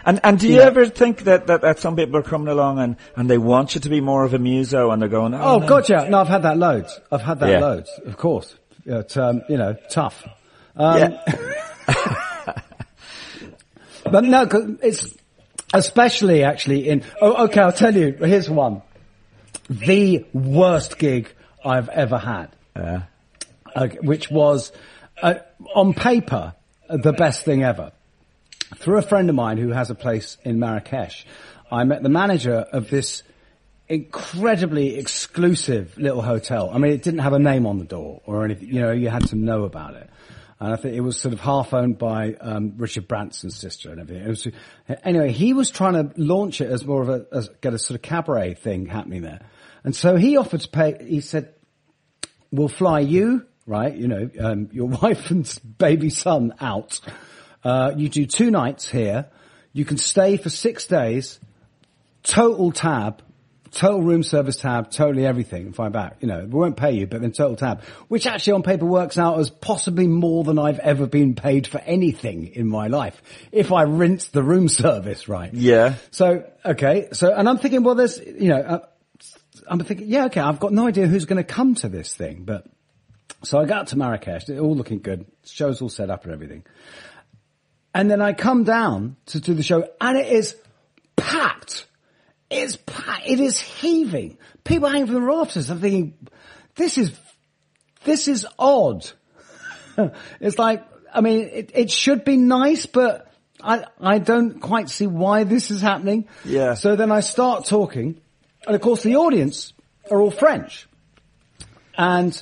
And 0.06 0.20
and 0.24 0.38
do 0.38 0.48
you 0.50 0.58
Yeah. 0.58 0.64
ever 0.64 0.86
think 0.86 1.24
that, 1.24 1.48
that, 1.48 1.62
that 1.62 1.80
some 1.80 1.96
people 1.96 2.18
are 2.18 2.24
coming 2.24 2.50
along 2.50 2.78
and, 2.80 2.98
and 3.16 3.30
they 3.30 3.38
want 3.38 3.74
you 3.74 3.82
to 3.82 3.90
be 3.90 4.02
more 4.02 4.26
of 4.26 4.34
a 4.34 4.40
muso 4.40 4.92
and 4.92 5.02
they're 5.02 5.08
going, 5.10 5.34
oh, 5.34 5.40
Oh, 5.42 5.60
no. 5.60 5.82
Yeah. 5.88 6.10
No, 6.10 6.20
I've 6.20 6.28
had 6.28 6.44
that 6.44 6.58
loads. 6.58 7.00
I've 7.10 7.22
had 7.22 7.40
that 7.40 7.50
Yeah. 7.50 7.60
loads, 7.60 7.90
of 8.06 8.18
course. 8.18 8.54
It's, 8.86 9.16
um, 9.18 9.42
you 9.48 9.56
know, 9.58 9.76
tough. 9.90 10.28
Um, 10.76 10.98
Yeah. 11.00 11.20
But 14.04 14.26
no, 14.26 14.48
it's 14.82 15.16
especially 15.74 16.44
actually 16.44 16.90
in. 16.90 17.04
Oh, 17.22 17.46
okay. 17.46 17.62
I'll 17.62 17.72
tell 17.72 17.96
you. 17.96 18.12
Here's 18.20 18.50
one. 18.50 18.82
The 19.70 20.26
worst 20.34 20.98
gig 20.98 21.34
I've 21.64 21.90
ever 21.90 22.18
had, 22.18 22.50
Yeah. 22.76 23.04
okay, 23.76 23.98
which 24.02 24.30
was 24.30 24.72
uh, 25.22 25.36
on 25.74 25.94
paper 25.94 26.54
the 26.90 27.14
best 27.14 27.46
thing 27.46 27.64
ever. 27.64 27.92
Through 28.78 28.98
a 28.98 29.02
friend 29.04 29.30
of 29.30 29.36
mine 29.36 29.58
who 29.58 29.70
has 29.70 29.90
a 29.90 29.96
place 29.96 30.38
in 30.44 30.60
Marrakesh, 30.60 31.26
I 31.72 31.84
met 31.84 32.04
the 32.04 32.10
manager 32.10 32.56
of 32.56 32.90
this 32.90 33.24
incredibly 33.88 34.98
exclusive 34.98 35.98
little 35.98 36.22
hotel. 36.22 36.70
I 36.74 36.78
mean, 36.78 36.92
it 36.94 37.04
didn't 37.04 37.20
have 37.20 37.34
a 37.34 37.40
name 37.40 37.66
on 37.66 37.78
the 37.78 37.86
door 37.86 38.22
or 38.26 38.44
anything. 38.46 38.70
You 38.70 38.82
know, 38.82 38.92
you 38.92 39.10
had 39.10 39.28
to 39.28 39.36
know 39.36 39.64
about 39.64 39.94
it. 39.96 40.10
And 40.60 40.72
I 40.72 40.78
think 40.78 40.96
it 40.96 41.02
was 41.02 41.20
sort 41.20 41.34
of 41.34 41.42
half 41.42 41.74
owned 41.74 41.98
by 41.98 42.36
um, 42.36 42.74
Richard 42.78 43.08
Branson's 43.08 43.58
sister 43.58 43.92
and 43.92 44.00
everything. 44.00 44.26
It 44.26 44.30
was, 44.30 44.48
anyway, 45.04 45.32
he 45.32 45.54
was 45.54 45.70
trying 45.70 45.94
to 45.94 46.22
launch 46.22 46.62
it 46.62 46.72
as 46.72 46.86
more 46.86 47.02
of 47.02 47.10
a 47.10 47.26
as, 47.34 47.50
get 47.62 47.74
a 47.74 47.78
sort 47.78 47.96
of 47.96 48.02
cabaret 48.02 48.54
thing 48.54 48.86
happening 48.86 49.24
there. 49.24 49.42
And 49.84 49.96
so 49.96 50.16
he 50.16 50.38
offered 50.38 50.62
to 50.62 50.70
pay. 50.70 50.98
He 51.06 51.22
said, 51.22 51.54
"We'll 52.52 52.68
fly 52.68 53.02
you, 53.02 53.46
right? 53.66 53.96
You 53.96 54.08
know, 54.08 54.30
um, 54.40 54.70
your 54.72 54.88
wife 55.02 55.32
and 55.32 55.60
baby 55.78 56.10
son 56.10 56.54
out. 56.60 57.00
Uh, 57.64 57.94
you 57.96 58.10
do 58.10 58.26
two 58.26 58.52
nights 58.52 58.90
here. 58.90 59.28
You 59.72 59.86
can 59.86 59.98
stay 59.98 60.38
for 60.38 60.50
six 60.50 60.86
days, 60.86 61.40
total 62.22 62.72
tab, 62.72 63.24
total 63.74 64.02
room 64.02 64.24
service 64.24 64.58
tab, 64.58 64.92
totally 64.92 65.26
everything, 65.26 65.66
and 65.66 65.76
fly 65.76 65.90
back. 65.90 66.18
You 66.20 66.28
know, 66.28 66.42
we 66.42 66.60
won't 66.60 66.78
pay 66.78 66.92
you, 66.92 67.08
but 67.08 67.22
then 67.22 67.32
total 67.32 67.56
tab, 67.56 67.84
which 68.08 68.28
actually 68.28 68.54
on 68.54 68.64
paper 68.64 68.86
works 68.86 69.18
out 69.18 69.40
as 69.40 69.50
possibly 69.50 70.08
more 70.08 70.44
than 70.44 70.60
I've 70.60 70.80
ever 70.80 71.08
been 71.08 71.34
paid 71.36 71.68
for 71.68 71.80
anything 71.80 72.48
in 72.54 72.68
my 72.68 72.88
life. 72.88 73.22
If 73.52 73.72
I 73.72 73.84
rinse 73.84 74.28
the 74.28 74.44
room 74.44 74.68
service 74.70 75.28
right. 75.28 75.54
Yeah. 75.54 75.96
So, 76.12 76.50
okay. 76.64 77.10
So, 77.14 77.34
and 77.34 77.50
I'm 77.50 77.58
thinking, 77.58 77.84
well, 77.84 77.96
there's, 77.96 78.20
you 78.20 78.50
know, 78.50 78.62
uh, 78.62 78.80
I'm 79.68 79.80
thinking, 79.80 80.08
yeah, 80.08 80.26
okay, 80.26 80.42
I've 80.42 80.60
got 80.60 80.74
no 80.74 80.88
idea 80.88 81.08
who's 81.08 81.26
going 81.26 81.38
to 81.38 81.44
come 81.44 81.76
to 81.76 81.90
this 81.90 82.14
thing, 82.14 82.44
but 82.44 82.66
so 83.44 83.60
I 83.60 83.66
got 83.66 83.88
to 83.88 83.98
Marrakesh, 83.98 84.50
it 84.50 84.60
all 84.60 84.76
looking 84.76 85.00
good, 85.00 85.26
show's 85.46 85.82
all 85.82 85.90
set 85.90 86.10
up 86.10 86.24
and 86.24 86.34
everything. 86.34 86.64
And 87.94 88.10
then 88.10 88.22
I 88.22 88.34
come 88.34 88.64
down 88.64 89.18
to 89.28 89.40
do 89.40 89.54
the 89.54 89.64
show 89.64 89.88
and 90.02 90.18
it 90.18 90.28
is 90.28 90.56
packed. 91.16 91.86
It's 92.50 92.78
packed. 92.78 93.28
It 93.28 93.40
is 93.40 93.60
heaving. 93.60 94.38
People 94.64 94.90
hanging 94.90 95.08
from 95.08 95.16
the 95.16 95.22
rafters. 95.22 95.70
I'm 95.70 95.80
thinking, 95.80 96.16
this 96.76 96.98
is, 96.98 97.12
this 98.04 98.28
is 98.28 98.48
odd. 98.58 99.10
it's 100.40 100.58
like, 100.58 100.86
I 101.14 101.22
mean, 101.22 101.50
it, 101.52 101.72
it 101.76 101.92
should 101.92 102.24
be 102.24 102.38
nice, 102.38 102.86
but 102.86 103.32
I, 103.62 103.86
I 104.00 104.20
don't 104.20 104.60
quite 104.60 104.90
see 104.90 105.08
why 105.08 105.44
this 105.44 105.70
is 105.70 105.82
happening. 105.82 106.28
Yeah. 106.46 106.74
So 106.74 106.96
then 106.96 107.12
I 107.12 107.20
start 107.20 107.66
talking 107.66 108.20
and 108.66 108.76
of 108.76 108.82
course 108.82 109.04
the 109.04 109.16
audience 109.16 109.74
are 110.12 110.20
all 110.20 110.32
French 110.32 110.88
and, 111.98 112.42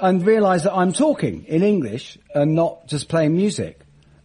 and 0.00 0.26
realize 0.26 0.64
that 0.64 0.74
I'm 0.74 0.92
talking 0.92 1.44
in 1.44 1.62
English 1.62 2.18
and 2.34 2.54
not 2.54 2.86
just 2.86 3.08
playing 3.08 3.36
music. 3.36 3.80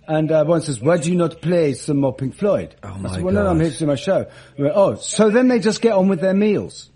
And 0.07 0.31
uh, 0.31 0.45
one 0.45 0.61
says, 0.61 0.79
"Why 0.79 0.97
do 0.97 1.09
you 1.09 1.17
not 1.17 1.41
play 1.41 1.73
some 1.73 1.97
more 1.97 2.13
Pink 2.13 2.35
Floyd?" 2.35 2.75
Oh 2.83 2.89
I 2.89 2.97
my 2.97 3.09
said, 3.09 3.23
"Well, 3.23 3.33
no, 3.33 3.47
I'm 3.47 3.59
here 3.59 3.71
to 3.71 3.77
do 3.77 3.87
my 3.87 3.95
show." 3.95 4.27
Went, 4.55 4.73
oh, 4.75 4.95
so 4.95 5.31
then 5.31 5.47
they 5.47 5.57
just 5.57 5.81
get 5.81 5.93
on 5.93 6.09
with 6.09 6.21
their 6.21 6.35
meals 6.35 6.91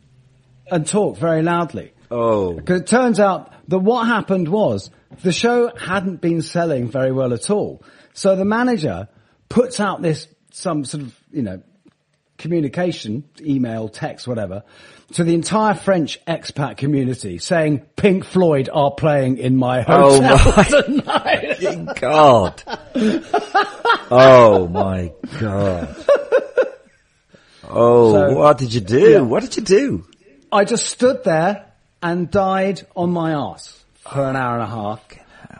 and 0.69 0.85
talk 0.85 1.17
very 1.17 1.41
loudly. 1.41 1.91
Oh. 2.11 2.53
Because 2.53 2.81
it 2.81 2.87
turns 2.87 3.19
out 3.19 3.51
that 3.67 3.79
what 3.79 4.05
happened 4.05 4.47
was 4.47 4.91
the 5.23 5.31
show 5.31 5.75
hadn't 5.75 6.21
been 6.21 6.41
selling 6.41 6.89
very 6.89 7.11
well 7.11 7.33
at 7.33 7.49
all. 7.49 7.81
So 8.13 8.35
the 8.35 8.45
manager 8.45 9.07
puts 9.47 9.79
out 9.79 10.01
this, 10.01 10.27
some 10.51 10.85
sort 10.85 11.03
of, 11.03 11.19
you 11.31 11.41
know, 11.41 11.61
communication, 12.39 13.23
email, 13.39 13.87
text, 13.89 14.27
whatever, 14.27 14.63
to 15.13 15.23
the 15.23 15.35
entire 15.35 15.75
French 15.75 16.19
expat 16.25 16.77
community 16.77 17.37
saying 17.37 17.79
Pink 17.95 18.23
Floyd 18.25 18.69
are 18.73 18.91
playing 18.91 19.37
in 19.37 19.55
my 19.55 19.85
Oh 19.87 20.19
hotel 20.21 20.53
my 20.55 20.63
tonight. 21.61 21.95
God. 21.99 22.63
oh 24.09 24.67
my 24.71 25.11
God. 25.39 25.95
Oh, 27.71 28.13
So- 28.13 28.33
what 28.35 28.57
did 28.57 28.73
you 28.73 28.81
do? 28.81 28.99
Yeah. 29.11 29.21
What 29.21 29.43
did 29.43 29.55
you 29.57 29.63
do? 29.63 30.05
I 30.51 30.65
just 30.65 30.87
stood 30.87 31.23
there 31.23 31.65
and 32.01 32.31
died 32.31 32.81
on 32.95 33.11
my 33.11 33.33
ass 33.33 33.83
for 33.99 34.27
an 34.27 34.35
hour 34.35 34.55
and 34.55 34.63
a 34.63 34.67
half. 34.67 35.03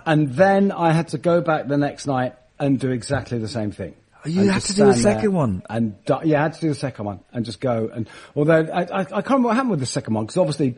And 0.05 0.29
then 0.33 0.71
I 0.71 0.91
had 0.91 1.09
to 1.09 1.17
go 1.19 1.41
back 1.41 1.67
the 1.67 1.77
next 1.77 2.07
night 2.07 2.33
and 2.57 2.79
do 2.79 2.89
exactly 2.89 3.37
the 3.37 3.47
same 3.47 3.71
thing. 3.71 3.93
You 4.25 4.49
had 4.49 4.61
to 4.63 4.73
do 4.73 4.89
a 4.89 4.93
second 4.93 5.33
one? 5.33 5.63
And 5.69 5.95
yeah, 6.23 6.39
I 6.39 6.43
had 6.43 6.53
to 6.53 6.61
do 6.61 6.69
the 6.69 6.75
second 6.75 7.05
one 7.05 7.19
and 7.31 7.45
just 7.45 7.61
go. 7.61 7.89
And 7.93 8.09
although 8.35 8.61
I, 8.61 8.81
I, 8.81 8.99
I 8.99 9.03
can't 9.05 9.25
remember 9.25 9.47
what 9.47 9.55
happened 9.55 9.71
with 9.71 9.79
the 9.79 9.85
second 9.85 10.13
one 10.13 10.25
because 10.25 10.37
obviously 10.37 10.77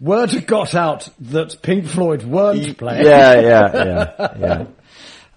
word 0.00 0.46
got 0.46 0.74
out 0.74 1.08
that 1.20 1.62
Pink 1.62 1.86
Floyd 1.86 2.22
weren't 2.22 2.76
playing. 2.76 3.06
Yeah, 3.06 3.40
yeah, 3.40 3.84
yeah, 3.84 4.34
yeah. 4.38 4.64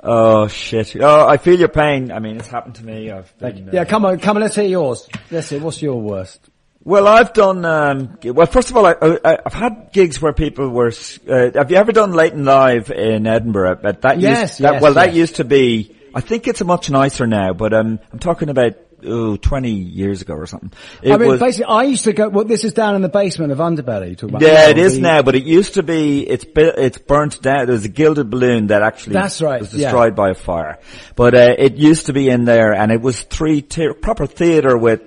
Oh 0.02 0.48
shit. 0.48 0.96
Oh, 1.00 1.28
I 1.28 1.38
feel 1.38 1.58
your 1.58 1.70
pain. 1.70 2.12
I 2.12 2.20
mean, 2.20 2.38
it's 2.38 2.48
happened 2.48 2.76
to 2.76 2.86
me. 2.86 3.10
I've 3.10 3.36
been, 3.40 3.70
uh, 3.70 3.72
Yeah, 3.74 3.86
come 3.86 4.06
on, 4.06 4.20
come 4.20 4.38
on, 4.38 4.44
let's 4.44 4.56
hear 4.56 4.66
yours. 4.66 5.08
Let's 5.32 5.50
hear, 5.50 5.60
what's 5.60 5.82
your 5.82 6.00
worst? 6.00 6.50
Well, 6.84 7.08
I've 7.08 7.34
done. 7.34 7.66
Um, 7.66 8.20
well, 8.24 8.46
first 8.46 8.70
of 8.70 8.78
all, 8.78 8.86
I, 8.86 8.94
I, 9.02 9.40
I've 9.44 9.54
had 9.54 9.90
gigs 9.92 10.22
where 10.22 10.34
people 10.34 10.70
were. 10.70 10.92
Uh, 11.28 11.50
have 11.56 11.72
you 11.72 11.78
ever 11.78 11.92
done 11.92 12.12
Late'n 12.12 12.46
Live 12.46 12.92
in 12.92 13.26
Edinburgh? 13.26 13.80
But 13.82 14.04
that 14.04 14.20
Yes, 14.20 14.52
used, 14.52 14.62
that, 14.62 14.74
yes, 14.74 14.82
well, 14.84 14.94
that 14.94 15.16
used 15.16 15.38
to 15.38 15.44
be. 15.44 15.95
I 16.16 16.22
think 16.22 16.48
it's 16.48 16.64
much 16.64 16.90
nicer 16.90 17.28
now, 17.28 17.52
but 17.52 17.74
um, 17.74 18.00
I'm 18.14 18.20
talking 18.20 18.48
about 18.48 18.76
oh, 19.04 19.36
20 19.36 19.70
years 19.70 20.22
ago 20.22 20.34
or 20.34 20.46
something. 20.46 20.72
It 21.02 21.12
I 21.12 21.18
mean, 21.18 21.30
was, 21.30 21.40
basically, 21.42 21.66
I 21.66 21.84
used 21.84 22.06
to 22.06 22.14
go, 22.14 22.30
well, 22.30 22.46
this 22.46 22.64
is 22.64 22.72
down 22.72 22.96
in 22.96 23.02
the 23.02 23.10
basement 23.10 23.52
of 23.52 23.58
Underbelly. 23.58 24.12
You 24.12 24.16
talk 24.16 24.30
about 24.30 24.42
yeah, 24.42 24.70
it 24.70 24.78
is 24.78 24.96
the- 24.96 25.02
now, 25.02 25.22
but 25.22 25.36
it 25.36 25.44
used 25.44 25.74
to 25.74 25.84
be. 25.84 26.28
It's 26.28 26.46
it's 26.56 26.98
burnt 27.00 27.42
down. 27.42 27.66
There 27.66 27.74
was 27.76 27.84
a 27.84 27.90
gilded 27.90 28.30
balloon 28.30 28.68
that 28.68 28.82
actually 28.82 29.14
That's 29.14 29.42
right, 29.42 29.60
was 29.60 29.74
yeah. 29.74 29.88
destroyed 29.88 30.16
by 30.16 30.30
a 30.30 30.36
fire. 30.36 30.80
But 31.18 31.36
uh, 31.36 31.56
it 31.58 31.76
used 31.76 32.06
to 32.06 32.14
be 32.14 32.30
in 32.30 32.46
there, 32.46 32.74
and 32.74 32.94
it 32.94 33.02
was 33.02 33.22
three 33.22 33.62
tier, 33.62 33.94
proper 33.94 34.26
theatre 34.26 34.78
with. 34.78 35.02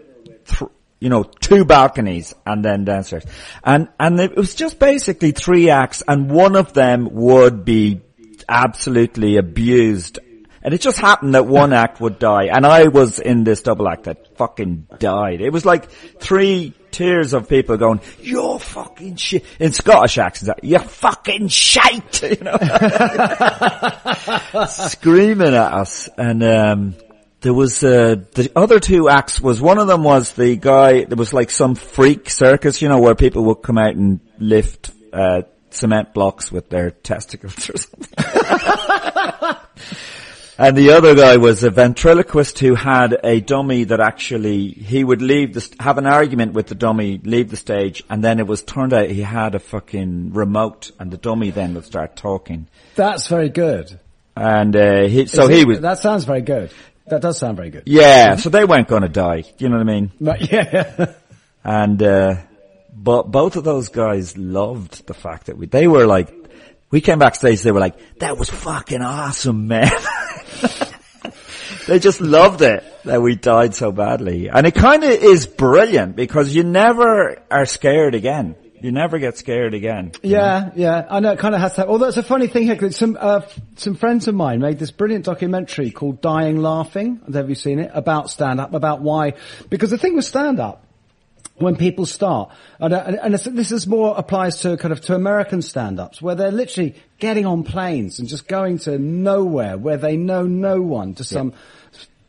Th- 0.46 0.70
you 1.00 1.10
know, 1.10 1.22
two 1.22 1.64
balconies 1.64 2.34
and 2.44 2.64
then 2.64 2.84
downstairs. 2.84 3.22
And, 3.62 3.86
and 4.00 4.18
it 4.18 4.34
was 4.34 4.56
just 4.56 4.80
basically 4.80 5.30
three 5.30 5.70
acts 5.70 6.02
and 6.08 6.28
one 6.28 6.56
of 6.56 6.72
them 6.72 7.08
would 7.12 7.64
be 7.64 8.00
absolutely 8.48 9.36
abused. 9.36 10.18
And 10.62 10.74
it 10.74 10.80
just 10.80 10.98
happened 10.98 11.34
that 11.34 11.46
one 11.46 11.72
act 11.72 12.00
would 12.00 12.18
die. 12.18 12.46
And 12.46 12.66
I 12.66 12.88
was 12.88 13.20
in 13.20 13.44
this 13.44 13.62
double 13.62 13.88
act 13.88 14.04
that 14.04 14.36
fucking 14.36 14.88
died. 14.98 15.40
It 15.40 15.52
was 15.52 15.64
like 15.64 15.90
three 15.90 16.74
tiers 16.90 17.32
of 17.32 17.48
people 17.48 17.76
going, 17.76 18.00
you're 18.20 18.58
fucking 18.58 19.14
shit, 19.16 19.44
in 19.60 19.72
Scottish 19.72 20.18
accents, 20.18 20.58
you're 20.62 20.80
fucking 20.80 21.48
shite, 21.48 22.22
you 22.22 22.42
know, 22.42 22.56
screaming 24.68 25.54
at 25.54 25.72
us. 25.72 26.08
And, 26.16 26.42
um, 26.42 26.94
there 27.40 27.54
was, 27.54 27.84
uh, 27.84 28.16
the 28.34 28.50
other 28.56 28.80
two 28.80 29.08
acts 29.08 29.40
was, 29.40 29.60
one 29.60 29.78
of 29.78 29.86
them 29.86 30.02
was 30.02 30.32
the 30.32 30.56
guy, 30.56 31.04
there 31.04 31.16
was 31.16 31.32
like 31.32 31.50
some 31.50 31.76
freak 31.76 32.30
circus, 32.30 32.82
you 32.82 32.88
know, 32.88 32.98
where 32.98 33.14
people 33.14 33.44
would 33.44 33.62
come 33.62 33.78
out 33.78 33.94
and 33.94 34.18
lift, 34.38 34.90
uh, 35.12 35.42
cement 35.70 36.14
blocks 36.14 36.50
with 36.50 36.68
their 36.68 36.90
testicles 36.90 37.70
or 37.70 37.78
something. 37.78 38.08
And 40.60 40.76
the 40.76 40.90
other 40.90 41.14
guy 41.14 41.36
was 41.36 41.62
a 41.62 41.70
ventriloquist 41.70 42.58
who 42.58 42.74
had 42.74 43.16
a 43.22 43.40
dummy 43.40 43.84
that 43.84 44.00
actually, 44.00 44.70
he 44.70 45.04
would 45.04 45.22
leave 45.22 45.54
the, 45.54 45.60
st- 45.60 45.80
have 45.80 45.98
an 45.98 46.06
argument 46.06 46.52
with 46.52 46.66
the 46.66 46.74
dummy, 46.74 47.20
leave 47.22 47.48
the 47.50 47.56
stage, 47.56 48.02
and 48.10 48.24
then 48.24 48.40
it 48.40 48.46
was 48.48 48.62
turned 48.64 48.92
out 48.92 49.08
he 49.08 49.20
had 49.22 49.54
a 49.54 49.60
fucking 49.60 50.32
remote, 50.32 50.90
and 50.98 51.12
the 51.12 51.16
dummy 51.16 51.50
then 51.50 51.74
would 51.74 51.84
start 51.84 52.16
talking. 52.16 52.66
That's 52.96 53.28
very 53.28 53.50
good. 53.50 54.00
And, 54.34 54.74
uh, 54.74 55.02
he, 55.06 55.26
so 55.26 55.48
Is 55.48 55.58
he 55.58 55.64
was, 55.64 55.80
That 55.80 55.98
sounds 56.00 56.24
very 56.24 56.42
good. 56.42 56.72
That 57.06 57.22
does 57.22 57.38
sound 57.38 57.56
very 57.56 57.70
good. 57.70 57.84
yeah, 57.86 58.34
so 58.34 58.50
they 58.50 58.64
weren't 58.64 58.88
gonna 58.88 59.08
die, 59.08 59.44
you 59.58 59.68
know 59.68 59.76
what 59.76 59.88
I 59.88 59.92
mean? 59.92 60.10
But 60.20 60.52
yeah. 60.52 61.14
And, 61.62 62.02
uh, 62.02 62.34
but 62.94 63.30
both 63.30 63.54
of 63.54 63.62
those 63.62 63.90
guys 63.90 64.36
loved 64.36 65.06
the 65.06 65.14
fact 65.14 65.46
that 65.46 65.56
we, 65.56 65.66
they 65.66 65.86
were 65.86 66.04
like, 66.04 66.34
we 66.90 67.00
came 67.00 67.20
backstage, 67.20 67.62
they 67.62 67.70
were 67.70 67.80
like, 67.80 68.18
that 68.18 68.36
was 68.36 68.50
fucking 68.50 69.02
awesome, 69.02 69.68
man. 69.68 69.90
they 71.88 71.98
just 71.98 72.20
loved 72.20 72.62
it 72.62 72.84
that 73.04 73.20
we 73.22 73.34
died 73.34 73.74
so 73.74 73.90
badly. 73.90 74.48
And 74.48 74.66
it 74.66 74.74
kind 74.74 75.02
of 75.02 75.10
is 75.10 75.46
brilliant 75.46 76.16
because 76.16 76.54
you 76.54 76.62
never 76.62 77.42
are 77.50 77.66
scared 77.66 78.14
again. 78.14 78.54
You 78.80 78.92
never 78.92 79.18
get 79.18 79.36
scared 79.36 79.74
again. 79.74 80.12
Yeah, 80.22 80.70
yeah, 80.76 81.06
I 81.10 81.18
know 81.18 81.32
it 81.32 81.38
kind 81.40 81.54
of 81.54 81.60
has 81.60 81.74
that. 81.76 81.88
Although 81.88 82.08
it's 82.08 82.16
a 82.16 82.22
funny 82.22 82.46
thing 82.46 82.64
here, 82.64 82.76
'cause 82.76 82.94
some 82.94 83.18
uh, 83.20 83.40
some 83.74 83.96
friends 83.96 84.28
of 84.28 84.36
mine 84.36 84.60
made 84.60 84.78
this 84.78 84.92
brilliant 84.92 85.24
documentary 85.24 85.90
called 85.90 86.20
"Dying 86.20 86.62
Laughing." 86.62 87.20
Have 87.32 87.48
you 87.48 87.56
seen 87.56 87.80
it? 87.80 87.90
About 87.92 88.30
stand 88.30 88.60
up, 88.60 88.74
about 88.74 89.00
why? 89.00 89.34
Because 89.68 89.90
the 89.90 89.98
thing 89.98 90.14
with 90.14 90.26
stand 90.26 90.60
up, 90.60 90.84
when 91.56 91.74
people 91.74 92.06
start, 92.06 92.50
and, 92.78 92.94
uh, 92.94 93.16
and, 93.22 93.34
this 93.34 93.72
is 93.72 93.86
more 93.86 94.14
applies 94.16 94.60
to 94.60 94.76
kind 94.76 94.92
of 94.92 95.00
to 95.02 95.14
American 95.14 95.60
stand-ups, 95.60 96.22
where 96.22 96.36
they're 96.36 96.52
literally 96.52 96.94
getting 97.18 97.46
on 97.46 97.64
planes 97.64 98.20
and 98.20 98.28
just 98.28 98.46
going 98.46 98.78
to 98.78 98.96
nowhere, 98.96 99.76
where 99.76 99.96
they 99.96 100.16
know 100.16 100.44
no 100.44 100.80
one, 100.80 101.14
to 101.14 101.24
some 101.24 101.52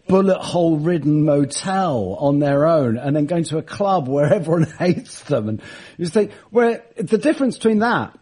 bullet 0.10 0.40
hole 0.40 0.78
ridden 0.78 1.24
motel 1.24 2.18
on 2.20 2.40
their 2.40 2.66
own 2.66 2.98
and 2.98 3.16
then 3.16 3.28
going 3.28 3.44
to 3.46 3.60
a 3.60 3.62
club 3.62 4.10
where 4.10 4.34
everyone 4.34 4.64
hates 4.64 5.22
them. 5.22 5.48
And 5.48 5.62
you 5.98 6.08
think, 6.08 6.34
where 6.50 6.84
the 6.98 7.18
difference 7.18 7.56
between 7.56 7.80
that 7.80 8.18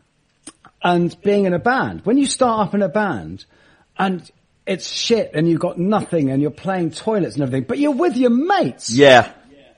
and 0.84 1.20
being 1.24 1.46
in 1.46 1.54
a 1.54 1.60
band, 1.60 2.02
when 2.04 2.18
you 2.18 2.28
start 2.28 2.68
up 2.68 2.76
in 2.76 2.84
a 2.84 2.90
band 2.90 3.46
and 3.98 4.30
it's 4.68 4.92
shit 4.92 5.32
and 5.34 5.50
you've 5.50 5.62
got 5.62 5.80
nothing 5.80 6.30
and 6.30 6.42
you're 6.42 6.52
playing 6.52 6.92
toilets 6.92 7.36
and 7.36 7.44
everything, 7.44 7.64
but 7.64 7.80
you're 7.80 7.92
with 7.92 8.18
your 8.18 8.32
mates. 8.32 8.92
Yeah. 8.92 9.32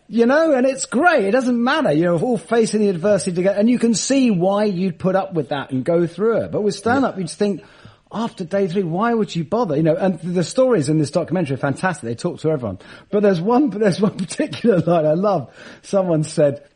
You 0.07 0.25
know, 0.25 0.53
and 0.53 0.65
it's 0.65 0.87
great. 0.87 1.25
It 1.25 1.31
doesn't 1.31 1.63
matter. 1.63 1.91
You're 1.91 2.19
all 2.19 2.39
facing 2.39 2.81
the 2.81 2.89
adversity 2.89 3.35
together 3.35 3.59
and 3.59 3.69
you 3.69 3.77
can 3.77 3.93
see 3.93 4.31
why 4.31 4.63
you'd 4.63 4.97
put 4.97 5.15
up 5.15 5.35
with 5.35 5.49
that 5.49 5.69
and 5.69 5.85
go 5.85 6.07
through 6.07 6.41
it. 6.41 6.51
But 6.51 6.63
with 6.63 6.73
stand 6.73 7.05
up, 7.05 7.17
you 7.17 7.25
just 7.25 7.37
think, 7.37 7.63
after 8.11 8.43
day 8.43 8.67
three, 8.67 8.83
why 8.83 9.13
would 9.13 9.35
you 9.35 9.43
bother? 9.43 9.75
You 9.75 9.83
know, 9.83 9.95
and 9.95 10.19
the 10.19 10.43
stories 10.43 10.89
in 10.89 10.97
this 10.97 11.11
documentary 11.11 11.55
are 11.55 11.57
fantastic. 11.57 12.03
They 12.03 12.15
talk 12.15 12.39
to 12.39 12.49
everyone. 12.49 12.79
But 13.11 13.21
there's 13.21 13.39
one, 13.39 13.69
there's 13.69 14.01
one 14.01 14.17
particular 14.17 14.79
line 14.79 15.05
I 15.05 15.13
love. 15.13 15.53
Someone 15.83 16.23
said, 16.23 16.67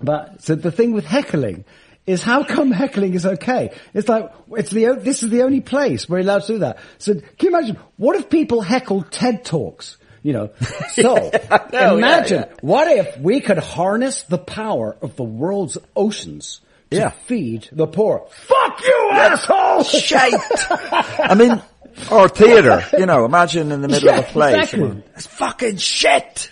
but 0.00 0.42
so 0.42 0.54
the 0.54 0.70
thing 0.70 0.92
with 0.92 1.04
heckling 1.04 1.64
is 2.06 2.22
how 2.22 2.44
come 2.44 2.70
heckling 2.70 3.14
is 3.14 3.26
okay? 3.26 3.72
It's 3.94 4.08
like 4.08 4.30
it's 4.52 4.70
the 4.70 4.96
this 5.00 5.22
is 5.22 5.30
the 5.30 5.42
only 5.42 5.60
place 5.60 6.08
where 6.08 6.20
you're 6.20 6.28
allowed 6.28 6.42
to 6.42 6.52
do 6.54 6.58
that. 6.60 6.78
So 6.98 7.14
can 7.14 7.24
you 7.40 7.48
imagine 7.48 7.78
what 7.96 8.16
if 8.16 8.28
people 8.28 8.60
heckled 8.60 9.10
TED 9.10 9.44
talks? 9.44 9.96
You 10.22 10.32
know, 10.32 10.50
so 10.92 11.30
imagine 11.72 12.40
yeah, 12.40 12.46
yeah. 12.48 12.54
what 12.60 12.88
if 12.88 13.18
we 13.18 13.40
could 13.40 13.58
harness 13.58 14.22
the 14.22 14.38
power 14.38 14.96
of 15.02 15.16
the 15.16 15.24
world's 15.24 15.78
oceans 15.96 16.60
Yeah. 16.96 17.10
feed 17.10 17.68
the 17.72 17.86
poor. 17.86 18.26
Fuck 18.30 18.80
you, 18.82 19.08
asshole! 19.12 19.82
Shite! 19.84 20.34
I 20.70 21.34
mean, 21.34 21.62
or 22.10 22.28
theatre, 22.28 22.84
you 22.98 23.06
know, 23.06 23.24
imagine 23.24 23.70
in 23.72 23.82
the 23.82 23.88
middle 23.88 24.08
Yeah, 24.08 24.18
of 24.18 24.24
a 24.28 24.28
play, 24.28 24.54
exactly. 24.58 25.02
it's 25.16 25.26
fucking 25.26 25.76
shit! 25.76 26.50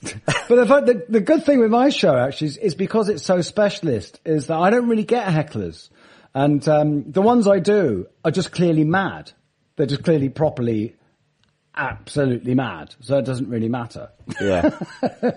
But 0.00 0.48
the, 0.48 0.64
the, 0.64 1.04
the 1.08 1.20
good 1.20 1.44
thing 1.44 1.58
with 1.58 1.70
my 1.72 1.88
show 1.88 2.16
actually 2.16 2.48
is, 2.48 2.56
is 2.58 2.74
because 2.76 3.08
it's 3.08 3.24
so 3.24 3.40
specialist 3.40 4.20
is 4.24 4.46
that 4.46 4.56
I 4.56 4.70
don't 4.70 4.88
really 4.88 5.04
get 5.04 5.26
hecklers. 5.26 5.88
And 6.34 6.66
um, 6.68 7.10
the 7.10 7.20
ones 7.22 7.48
I 7.48 7.58
do 7.58 8.06
are 8.24 8.30
just 8.30 8.52
clearly 8.52 8.84
mad. 8.84 9.32
They're 9.74 9.86
just 9.86 10.04
clearly 10.04 10.28
properly, 10.28 10.94
absolutely 11.74 12.54
mad. 12.54 12.94
So 13.00 13.18
it 13.18 13.24
doesn't 13.24 13.48
really 13.48 13.68
matter. 13.68 14.10
Yeah. 14.40 14.70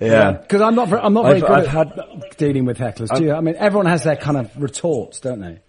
Yeah. 0.00 0.32
Because 0.32 0.60
I'm 0.60 0.74
not, 0.74 0.92
I'm 0.92 1.12
not 1.14 1.24
very 1.24 1.36
I've- 1.42 1.46
good 1.46 1.50
I've 1.50 1.66
at 1.88 1.96
had- 1.96 2.36
dealing 2.36 2.64
with 2.64 2.78
hecklers. 2.78 3.14
Do 3.16 3.24
you? 3.24 3.32
I 3.32 3.40
mean, 3.40 3.56
everyone 3.58 3.86
has 3.86 4.02
their 4.04 4.16
kind 4.16 4.36
of 4.36 4.50
retorts, 4.60 5.20
don't 5.20 5.40
they? 5.40 5.60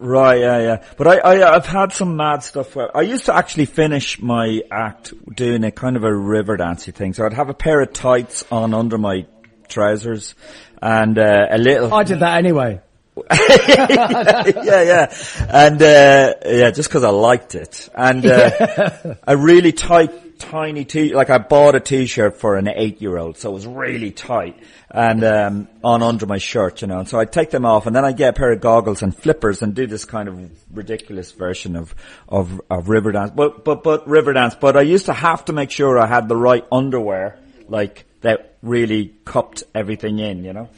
Right, 0.00 0.38
yeah, 0.40 0.58
yeah. 0.60 0.84
But 0.96 1.06
I, 1.08 1.18
I, 1.18 1.54
I've 1.56 1.66
had 1.66 1.92
some 1.92 2.14
mad 2.16 2.44
stuff 2.44 2.76
where 2.76 2.96
I 2.96 3.00
used 3.00 3.26
to 3.26 3.34
actually 3.34 3.64
finish 3.64 4.20
my 4.22 4.62
act 4.70 5.12
doing 5.34 5.64
a 5.64 5.72
kind 5.72 5.96
of 5.96 6.04
a 6.04 6.14
river 6.14 6.56
dancey 6.56 6.92
thing. 6.92 7.14
So 7.14 7.26
I'd 7.26 7.32
have 7.32 7.48
a 7.48 7.54
pair 7.54 7.80
of 7.80 7.92
tights 7.92 8.44
on 8.52 8.74
under 8.74 8.96
my 8.96 9.26
trousers 9.66 10.36
and 10.80 11.18
uh, 11.18 11.46
a 11.50 11.58
little. 11.58 11.92
I 11.92 12.04
did 12.04 12.20
that 12.20 12.36
anyway. 12.38 12.80
yeah, 13.32 14.82
yeah, 14.82 15.14
and 15.50 15.82
uh, 15.82 16.34
yeah, 16.46 16.70
just 16.70 16.88
because 16.88 17.02
I 17.02 17.10
liked 17.10 17.56
it, 17.56 17.88
and 17.92 18.24
uh, 18.24 19.14
a 19.26 19.36
really 19.36 19.72
tight, 19.72 20.12
tiny 20.38 20.84
t. 20.84 21.14
Like 21.14 21.30
I 21.30 21.38
bought 21.38 21.74
a 21.74 21.80
t-shirt 21.80 22.38
for 22.38 22.56
an 22.56 22.68
eight-year-old, 22.68 23.36
so 23.38 23.50
it 23.50 23.54
was 23.54 23.66
really 23.66 24.10
tight, 24.10 24.56
and 24.90 25.24
um, 25.24 25.68
on 25.84 26.02
under 26.02 26.26
my 26.26 26.38
shirt, 26.38 26.82
you 26.82 26.88
know. 26.88 27.00
And 27.00 27.08
so 27.08 27.18
I 27.18 27.22
would 27.22 27.32
take 27.32 27.50
them 27.50 27.64
off, 27.64 27.86
and 27.86 27.94
then 27.94 28.04
I 28.04 28.08
would 28.08 28.16
get 28.16 28.30
a 28.30 28.32
pair 28.32 28.52
of 28.52 28.60
goggles 28.60 29.02
and 29.02 29.16
flippers, 29.16 29.62
and 29.62 29.74
do 29.74 29.86
this 29.86 30.04
kind 30.04 30.28
of 30.28 30.50
ridiculous 30.72 31.32
version 31.32 31.76
of 31.76 31.94
of 32.28 32.60
of 32.70 32.86
Riverdance, 32.86 33.34
but 33.34 33.64
but 33.64 33.82
but 33.82 34.06
Riverdance. 34.06 34.58
But 34.58 34.76
I 34.76 34.82
used 34.82 35.06
to 35.06 35.12
have 35.12 35.44
to 35.46 35.52
make 35.52 35.70
sure 35.70 35.98
I 35.98 36.06
had 36.06 36.28
the 36.28 36.36
right 36.36 36.64
underwear, 36.70 37.38
like 37.68 38.06
that 38.20 38.56
really 38.62 39.14
cupped 39.24 39.64
everything 39.74 40.18
in, 40.18 40.44
you 40.44 40.52
know 40.52 40.68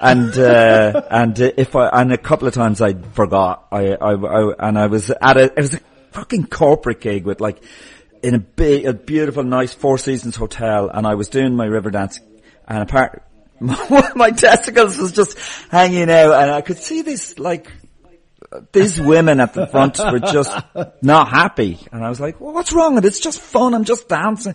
and 0.00 0.36
uh, 0.38 1.02
and 1.10 1.40
uh, 1.40 1.50
if 1.56 1.76
I 1.76 1.88
and 1.88 2.12
a 2.12 2.18
couple 2.18 2.48
of 2.48 2.54
times 2.54 2.80
I 2.80 2.94
forgot 2.94 3.66
I, 3.70 3.94
I 3.94 4.12
I 4.12 4.68
and 4.68 4.78
I 4.78 4.86
was 4.86 5.10
at 5.10 5.36
a 5.36 5.44
it 5.44 5.56
was 5.56 5.74
a 5.74 5.80
fucking 6.12 6.46
corporate 6.46 7.00
gig 7.00 7.24
with 7.24 7.40
like 7.40 7.62
in 8.24 8.34
a 8.34 8.38
big 8.38 8.86
a 8.86 8.94
beautiful 8.94 9.44
nice 9.44 9.74
Four 9.74 9.98
Seasons 9.98 10.34
hotel 10.34 10.88
and 10.88 11.06
I 11.06 11.14
was 11.14 11.28
doing 11.28 11.54
my 11.54 11.66
river 11.66 11.90
dance 11.90 12.18
and 12.66 12.82
apart 12.82 13.22
of 13.60 14.16
my 14.16 14.30
testicles 14.30 14.96
was 14.96 15.12
just 15.12 15.38
hanging 15.70 16.10
out 16.10 16.32
and 16.32 16.50
I 16.50 16.62
could 16.62 16.78
see 16.78 17.02
this 17.02 17.38
like 17.38 17.70
these 18.72 18.98
women 18.98 19.40
at 19.40 19.52
the 19.52 19.66
front 19.66 19.98
were 19.98 20.20
just 20.20 20.50
not 21.02 21.28
happy. 21.28 21.78
And 21.92 22.02
I 22.02 22.08
was 22.08 22.18
like 22.18 22.40
well, 22.40 22.54
what's 22.54 22.72
wrong 22.72 23.04
it's 23.04 23.20
just 23.20 23.40
fun. 23.40 23.74
I'm 23.74 23.84
just 23.84 24.08
dancing. 24.08 24.54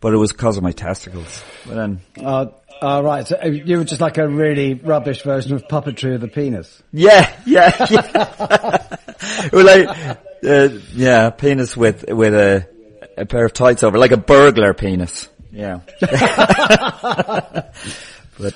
But 0.00 0.12
it 0.12 0.18
was 0.18 0.32
because 0.32 0.58
of 0.58 0.62
my 0.62 0.72
testicles. 0.72 1.42
But 1.66 1.76
then 1.76 2.00
Uh, 2.22 2.46
uh, 2.82 3.00
right, 3.02 3.26
so 3.26 3.42
you 3.46 3.78
were 3.78 3.84
just 3.84 4.02
like 4.02 4.18
a 4.18 4.28
really 4.28 4.74
rubbish 4.74 5.22
version 5.22 5.54
of 5.54 5.66
puppetry 5.68 6.16
of 6.16 6.20
the 6.20 6.28
penis. 6.28 6.82
Yeah, 6.92 7.34
yeah, 7.46 7.72
yeah. 7.90 9.48
like, 9.52 10.18
uh, 10.44 10.68
yeah, 10.92 11.30
penis 11.30 11.76
with 11.76 12.04
with 12.10 12.34
a 12.34 12.68
a 13.16 13.26
pair 13.26 13.44
of 13.44 13.52
tights 13.52 13.82
over, 13.82 13.98
like 13.98 14.12
a 14.12 14.16
burglar 14.16 14.74
penis. 14.74 15.28
Yeah. 15.50 15.80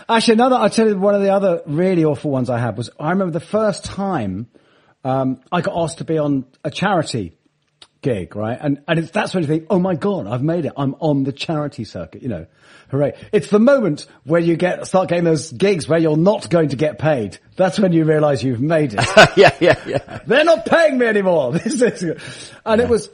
Actually, 0.08 0.34
another, 0.34 0.56
I'll 0.56 0.70
tell 0.70 0.88
you 0.88 0.98
one 0.98 1.14
of 1.14 1.22
the 1.22 1.30
other 1.30 1.62
really 1.66 2.04
awful 2.04 2.30
ones 2.30 2.50
I 2.50 2.58
had 2.58 2.76
was, 2.76 2.90
I 2.98 3.10
remember 3.10 3.32
the 3.32 3.44
first 3.44 3.84
time, 3.84 4.48
um, 5.04 5.40
I 5.52 5.60
got 5.60 5.76
asked 5.76 5.98
to 5.98 6.04
be 6.04 6.18
on 6.18 6.46
a 6.64 6.70
charity 6.70 7.36
gig, 8.02 8.34
right? 8.34 8.58
And, 8.60 8.82
and 8.88 8.98
it's, 8.98 9.10
that's 9.10 9.34
when 9.34 9.44
you 9.44 9.48
think, 9.48 9.66
oh 9.70 9.78
my 9.78 9.94
God, 9.94 10.26
I've 10.26 10.42
made 10.42 10.64
it. 10.64 10.72
I'm 10.76 10.94
on 11.00 11.24
the 11.24 11.32
charity 11.32 11.84
circuit, 11.84 12.22
you 12.22 12.28
know. 12.28 12.46
Hooray. 12.90 13.14
It's 13.32 13.48
the 13.48 13.58
moment 13.58 14.06
where 14.24 14.40
you 14.40 14.56
get, 14.56 14.86
start 14.86 15.08
getting 15.08 15.24
those 15.24 15.52
gigs 15.52 15.86
where 15.88 15.98
you're 15.98 16.16
not 16.16 16.48
going 16.48 16.70
to 16.70 16.76
get 16.76 16.98
paid. 16.98 17.38
That's 17.56 17.78
when 17.78 17.92
you 17.92 18.04
realize 18.04 18.42
you've 18.42 18.62
made 18.62 18.94
it. 18.94 19.00
yeah, 19.36 19.54
yeah, 19.60 19.78
yeah. 19.86 20.20
They're 20.26 20.44
not 20.44 20.64
paying 20.64 20.98
me 20.98 21.06
anymore. 21.06 21.52
This 21.58 21.82
is, 21.82 22.50
and 22.64 22.80
it 22.80 22.88
was, 22.88 23.10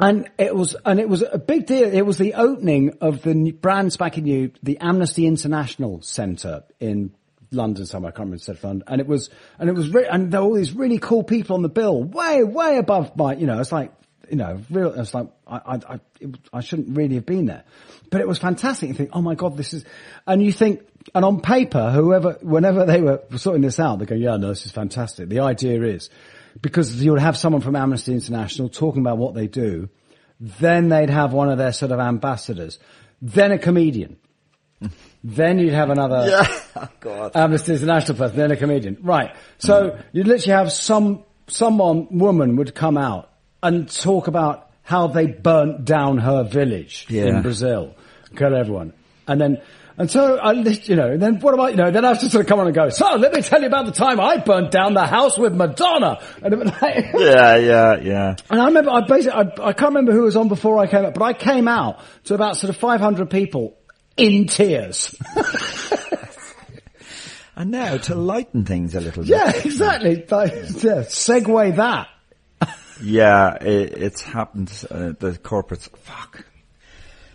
and 0.00 0.30
it 0.38 0.54
was, 0.54 0.76
and 0.84 0.98
it 0.98 1.08
was 1.08 1.22
a 1.22 1.38
big 1.38 1.66
deal. 1.66 1.92
It 1.92 2.02
was 2.02 2.18
the 2.18 2.34
opening 2.34 2.98
of 3.00 3.22
the 3.22 3.52
brand 3.52 3.92
spanking 3.92 4.24
new, 4.24 4.50
the 4.62 4.78
Amnesty 4.78 5.26
International 5.26 6.02
Centre 6.02 6.64
in 6.78 7.12
London 7.52 7.86
somewhere. 7.86 8.10
I 8.10 8.12
can't 8.12 8.26
remember 8.26 8.44
the 8.44 8.54
fund. 8.54 8.84
And 8.86 9.00
it 9.00 9.06
was, 9.06 9.30
and 9.58 9.68
it 9.68 9.74
was, 9.74 9.88
re- 9.90 10.08
and 10.10 10.32
there 10.32 10.40
were 10.40 10.46
all 10.46 10.54
these 10.54 10.72
really 10.72 10.98
cool 10.98 11.22
people 11.22 11.56
on 11.56 11.62
the 11.62 11.68
bill, 11.68 12.02
way, 12.02 12.42
way 12.42 12.76
above 12.76 13.16
my, 13.16 13.34
you 13.34 13.46
know, 13.46 13.60
it's 13.60 13.72
like, 13.72 13.92
you 14.30 14.36
know, 14.36 14.60
real, 14.70 14.92
it's 14.92 15.12
like, 15.12 15.26
I, 15.46 15.56
I, 15.56 15.74
I, 15.74 16.00
it, 16.20 16.36
I 16.52 16.60
shouldn't 16.60 16.96
really 16.96 17.16
have 17.16 17.26
been 17.26 17.46
there. 17.46 17.64
But 18.10 18.20
it 18.20 18.28
was 18.28 18.38
fantastic. 18.38 18.88
You 18.88 18.94
think, 18.94 19.10
oh 19.12 19.22
my 19.22 19.34
God, 19.34 19.56
this 19.56 19.74
is, 19.74 19.84
and 20.26 20.42
you 20.42 20.52
think, 20.52 20.82
and 21.14 21.24
on 21.24 21.40
paper, 21.40 21.90
whoever, 21.90 22.38
whenever 22.40 22.86
they 22.86 23.00
were 23.00 23.22
sorting 23.36 23.62
this 23.62 23.80
out, 23.80 23.98
they 23.98 24.06
go, 24.06 24.14
yeah, 24.14 24.36
no, 24.36 24.48
this 24.48 24.66
is 24.66 24.72
fantastic. 24.72 25.28
The 25.28 25.40
idea 25.40 25.82
is, 25.82 26.10
because 26.60 27.02
you'll 27.02 27.18
have 27.20 27.36
someone 27.36 27.62
from 27.62 27.76
Amnesty 27.76 28.12
International 28.12 28.68
talking 28.68 29.00
about 29.02 29.18
what 29.18 29.34
they 29.34 29.46
do, 29.46 29.88
then 30.40 30.88
they'd 30.88 31.10
have 31.10 31.32
one 31.32 31.50
of 31.50 31.58
their 31.58 31.72
sort 31.72 31.92
of 31.92 32.00
ambassadors, 32.00 32.78
then 33.20 33.52
a 33.52 33.58
comedian, 33.58 34.16
then 35.22 35.58
you'd 35.58 35.74
have 35.74 35.90
another 35.90 36.42
Oh, 36.76 36.88
God. 37.00 37.32
Amnesty 37.34 37.72
International 37.74 38.16
person, 38.16 38.36
then 38.36 38.50
a 38.50 38.56
comedian. 38.56 38.96
Right. 39.02 39.34
So 39.58 39.98
you'd 40.12 40.26
literally 40.26 40.56
have 40.56 40.72
some, 40.72 41.24
someone, 41.46 42.06
woman 42.18 42.56
would 42.56 42.74
come 42.74 42.96
out 42.96 43.30
and 43.62 43.90
talk 43.92 44.28
about 44.28 44.70
how 44.82 45.08
they 45.08 45.26
burnt 45.26 45.84
down 45.84 46.18
her 46.18 46.42
village 46.44 47.06
Yeah. 47.10 47.26
in 47.26 47.42
Brazil, 47.42 47.94
kill 48.34 48.56
everyone. 48.56 48.94
And 49.28 49.40
then, 49.40 49.60
and 49.98 50.10
so 50.10 50.36
I, 50.38 50.52
you 50.52 50.96
know, 50.96 51.16
then 51.16 51.40
what 51.40 51.54
about, 51.54 51.70
you 51.72 51.76
know, 51.76 51.90
then 51.90 52.04
I 52.04 52.08
have 52.08 52.20
to 52.20 52.30
sort 52.30 52.44
of 52.44 52.48
come 52.48 52.60
on 52.60 52.66
and 52.66 52.74
go, 52.74 52.88
so 52.90 53.16
let 53.16 53.32
me 53.32 53.42
tell 53.42 53.60
you 53.60 53.66
about 53.66 53.86
the 53.86 53.92
time 53.92 54.20
I 54.20 54.38
burnt 54.38 54.70
down 54.70 54.94
the 54.94 55.06
house 55.06 55.36
with 55.38 55.54
Madonna. 55.54 56.20
And, 56.42 56.54
it 56.54 56.66
like, 56.66 57.06
Yeah, 57.14 57.56
yeah, 57.56 57.96
yeah. 58.00 58.36
and 58.50 58.60
I 58.60 58.66
remember, 58.66 58.90
I 58.90 59.02
basically, 59.02 59.32
I, 59.32 59.68
I 59.68 59.72
can't 59.72 59.90
remember 59.90 60.12
who 60.12 60.22
was 60.22 60.36
on 60.36 60.48
before 60.48 60.78
I 60.78 60.86
came 60.86 61.04
up, 61.04 61.14
but 61.14 61.22
I 61.22 61.32
came 61.32 61.68
out 61.68 62.00
to 62.24 62.34
about 62.34 62.56
sort 62.56 62.70
of 62.70 62.76
500 62.76 63.30
people 63.30 63.76
in 64.16 64.46
tears. 64.46 65.14
And 67.56 67.72
now 67.72 67.98
to 67.98 68.14
lighten 68.14 68.64
things 68.64 68.94
a 68.94 69.00
little 69.00 69.22
bit. 69.22 69.28
yeah, 69.28 69.52
exactly. 69.54 70.24
Like, 70.30 70.52
yeah, 70.54 71.02
segue 71.02 71.76
that. 71.76 72.08
Yeah, 73.02 73.54
it, 73.54 73.98
it's 73.98 74.22
happened. 74.22 74.70
Uh, 74.90 75.12
the 75.18 75.38
corporates, 75.42 75.94
fuck. 75.98 76.46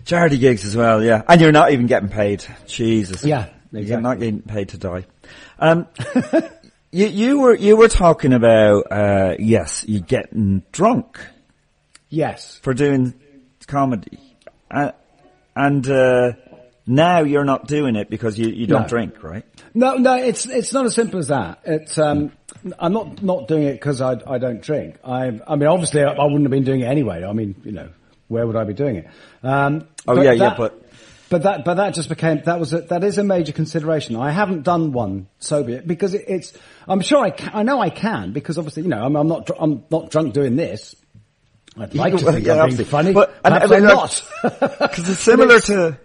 Charity 0.05 0.37
gigs 0.37 0.65
as 0.65 0.75
well, 0.75 1.03
yeah. 1.03 1.23
And 1.27 1.41
you're 1.41 1.51
not 1.51 1.71
even 1.71 1.87
getting 1.87 2.09
paid. 2.09 2.45
Jesus. 2.67 3.23
Yeah, 3.23 3.47
You're 3.71 4.01
not 4.01 4.19
getting 4.19 4.41
paid 4.41 4.69
to 4.69 4.77
die. 4.77 5.05
Um, 5.59 5.87
you, 6.91 7.07
you 7.07 7.39
were, 7.39 7.55
you 7.55 7.75
were 7.75 7.87
talking 7.87 8.31
about, 8.33 8.91
uh, 8.91 9.35
yes, 9.39 9.83
you 9.87 9.99
getting 10.01 10.63
drunk 10.71 11.19
Yes. 12.09 12.59
for 12.61 12.73
doing 12.73 13.13
comedy. 13.67 14.19
Uh, 14.69 14.91
and, 15.55 15.87
uh, 15.89 16.33
now 16.87 17.21
you're 17.23 17.45
not 17.45 17.65
doing 17.67 17.95
it 17.95 18.11
because 18.11 18.37
you, 18.37 18.47
you 18.49 18.67
don't 18.67 18.83
No. 18.83 18.87
drink, 18.87 19.23
right? 19.23 19.43
No, 19.73 19.95
no, 19.95 20.15
it's 20.17 20.45
it's 20.45 20.71
not 20.71 20.85
as 20.85 20.93
simple 20.93 21.17
as 21.17 21.29
that. 21.29 21.59
It's 21.65 21.97
um, 21.97 22.31
I'm 22.77 22.93
not 22.93 23.23
not 23.23 23.47
doing 23.47 23.63
it 23.63 23.73
because 23.73 24.01
I 24.01 24.11
I 24.27 24.37
don't 24.37 24.61
drink. 24.61 24.99
I 25.03 25.39
I 25.47 25.55
mean, 25.55 25.67
obviously, 25.67 26.03
I, 26.03 26.11
I 26.13 26.23
wouldn't 26.25 26.43
have 26.43 26.51
been 26.51 26.63
doing 26.63 26.81
it 26.81 26.85
anyway. 26.85 27.23
I 27.25 27.33
mean, 27.33 27.55
you 27.65 27.71
know, 27.71 27.89
where 28.27 28.45
would 28.47 28.55
I 28.55 28.63
be 28.63 28.73
doing 28.73 28.97
it? 28.97 29.07
Um, 29.43 29.87
Oh, 30.07 30.15
but 30.15 30.23
yeah, 30.25 30.31
yeah, 30.33 30.49
that- 30.49 30.57
but- 30.57 30.81
but 31.27 31.41
that 31.41 31.65
but 31.65 31.73
that 31.75 31.95
just 31.95 32.07
became 32.07 32.41
that 32.45 32.59
was 32.59 32.71
a, 32.71 32.81
that 32.81 33.03
is 33.03 33.17
a 33.17 33.23
major 33.23 33.51
consideration. 33.51 34.15
I 34.15 34.29
haven't 34.29 34.61
done 34.61 34.91
one 34.91 35.27
sober 35.39 35.71
yet 35.71 35.87
because 35.87 36.13
it, 36.13 36.25
it's. 36.27 36.53
I'm 36.87 37.01
sure 37.01 37.23
I 37.23 37.31
can, 37.31 37.49
I 37.53 37.63
know 37.63 37.81
I 37.81 37.89
can 37.89 38.31
because 38.31 38.59
obviously 38.59 38.83
you 38.83 38.89
know 38.89 39.03
I'm, 39.03 39.15
I'm 39.15 39.27
not 39.27 39.47
dr- 39.47 39.59
I'm 39.59 39.83
not 39.89 40.11
drunk 40.11 40.35
doing 40.35 40.55
this. 40.55 40.95
I'd 41.77 41.95
like 41.95 42.15
to 42.17 42.31
think 42.31 42.45
yeah, 42.45 42.61
I'm 42.61 42.69
being 42.75 42.85
funny, 42.85 43.11
But- 43.13 43.33
and- 43.43 43.55
and 43.55 43.73
I'm 43.73 43.83
not. 43.83 44.23
Because 44.43 45.09
it's 45.09 45.19
similar 45.19 45.59
to, 45.61 45.97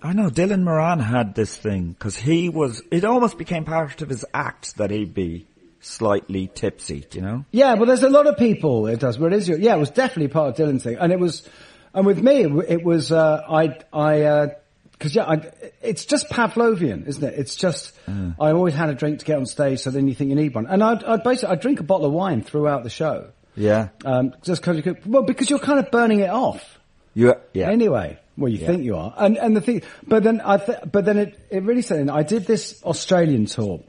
I 0.00 0.12
know 0.12 0.30
Dylan 0.30 0.62
Moran 0.62 1.00
had 1.00 1.34
this 1.34 1.54
thing 1.56 1.88
because 1.90 2.16
he 2.16 2.48
was. 2.48 2.80
It 2.92 3.04
almost 3.04 3.36
became 3.36 3.64
part 3.64 4.00
of 4.00 4.08
his 4.08 4.24
act 4.32 4.76
that 4.76 4.92
he'd 4.92 5.12
be 5.12 5.48
slightly 5.80 6.50
tipsy. 6.54 7.04
You 7.12 7.20
know. 7.20 7.44
Yeah, 7.50 7.74
well, 7.74 7.86
there's 7.86 8.04
a 8.04 8.08
lot 8.10 8.28
of 8.28 8.36
people 8.38 8.86
it 8.86 9.00
does. 9.00 9.20
It 9.20 9.32
is, 9.32 9.48
your- 9.48 9.58
yeah, 9.58 9.74
it 9.74 9.78
was 9.80 9.90
definitely 9.90 10.28
part 10.28 10.50
of 10.50 10.66
Dylan's 10.68 10.84
thing, 10.84 10.96
and 10.98 11.12
it 11.12 11.18
was, 11.18 11.46
and 11.94 12.06
with 12.06 12.22
me, 12.22 12.42
it, 12.68 12.82
was, 12.84 13.10
uh, 13.12 13.42
I, 13.48 13.78
I, 13.92 14.52
because 14.92 15.14
yeah, 15.14 15.24
I, 15.24 15.50
it's 15.82 16.04
just 16.06 16.28
Pavlovian, 16.28 17.06
isn't 17.06 17.22
it? 17.22 17.34
It's 17.38 17.56
just, 17.56 17.92
I 18.06 18.50
always 18.52 18.74
had 18.74 18.88
a 18.90 18.94
drink 18.94 19.20
to 19.20 19.24
get 19.24 19.36
on 19.38 19.46
stage, 19.46 19.80
so 19.80 19.90
then 19.90 20.08
you 20.08 20.14
think 20.14 20.30
you 20.30 20.36
need 20.36 20.54
one, 20.54 20.66
and 20.66 20.82
I'd, 20.82 21.04
I'd 21.04 21.22
basically, 21.22 21.52
I'd 21.52 21.60
drink 21.60 21.80
a 21.80 21.84
bottle 21.84 22.06
of 22.06 22.12
wine 22.12 22.42
throughout 22.42 22.82
the 22.84 22.90
show, 22.90 23.30
Yeah. 23.56 23.88
um, 24.04 24.34
just 24.42 24.60
because 24.62 24.76
you 24.76 24.82
could, 24.82 25.06
well, 25.06 25.22
because 25.22 25.48
you're 25.50 25.58
kind 25.58 25.78
of 25.78 25.90
burning 25.90 26.20
it 26.20 26.30
off. 26.30 26.78
You, 27.14 27.34
yeah. 27.52 27.68
Anyway, 27.70 28.18
well, 28.36 28.50
you 28.52 28.58
think 28.58 28.84
you 28.84 28.96
are, 28.96 29.12
and 29.16 29.36
and 29.38 29.56
the 29.56 29.60
thing, 29.60 29.82
but 30.06 30.22
then 30.22 30.40
I, 30.44 30.58
th- 30.58 30.78
but 30.92 31.04
then 31.04 31.18
it 31.18 31.40
it 31.50 31.64
really 31.64 31.82
said. 31.82 32.08
I 32.08 32.22
did 32.22 32.46
this 32.46 32.80
Australian 32.84 33.46
tour, 33.46 33.80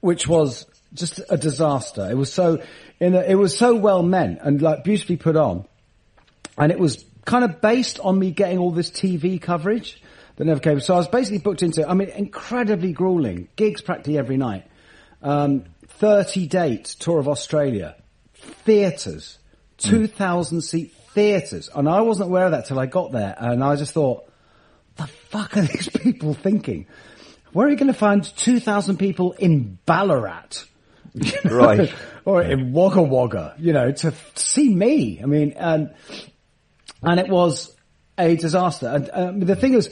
which 0.00 0.26
was 0.26 0.66
just 0.92 1.20
a 1.30 1.36
disaster. 1.36 2.10
It 2.10 2.16
was 2.16 2.32
so, 2.32 2.62
in 2.98 3.14
a, 3.14 3.20
it 3.20 3.36
was 3.36 3.56
so 3.56 3.76
well 3.76 4.02
meant 4.02 4.40
and 4.42 4.60
like 4.60 4.82
beautifully 4.82 5.18
put 5.18 5.36
on, 5.36 5.66
and 6.60 6.70
it 6.70 6.78
was 6.78 7.04
kind 7.24 7.44
of 7.44 7.60
based 7.60 7.98
on 8.00 8.18
me 8.18 8.30
getting 8.30 8.58
all 8.58 8.70
this 8.70 8.90
TV 8.90 9.40
coverage 9.40 10.02
that 10.36 10.44
never 10.44 10.60
came. 10.60 10.80
So 10.80 10.94
I 10.94 10.98
was 10.98 11.08
basically 11.08 11.38
booked 11.38 11.62
into. 11.62 11.88
I 11.88 11.94
mean, 11.94 12.08
incredibly 12.08 12.92
grueling 12.92 13.48
gigs 13.56 13.80
practically 13.80 14.18
every 14.18 14.36
night. 14.36 14.66
Um, 15.22 15.64
Thirty 15.88 16.46
date 16.46 16.84
tour 16.84 17.18
of 17.18 17.28
Australia, 17.28 17.94
theatres, 18.64 19.38
two 19.76 20.06
thousand 20.06 20.62
seat 20.62 20.94
theatres, 21.12 21.68
and 21.74 21.88
I 21.88 22.00
wasn't 22.00 22.30
aware 22.30 22.46
of 22.46 22.52
that 22.52 22.66
till 22.66 22.78
I 22.78 22.86
got 22.86 23.12
there, 23.12 23.34
and 23.36 23.62
I 23.62 23.76
just 23.76 23.92
thought, 23.92 24.30
the 24.96 25.06
fuck 25.06 25.56
are 25.56 25.62
these 25.72 25.88
people 25.88 26.32
thinking? 26.34 26.86
Where 27.52 27.66
are 27.66 27.70
you 27.70 27.76
going 27.76 27.92
to 27.92 27.98
find 27.98 28.24
2,000 28.24 28.96
people 28.96 29.32
in 29.32 29.78
Ballarat? 29.86 30.64
You 31.12 31.32
know? 31.44 31.56
Right. 31.56 31.94
or 32.24 32.40
in 32.40 32.72
Wagga 32.72 33.02
Wagga, 33.02 33.56
you 33.58 33.72
know, 33.72 33.90
to 33.90 34.14
see 34.36 34.72
me. 34.72 35.20
I 35.20 35.26
mean, 35.26 35.54
and, 35.54 35.92
and 37.02 37.20
it 37.20 37.28
was 37.28 37.74
a 38.18 38.36
disaster. 38.36 38.88
And 38.88 39.10
um, 39.12 39.40
the 39.40 39.56
thing 39.56 39.74
is, 39.74 39.90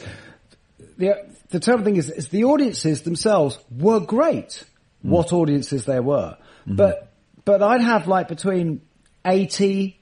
the, 0.96 1.26
the 1.50 1.60
terrible 1.60 1.84
thing 1.84 1.96
is, 1.96 2.10
is 2.10 2.28
the 2.28 2.44
audiences 2.44 3.02
themselves 3.02 3.58
were 3.70 4.00
great. 4.00 4.64
Hmm. 5.02 5.10
What 5.10 5.32
audiences 5.32 5.84
there 5.84 6.02
were. 6.02 6.36
Hmm. 6.64 6.76
But, 6.76 7.12
but 7.44 7.62
I'd 7.62 7.82
have 7.82 8.08
like 8.08 8.28
between 8.28 8.82
80 9.24 10.00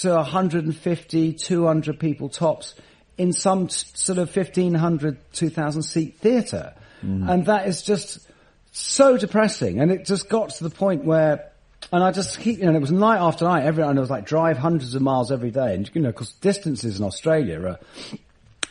to 0.00 0.14
150, 0.14 1.32
200 1.34 2.00
people 2.00 2.28
tops 2.28 2.74
in 3.16 3.32
some 3.32 3.64
s- 3.64 3.92
sort 3.94 4.18
of 4.18 4.34
1500, 4.34 5.32
2000 5.32 5.82
seat 5.82 6.16
theatre. 6.18 6.74
Hmm. 7.00 7.28
And 7.28 7.46
that 7.46 7.68
is 7.68 7.82
just 7.82 8.28
so 8.72 9.16
depressing. 9.16 9.80
And 9.80 9.90
it 9.90 10.06
just 10.06 10.28
got 10.28 10.50
to 10.50 10.64
the 10.64 10.70
point 10.70 11.04
where, 11.04 11.51
and 11.90 12.02
I 12.04 12.12
just 12.12 12.38
keep, 12.38 12.58
you 12.58 12.66
know, 12.66 12.74
it 12.74 12.80
was 12.80 12.92
night 12.92 13.18
after 13.18 13.44
night, 13.44 13.64
every 13.64 13.82
night, 13.82 13.90
and 13.90 13.98
was 13.98 14.10
like 14.10 14.26
drive 14.26 14.58
hundreds 14.58 14.94
of 14.94 15.02
miles 15.02 15.32
every 15.32 15.50
day. 15.50 15.74
And, 15.74 15.90
you 15.94 16.00
know, 16.02 16.10
because 16.10 16.32
distances 16.34 16.98
in 16.98 17.04
Australia 17.04 17.60
are, 17.66 17.78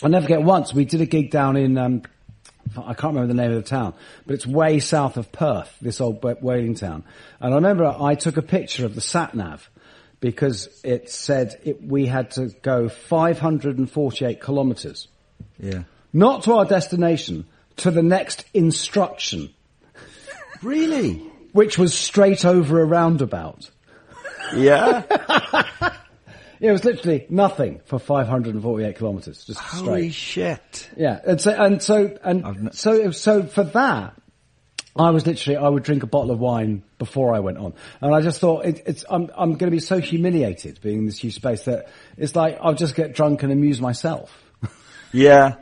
I'll 0.04 0.10
never 0.10 0.24
forget 0.24 0.42
once 0.44 0.74
we 0.74 0.86
did 0.86 1.02
a 1.02 1.06
gig 1.06 1.30
down 1.32 1.58
in, 1.58 1.78
um, 1.78 2.04
I 2.78 2.94
can't 2.94 3.14
remember 3.16 3.28
the 3.28 3.34
name 3.42 3.52
of 3.52 3.64
the 3.64 3.70
town, 3.70 3.94
but 4.26 4.34
it's 4.36 4.48
way 4.48 4.80
south 4.80 5.18
of 5.18 5.32
Perth, 5.32 5.76
this 5.82 6.00
old 6.00 6.22
wh- 6.24 6.42
whaling 6.44 6.76
town. 6.76 7.04
And 7.40 7.54
I 7.54 7.56
remember 7.56 7.86
I 7.86 8.16
took 8.16 8.38
a 8.38 8.42
picture 8.42 8.86
of 8.86 8.96
the 8.96 9.02
sat 9.02 9.36
nav 9.36 9.70
because 10.20 10.68
it 10.84 11.10
said 11.10 11.60
it, 11.64 11.84
we 11.84 12.06
had 12.06 12.32
to 12.32 12.48
go 12.62 12.88
548 12.90 14.40
kilometers, 14.40 15.08
Yeah. 15.60 15.84
not 16.14 16.44
to 16.44 16.54
our 16.54 16.66
destination, 16.66 17.46
to 17.78 17.92
the 17.92 18.04
next 18.04 18.46
instruction, 18.54 19.50
Really? 20.62 21.31
Which 21.52 21.78
was 21.78 21.94
straight 21.94 22.46
over 22.46 22.82
a 22.82 22.86
roundabout. 22.86 23.70
Yeah. 24.56 25.04
It 26.62 26.72
was 26.72 26.86
literally 26.86 27.26
nothing 27.28 27.82
for 27.86 27.98
548 27.98 28.96
kilometers, 28.96 29.46
just 29.46 29.60
straight. 29.60 29.84
Holy 29.84 30.10
shit. 30.12 30.92
Yeah, 30.96 31.20
and 31.26 31.42
so 31.42 31.52
and 31.52 31.82
so 31.82 32.16
and 32.24 32.46
I've 32.46 32.76
so 32.76 33.10
so 33.10 33.42
for 33.42 33.64
that, 33.64 34.14
I 34.96 35.10
was 35.10 35.26
literally 35.26 35.58
I 35.58 35.68
would 35.68 35.82
drink 35.82 36.04
a 36.04 36.06
bottle 36.06 36.30
of 36.30 36.38
wine 36.38 36.84
before 37.00 37.34
I 37.34 37.40
went 37.40 37.58
on, 37.58 37.74
and 38.00 38.14
I 38.14 38.22
just 38.22 38.40
thought 38.40 38.66
it, 38.66 38.84
it's 38.86 39.04
I'm 39.10 39.32
I'm 39.36 39.54
going 39.54 39.72
to 39.72 39.76
be 39.76 39.80
so 39.80 39.98
humiliated 40.00 40.80
being 40.82 41.00
in 41.00 41.06
this 41.08 41.18
huge 41.18 41.34
space 41.34 41.64
that 41.64 41.88
it's 42.16 42.36
like 42.36 42.60
I'll 42.62 42.76
just 42.76 42.94
get 42.94 43.14
drunk 43.14 43.42
and 43.42 43.52
amuse 43.52 43.82
myself. 43.82 44.32
Yeah. 45.14 45.56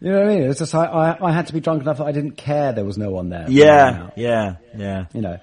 You 0.00 0.12
know 0.12 0.18
what 0.20 0.28
I 0.28 0.34
mean? 0.34 0.42
It's 0.50 0.58
just 0.58 0.74
I 0.74 0.84
I, 0.84 1.28
I 1.28 1.32
had 1.32 1.46
to 1.48 1.52
be 1.52 1.60
drunk 1.60 1.82
enough 1.82 1.98
that 1.98 2.06
I 2.06 2.12
didn't 2.12 2.32
care 2.36 2.72
there 2.72 2.84
was 2.84 2.98
no 2.98 3.10
one 3.10 3.28
there. 3.30 3.46
Yeah. 3.48 4.10
Yeah. 4.16 4.56
Yeah. 4.76 5.06
you 5.12 5.20
know. 5.22 5.38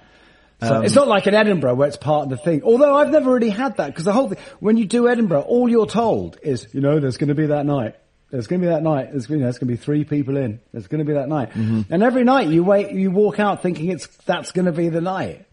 So 0.62 0.76
um, 0.78 0.86
it's 0.86 0.96
not 0.96 1.08
like 1.08 1.28
in 1.28 1.34
Edinburgh 1.34 1.76
where 1.76 1.88
it's 1.88 1.98
part 1.98 2.24
of 2.24 2.30
the 2.30 2.38
thing. 2.38 2.64
Although 2.64 2.96
I've 2.96 3.10
never 3.10 3.32
really 3.34 3.50
had 3.50 3.78
that 3.78 3.88
because 3.88 4.06
the 4.06 4.14
whole 4.14 4.30
thing, 4.30 4.38
when 4.60 4.78
you 4.78 4.86
do 4.86 5.10
Edinburgh, 5.10 5.42
all 5.42 5.68
you're 5.68 5.88
told 5.88 6.38
is, 6.42 6.68
you 6.74 6.80
know, 6.80 7.00
there's 7.00 7.18
going 7.18 7.28
to 7.30 7.36
be 7.36 7.48
that 7.48 7.66
night. 7.66 7.96
There's 8.32 8.48
going 8.48 8.62
to 8.62 8.68
be 8.68 8.72
that 8.72 8.82
night. 8.82 9.12
There's, 9.12 9.30
you 9.30 9.38
know, 9.38 9.44
there's 9.44 9.60
going 9.60 9.68
to 9.68 9.74
be 9.74 9.78
three 9.78 10.06
people 10.06 10.38
in. 10.38 10.62
There's 10.72 10.88
going 10.88 11.00
to 11.00 11.06
be 11.06 11.14
that 11.14 11.28
night. 11.28 11.50
Mm-hmm. 11.52 11.94
And 11.94 12.02
every 12.02 12.24
night 12.24 12.48
you 12.48 12.64
wait, 12.64 12.92
you 12.92 13.12
walk 13.12 13.40
out 13.40 13.62
thinking 13.62 13.90
it's, 13.92 14.08
that's 14.26 14.54
going 14.54 14.66
to 14.66 14.72
be 14.72 14.88
the 14.90 15.02
night. 15.02 15.36
And 15.36 15.46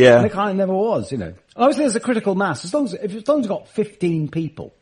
Yeah. 0.00 0.22
it 0.22 0.32
kind 0.32 0.50
of 0.50 0.56
never 0.56 0.74
was, 0.74 1.10
you 1.10 1.18
know. 1.18 1.32
Obviously 1.56 1.84
there's 1.84 1.96
a 1.96 2.00
critical 2.00 2.34
mass. 2.34 2.64
As 2.64 2.74
long 2.74 2.84
as, 2.84 2.92
if 2.94 3.14
as 3.14 3.26
long 3.26 3.40
as 3.40 3.44
you've 3.46 3.48
got 3.48 3.68
15 3.68 4.28
people, 4.28 4.74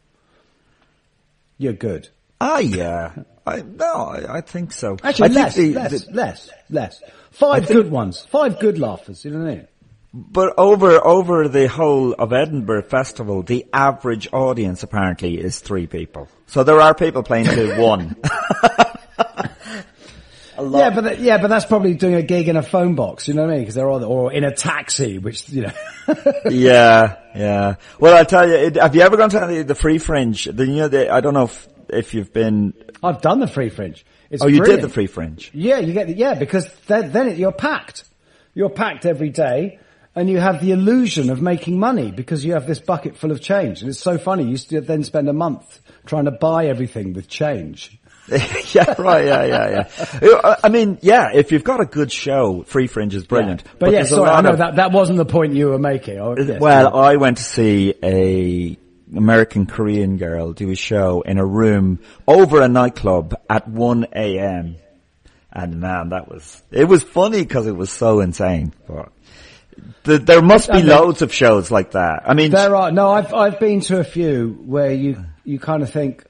you're 1.58 1.72
good. 1.72 2.08
Ah, 2.40 2.58
yeah. 2.58 3.12
I, 3.46 3.62
no, 3.62 3.94
I, 3.94 4.38
I 4.38 4.40
think 4.40 4.72
so. 4.72 4.96
Actually, 5.02 5.24
I 5.24 5.28
think 5.28 5.36
less, 5.36 5.54
the- 5.56 5.72
less, 5.74 5.90
the- 6.06 6.12
less, 6.14 6.50
less. 6.70 7.02
Five 7.30 7.68
good 7.68 7.90
ones. 7.90 8.20
Five 8.30 8.58
good 8.60 8.78
laughers, 8.78 9.24
you 9.24 9.30
know 9.30 9.40
what 9.44 9.50
I 9.50 9.54
mean? 9.56 9.68
But 10.14 10.54
over 10.56 11.04
over 11.06 11.46
the 11.46 11.68
whole 11.68 12.14
of 12.14 12.32
Edinburgh 12.32 12.84
Festival, 12.84 13.42
the 13.42 13.66
average 13.72 14.28
audience 14.32 14.82
apparently 14.82 15.38
is 15.38 15.58
three 15.60 15.86
people. 15.86 16.28
So 16.46 16.64
there 16.64 16.80
are 16.80 16.94
people 16.94 17.22
playing 17.22 17.46
to 17.46 17.76
one. 17.80 18.16
Yeah, 20.58 20.88
but 20.88 21.18
yeah, 21.20 21.36
but 21.36 21.48
that's 21.48 21.66
probably 21.66 21.92
doing 21.94 22.14
a 22.14 22.22
gig 22.22 22.48
in 22.48 22.56
a 22.56 22.62
phone 22.62 22.94
box. 22.94 23.28
You 23.28 23.34
know 23.34 23.42
what 23.42 23.50
I 23.50 23.54
mean? 23.56 23.60
Because 23.62 23.74
they're 23.74 23.90
all 23.90 24.02
or 24.02 24.32
in 24.32 24.42
a 24.42 24.54
taxi, 24.54 25.18
which 25.18 25.50
you 25.50 25.62
know. 25.62 25.72
yeah, 26.50 27.16
yeah. 27.34 27.74
Well, 28.00 28.16
I'll 28.16 28.24
tell 28.24 28.48
you. 28.48 28.54
It, 28.54 28.76
have 28.76 28.94
you 28.96 29.02
ever 29.02 29.18
gone 29.18 29.28
to 29.30 29.46
the, 29.46 29.64
the 29.64 29.74
Free 29.74 29.98
Fringe? 29.98 30.44
The, 30.46 30.66
you 30.66 30.76
know, 30.76 30.88
the, 30.88 31.10
I 31.12 31.20
don't 31.20 31.34
know 31.34 31.44
if 31.44 31.68
if 31.88 32.14
you've 32.14 32.32
been. 32.32 32.74
I've 33.02 33.20
done 33.20 33.40
the 33.40 33.46
free 33.46 33.68
fringe. 33.68 34.04
It's 34.30 34.42
Oh, 34.42 34.46
you 34.48 34.58
brilliant. 34.58 34.82
did 34.82 34.90
the 34.90 34.92
Free 34.92 35.06
Fringe. 35.06 35.50
Yeah, 35.54 35.78
you 35.78 35.92
get 35.92 36.08
the, 36.08 36.14
yeah 36.14 36.34
because 36.34 36.68
then, 36.88 37.12
then 37.12 37.28
it, 37.28 37.38
you're 37.38 37.52
packed. 37.52 38.04
You're 38.54 38.70
packed 38.70 39.06
every 39.06 39.28
day, 39.30 39.78
and 40.16 40.28
you 40.28 40.40
have 40.40 40.60
the 40.60 40.72
illusion 40.72 41.30
of 41.30 41.40
making 41.40 41.78
money 41.78 42.10
because 42.10 42.44
you 42.44 42.54
have 42.54 42.66
this 42.66 42.80
bucket 42.80 43.16
full 43.16 43.30
of 43.30 43.40
change, 43.40 43.82
and 43.82 43.88
it's 43.88 44.00
so 44.00 44.18
funny. 44.18 44.44
You 44.44 44.80
then 44.80 45.04
spend 45.04 45.28
a 45.28 45.32
month 45.32 45.80
trying 46.06 46.24
to 46.24 46.32
buy 46.32 46.66
everything 46.66 47.12
with 47.12 47.28
change. 47.28 47.98
yeah, 48.28 48.94
right. 49.00 49.24
Yeah, 49.26 49.44
yeah, 49.44 49.70
yeah. 49.70 49.88
I- 50.22 50.48
uh, 50.48 50.56
I 50.64 50.68
mean, 50.70 50.98
yeah. 51.02 51.30
If 51.32 51.52
you've 51.52 51.62
got 51.62 51.80
a 51.80 51.84
good 51.86 52.10
show, 52.10 52.64
Free 52.64 52.88
Fringe 52.88 53.14
is 53.14 53.24
brilliant. 53.24 53.62
Yeah. 53.64 53.72
But, 53.78 53.92
yeah, 53.92 54.02
sorry, 54.02 54.30
I 54.30 54.40
know 54.40 54.50
of- 54.54 54.58
that 54.58 54.74
that 54.76 54.90
wasn't 54.90 55.18
the 55.18 55.24
point 55.26 55.54
you 55.54 55.68
were 55.68 55.78
making. 55.78 56.18
Oh, 56.18 56.34
yes. 56.36 56.60
Well, 56.60 56.96
I 56.96 57.14
went 57.14 57.36
to 57.36 57.44
see 57.44 57.94
a 58.02 58.76
American 59.14 59.66
Korean 59.66 60.16
girl 60.16 60.52
do 60.52 60.70
a 60.70 60.74
show 60.74 61.20
in 61.22 61.38
a 61.38 61.44
room 61.46 62.00
over 62.26 62.60
a 62.60 62.68
nightclub 62.68 63.34
at 63.48 63.68
1 63.68 64.06
a.m. 64.14 64.76
And 65.52 65.80
man, 65.80 66.10
that 66.10 66.28
was, 66.28 66.62
it 66.70 66.84
was 66.84 67.02
funny 67.02 67.42
because 67.42 67.66
it 67.66 67.76
was 67.76 67.90
so 67.90 68.20
insane. 68.20 68.72
But 68.86 69.10
th- 70.04 70.22
there 70.22 70.42
must 70.42 70.68
be 70.68 70.74
I 70.74 70.76
mean- 70.78 70.86
loads 70.88 71.22
of 71.22 71.32
shows 71.32 71.70
like 71.70 71.92
that. 71.92 72.24
I 72.26 72.34
mean, 72.34 72.50
There 72.50 72.74
are 72.76 72.90
no. 72.92 73.10
I've 73.10 73.32
I've 73.32 73.60
been 73.60 73.80
to 73.82 73.98
a 74.00 74.04
few 74.04 74.58
where 74.66 74.92
you 74.92 75.24
you 75.44 75.58
kind 75.58 75.82
of 75.82 75.90
think, 75.90 76.24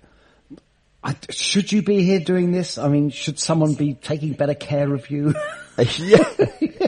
I, 1.02 1.16
should 1.30 1.72
you 1.72 1.82
be 1.82 2.02
here 2.02 2.20
doing 2.20 2.52
this? 2.52 2.78
I 2.78 2.88
mean, 2.88 3.10
should 3.10 3.38
someone 3.38 3.74
be 3.74 3.94
taking 3.94 4.34
better 4.34 4.54
care 4.54 4.92
of 4.92 5.10
you? 5.10 5.34
yeah. 5.98 6.24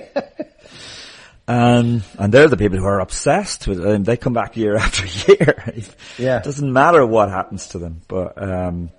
Um, 1.48 2.02
and 2.18 2.32
they're 2.32 2.46
the 2.48 2.56
people 2.58 2.78
who 2.78 2.84
are 2.84 3.00
obsessed 3.00 3.66
with 3.66 3.80
it. 3.80 3.86
and 3.86 4.04
they 4.04 4.16
come 4.18 4.34
back 4.34 4.56
year 4.56 4.76
after 4.84 5.06
year. 5.32 5.72
Yeah. 6.18 6.38
It 6.38 6.44
doesn't 6.44 6.72
matter 6.72 7.04
what 7.06 7.30
happens 7.30 7.68
to 7.68 7.78
them. 7.78 8.02
But, 8.06 8.40
um, 8.40 8.90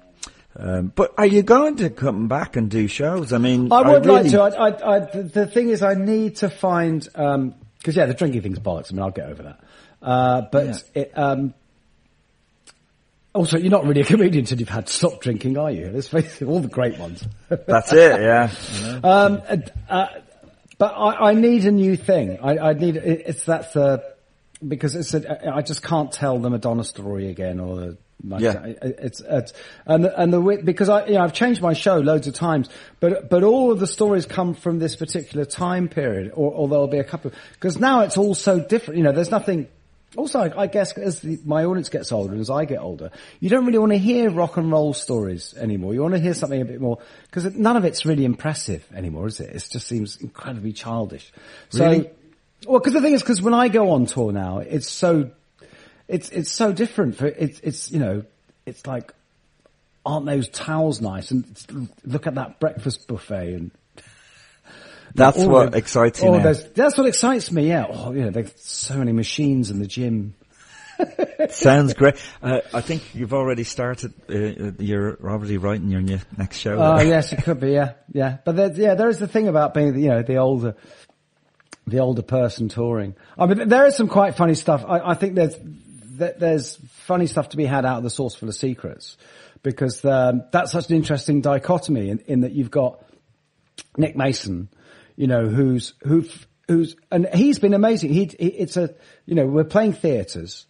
um, 0.57 0.91
but 0.95 1.13
are 1.17 1.27
you 1.27 1.43
going 1.43 1.77
to 1.77 1.89
come 1.91 2.27
back 2.27 2.55
and 2.55 2.69
do 2.69 2.87
shows? 2.87 3.31
I 3.33 3.37
mean, 3.37 3.71
I 3.71 3.81
would 3.87 4.05
really- 4.05 4.29
like 4.29 4.31
to. 4.31 4.41
I, 4.41 4.69
I, 4.69 4.95
I, 4.95 4.99
the, 4.99 5.45
thing 5.45 5.69
is, 5.69 5.83
I 5.83 5.93
need 5.93 6.37
to 6.37 6.49
find 6.49 7.01
because 7.03 7.95
yeah, 7.95 8.07
the 8.07 8.15
drinking 8.15 8.41
thing's 8.41 8.59
bollocks. 8.59 8.91
I 8.91 8.95
mean, 8.95 9.03
I'll 9.03 9.11
get 9.11 9.29
over 9.29 9.43
that. 9.43 9.59
Uh, 10.01 10.41
but 10.51 10.65
Yeah. 10.65 10.77
it, 10.95 11.17
um, 11.17 11.53
also, 13.35 13.57
you're 13.57 13.69
not 13.69 13.85
really 13.85 14.01
a 14.01 14.05
comedian 14.05 14.39
until 14.43 14.59
you've 14.59 14.69
had 14.69 14.87
to 14.87 14.91
stop 14.93 15.21
drinking, 15.21 15.55
are 15.57 15.69
you? 15.69 15.91
Let's 15.93 16.07
face 16.07 16.41
it, 16.41 16.45
all 16.45 16.61
the 16.61 16.67
great 16.67 16.97
ones. 16.97 17.23
That's 17.47 17.93
it, 17.93 18.19
yeah. 18.21 18.49
Um, 19.03 19.41
uh, 19.87 20.07
but 20.79 20.93
I, 20.93 21.29
I 21.29 21.33
need 21.35 21.65
a 21.65 21.71
new 21.71 21.95
thing. 21.95 22.39
I, 22.41 22.57
I 22.57 22.73
need 22.73 22.95
it, 22.95 23.23
it's 23.27 23.43
that's 23.43 23.73
the 23.73 24.03
because 24.67 24.95
it's 24.95 25.13
a, 25.13 25.53
I 25.53 25.61
just 25.61 25.83
can't 25.83 26.11
tell 26.11 26.39
the 26.39 26.49
Madonna 26.49 26.83
story 26.83 27.29
again 27.29 27.59
or 27.59 27.75
the 27.77 27.97
like 28.25 28.41
Yeah. 28.41 28.53
that. 28.53 28.77
It's, 28.99 29.21
it's 29.21 29.53
and 29.85 30.03
the, 30.03 30.21
and 30.21 30.33
the 30.33 30.61
because 30.63 30.89
I 30.89 31.05
you 31.05 31.13
know 31.13 31.21
I've 31.21 31.33
changed 31.33 31.61
my 31.61 31.73
show 31.73 31.99
loads 31.99 32.27
of 32.27 32.33
times, 32.33 32.69
but 32.99 33.29
but 33.29 33.43
all 33.43 33.71
of 33.71 33.79
the 33.79 33.87
stories 33.87 34.25
come 34.25 34.55
from 34.55 34.79
this 34.79 34.95
particular 34.95 35.45
time 35.45 35.87
period, 35.87 36.31
or, 36.33 36.51
or 36.51 36.67
there'll 36.67 36.87
be 36.87 36.97
a 36.97 37.03
couple 37.03 37.31
because 37.53 37.77
now 37.77 38.01
it's 38.01 38.17
all 38.17 38.33
so 38.33 38.59
different. 38.59 38.97
You 38.97 39.03
know, 39.03 39.11
there's 39.11 39.31
nothing. 39.31 39.67
Also, 40.17 40.51
I, 40.57 40.67
guess 40.67 40.97
as 40.97 41.19
the, 41.19 41.39
my 41.45 41.65
audience 41.65 41.89
gets 41.89 42.11
older 42.11 42.31
and 42.31 42.41
as 42.41 42.49
I 42.49 42.65
get 42.65 42.79
older, 42.79 43.11
you 43.39 43.49
don't 43.49 43.65
really 43.65 43.77
want 43.77 43.91
to 43.91 43.97
hear 43.99 44.31
rock 44.31 44.57
and 44.57 44.71
roll 44.71 44.93
stories 44.93 45.53
anymore. 45.55 45.93
You 45.93 46.01
want 46.01 46.15
to 46.15 46.19
hear 46.19 46.33
something 46.33 46.61
a 46.61 46.65
bit 46.65 46.81
more 46.81 46.97
because 47.29 47.55
none 47.55 47.77
of 47.77 47.85
it's 47.85 48.05
really 48.05 48.25
impressive 48.25 48.83
anymore, 48.93 49.27
is 49.27 49.39
it? 49.39 49.49
It 49.55 49.67
just 49.71 49.87
seems 49.87 50.17
incredibly 50.17 50.73
childish. 50.73 51.31
So, 51.69 51.85
Really? 51.85 52.09
well, 52.67 52.79
because 52.79 52.93
the 52.93 53.01
thing 53.01 53.13
is, 53.13 53.21
because 53.21 53.41
when 53.41 53.53
I 53.53 53.67
go 53.67 53.91
on 53.91 54.07
tour 54.07 54.31
now, 54.31 54.59
it's 54.59 54.89
so 54.89 55.29
it's 56.07 56.29
it's 56.31 56.51
so 56.51 56.73
different. 56.73 57.15
For 57.15 57.27
it's 57.27 57.59
it's 57.59 57.91
you 57.91 57.99
know 57.99 58.23
it's 58.65 58.87
like, 58.87 59.13
aren't 60.05 60.25
those 60.25 60.49
towels 60.49 61.01
nice? 61.01 61.29
And 61.29 61.45
look 62.03 62.25
at 62.25 62.35
that 62.35 62.59
breakfast 62.59 63.07
buffet 63.07 63.53
and 63.53 63.71
That's 65.15 65.37
what 65.43 65.75
excites 65.75 66.21
you 66.21 66.29
oh, 66.29 66.39
there's- 66.39 66.63
That's 66.75 66.97
what 66.97 67.07
excites 67.07 67.51
me. 67.51 67.67
Yeah. 67.67 67.85
Oh, 67.89 68.11
you 68.11 68.21
know, 68.21 68.29
there's 68.29 68.51
so 68.61 68.95
many 68.97 69.11
machines 69.11 69.71
in 69.71 69.79
the 69.79 69.87
gym. 69.87 70.35
Sounds 71.49 71.93
great. 71.93 72.15
Uh, 72.43 72.59
I 72.73 72.81
think 72.81 73.15
you've 73.15 73.33
already 73.33 73.63
started. 73.63 74.13
Uh, 74.29 74.71
you're 74.83 75.17
already 75.23 75.57
writing 75.57 75.89
your 75.89 76.01
ne- 76.01 76.19
next 76.37 76.57
show. 76.57 76.77
Oh 76.77 76.99
yes, 76.99 77.31
it 77.31 77.43
could 77.43 77.59
be. 77.61 77.71
Yeah, 77.71 77.93
yeah. 78.11 78.37
But 78.43 78.55
there, 78.57 78.71
yeah, 78.73 78.95
there 78.95 79.07
is 79.09 79.17
the 79.17 79.27
thing 79.27 79.47
about 79.47 79.73
being, 79.73 79.97
you 79.97 80.09
know, 80.09 80.21
the 80.23 80.37
older, 80.37 80.75
the 81.87 81.99
older 81.99 82.21
person 82.21 82.67
touring. 82.67 83.15
I 83.37 83.45
mean, 83.45 83.69
there 83.69 83.85
is 83.85 83.95
some 83.95 84.09
quite 84.09 84.35
funny 84.35 84.55
stuff. 84.55 84.83
I, 84.85 84.99
I 85.11 85.13
think 85.13 85.35
there's 85.35 85.55
there- 85.61 86.35
there's 86.37 86.75
funny 87.05 87.27
stuff 87.27 87.49
to 87.49 87.57
be 87.57 87.65
had 87.65 87.85
out 87.85 87.97
of 87.99 88.03
the 88.03 88.09
Saucerful 88.09 88.49
of 88.49 88.55
Secrets 88.55 89.15
because 89.63 90.03
um, 90.03 90.43
that's 90.51 90.73
such 90.73 90.89
an 90.89 90.97
interesting 90.97 91.39
dichotomy 91.39 92.09
in, 92.09 92.19
in 92.27 92.41
that 92.41 92.51
you've 92.51 92.71
got 92.71 93.01
Nick 93.95 94.17
Mason, 94.17 94.67
you 95.19 95.27
know, 95.27 95.49
who's 95.49 95.95
who 96.03 96.23
who's 96.69 96.95
and 97.11 97.27
he's 97.33 97.59
been 97.59 97.73
amazing. 97.73 98.13
He, 98.13 98.31
he 98.39 98.47
it's 98.47 98.77
a 98.77 98.95
you 99.25 99.35
know 99.35 99.45
we're 99.45 99.65
playing 99.65 99.91
theatres 99.91 100.65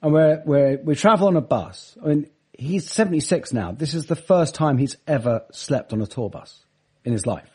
and 0.00 0.12
we're 0.12 0.40
we're 0.46 0.78
we 0.78 0.94
travel 0.94 1.26
on 1.26 1.34
a 1.36 1.40
bus. 1.40 1.98
I 2.00 2.06
mean, 2.06 2.30
he's 2.52 2.88
seventy 2.88 3.18
six 3.18 3.52
now. 3.52 3.72
This 3.72 3.94
is 3.94 4.06
the 4.06 4.14
first 4.14 4.54
time 4.54 4.78
he's 4.78 4.96
ever 5.08 5.42
slept 5.50 5.92
on 5.92 6.00
a 6.00 6.06
tour 6.06 6.30
bus 6.30 6.64
in 7.04 7.12
his 7.12 7.26
life. 7.26 7.50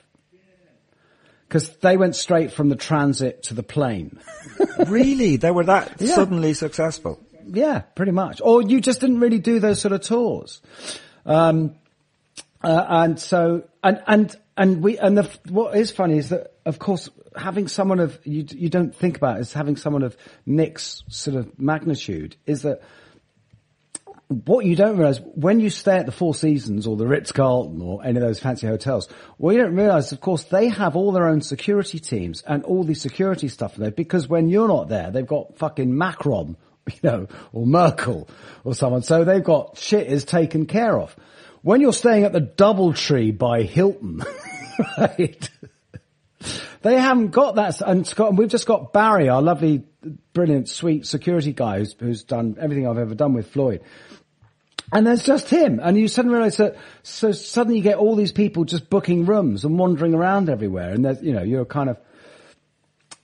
Because 1.48 1.70
they 1.78 1.96
went 1.96 2.18
straight 2.18 2.52
from 2.52 2.68
the 2.68 2.76
transit 2.76 3.44
to 3.44 3.54
the 3.54 3.64
plane. 3.64 4.20
really? 4.88 5.38
They 5.38 5.52
were 5.52 5.64
that 5.64 5.96
Yeah. 6.02 6.16
suddenly 6.16 6.54
successful? 6.56 7.22
Yeah, 7.46 7.82
pretty 7.96 8.12
much. 8.12 8.42
Or 8.44 8.62
you 8.62 8.82
just 8.82 9.00
didn't 9.00 9.22
really 9.22 9.40
do 9.40 9.60
those 9.60 9.80
sort 9.80 9.94
of 9.94 10.02
tours. 10.02 10.62
Um, 11.26 11.76
uh, 12.64 12.86
and 12.90 13.20
so, 13.20 13.64
and, 13.84 14.02
and, 14.08 14.36
and 14.56 14.84
we, 14.84 14.98
and 14.98 15.18
the, 15.18 15.24
what 15.50 15.76
is 15.76 15.92
funny 15.92 16.18
is 16.18 16.30
that, 16.30 16.54
of 16.66 16.78
course, 16.78 17.10
having 17.36 17.68
someone 17.68 18.00
of, 18.00 18.20
you, 18.24 18.46
you 18.50 18.70
don't 18.70 18.96
think 18.96 19.18
about 19.18 19.40
is 19.40 19.54
having 19.54 19.76
someone 19.76 20.04
of 20.04 20.16
Nick's 20.46 21.04
sort 21.08 21.38
of 21.38 21.60
magnitude 21.60 22.36
is 22.46 22.62
that 22.62 22.82
what 24.46 24.66
you 24.66 24.76
don't 24.76 24.98
realize 24.98 25.20
when 25.36 25.60
you 25.60 25.70
stay 25.70 25.98
at 25.98 26.06
the 26.06 26.12
Four 26.12 26.34
Seasons 26.36 26.88
or 26.88 26.96
the 26.96 27.08
Ritz 27.08 27.32
Carlton 27.32 27.82
or 27.82 28.04
any 28.04 28.18
of 28.18 28.24
those 28.24 28.40
fancy 28.40 28.68
hotels, 28.68 29.08
what 29.38 29.56
you 29.56 29.62
don't 29.62 29.76
realize, 29.76 30.12
of 30.12 30.22
course, 30.22 30.44
they 30.44 30.70
have 30.70 30.96
all 30.96 31.12
their 31.12 31.28
own 31.28 31.42
security 31.42 32.00
teams 32.00 32.42
and 32.44 32.64
all 32.64 32.84
the 32.84 32.96
security 32.96 33.48
stuff 33.48 33.76
there 33.76 33.92
because 33.92 34.28
when 34.28 34.50
you're 34.50 34.68
not 34.68 34.88
there, 34.88 35.12
they've 35.12 35.28
got 35.28 35.58
fucking 35.58 35.96
Macron, 35.96 36.58
you 36.92 37.00
know, 37.04 37.28
or 37.52 37.66
Merkel 37.66 38.28
or 38.64 38.74
someone. 38.74 39.02
So 39.02 39.24
they've 39.24 39.44
got 39.44 39.78
shit 39.78 40.08
is 40.08 40.26
taken 40.26 40.66
care 40.68 41.00
of. 41.00 41.16
When 41.64 41.80
you're 41.80 41.94
staying 41.94 42.26
at 42.26 42.34
the 42.34 42.42
Doubletree 42.42 43.38
by 43.38 43.64
Hilton, 43.64 44.22
right? 44.98 45.50
They 46.82 47.00
haven't 47.00 47.30
got 47.30 47.56
that, 47.56 47.80
and 47.80 48.06
Scott, 48.06 48.36
we've 48.36 48.50
just 48.50 48.66
got 48.66 48.92
Barry, 48.92 49.30
our 49.30 49.42
lovely, 49.42 49.86
brilliant, 50.34 50.68
sweet 50.68 51.08
security 51.08 51.54
guy 51.54 51.80
who's, 51.80 51.96
who's 51.98 52.24
done 52.26 52.58
everything 52.60 52.86
I've 52.86 52.98
ever 52.98 53.16
done 53.16 53.34
with 53.34 53.48
Floyd. 53.48 53.82
And 54.92 55.08
there's 55.08 55.24
just 55.24 55.50
him, 55.50 55.80
and 55.82 55.98
you 55.98 56.10
suddenly 56.10 56.36
realize 56.36 56.58
that, 56.58 56.76
so 57.02 57.32
suddenly 57.32 57.78
you 57.78 57.84
get 57.84 57.98
all 57.98 58.18
these 58.18 58.34
people 58.34 58.66
just 58.66 58.90
booking 58.90 59.26
rooms 59.26 59.64
and 59.64 59.80
wandering 59.80 60.14
around 60.14 60.50
everywhere, 60.50 60.90
and 60.90 61.06
there's, 61.06 61.22
you 61.22 61.32
know, 61.32 61.44
you're 61.44 61.64
kind 61.64 61.90
of 61.90 61.98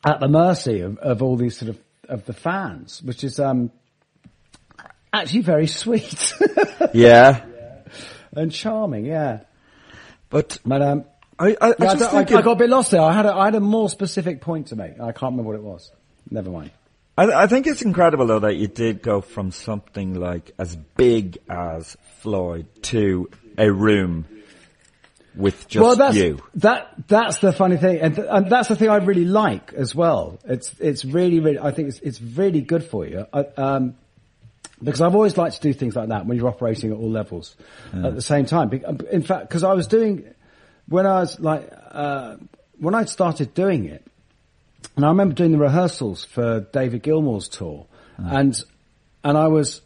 at 0.06 0.22
the 0.22 0.30
mercy 0.30 0.80
of, 0.80 0.98
of 1.00 1.22
all 1.22 1.36
these 1.36 1.58
sort 1.58 1.70
of, 1.72 1.80
of 2.08 2.26
the 2.26 2.34
fans, 2.34 3.04
which 3.04 3.26
is, 3.26 3.38
um, 3.38 3.70
actually 5.12 5.42
very 5.42 5.68
sweet 5.68 6.34
Yeah. 6.94 7.46
And 8.36 8.52
charming, 8.52 9.06
yeah. 9.06 9.42
But 10.30 10.60
But, 10.66 10.82
um, 10.82 11.06
I, 11.38 11.56
I, 11.60 11.68
Yeah, 11.70 11.74
I, 11.80 11.96
just 11.96 12.14
I- 12.14 12.20
I 12.20 12.24
got 12.24 12.48
a 12.48 12.56
bit 12.56 12.70
lost 12.70 12.92
there. 12.92 13.02
I 13.02 13.14
had 13.14 13.26
a, 13.26 13.34
I 13.34 13.46
had 13.46 13.56
a 13.56 13.60
more 13.60 13.90
specific 13.90 14.42
point 14.42 14.68
to 14.68 14.76
make. 14.76 15.00
I 15.00 15.12
can't 15.12 15.32
remember 15.32 15.44
what 15.44 15.56
it 15.56 15.64
was. 15.64 15.92
Never 16.30 16.50
mind. 16.50 16.72
I, 17.18 17.44
I 17.44 17.48
think 17.48 17.68
it's 17.68 17.82
incredible 17.82 18.28
though 18.28 18.40
that 18.40 18.56
you 18.56 18.68
did 18.68 19.02
go 19.02 19.20
from 19.22 19.52
something 19.52 20.14
like 20.14 20.52
as 20.58 20.76
big 20.76 21.38
as 21.50 21.98
Floyd 22.20 22.68
to 22.84 23.30
a 23.58 23.70
room 23.70 24.26
with 25.36 25.68
just 25.68 25.84
well, 25.84 25.96
that's, 25.96 26.16
you. 26.16 26.40
That 26.56 26.88
that's 27.08 27.40
the 27.40 27.52
funny 27.52 27.78
thing, 27.78 28.00
and, 28.00 28.16
th- 28.16 28.28
and 28.30 28.50
that's 28.50 28.70
the 28.70 28.76
thing 28.76 28.90
I 28.90 28.98
really 28.98 29.26
like 29.26 29.74
as 29.74 29.94
well. 29.94 30.40
It's 30.46 30.74
it's 30.80 31.04
really 31.04 31.40
really 31.40 31.60
I 31.60 31.72
think 31.72 31.90
it's 31.90 32.00
it's 32.00 32.22
really 32.22 32.62
good 32.62 32.84
for 32.84 33.06
you. 33.06 33.26
I, 33.34 33.40
um, 33.58 33.96
because 34.84 35.02
I've 35.02 35.16
always 35.16 35.38
liked 35.38 35.56
to 35.56 35.62
do 35.62 35.74
things 35.74 35.96
like 35.96 36.10
that 36.10 36.26
when 36.26 36.38
you're 36.38 36.48
operating 36.48 36.92
at 36.92 36.98
all 36.98 37.10
levels 37.10 37.56
at 37.94 38.16
the 38.16 38.22
same 38.22 38.46
time. 38.46 38.72
In 39.12 39.22
fact, 39.24 39.48
because 39.50 39.64
I 39.64 39.74
was 39.74 39.88
doing 39.88 40.26
when 40.88 41.06
I 41.06 41.20
was 41.20 41.40
like 41.40 41.70
uh, 41.92 42.36
when 42.80 42.96
I 42.96 43.06
started 43.06 43.54
doing 43.54 43.86
it, 43.86 44.06
and 44.96 45.06
I 45.06 45.10
remember 45.10 45.36
doing 45.36 45.52
the 45.52 45.58
rehearsals 45.58 46.24
for 46.26 46.62
David 46.72 47.04
Gilmour's 47.04 47.48
tour, 47.48 47.86
and 48.18 48.60
and 49.24 49.38
I 49.38 49.48
was 49.48 49.82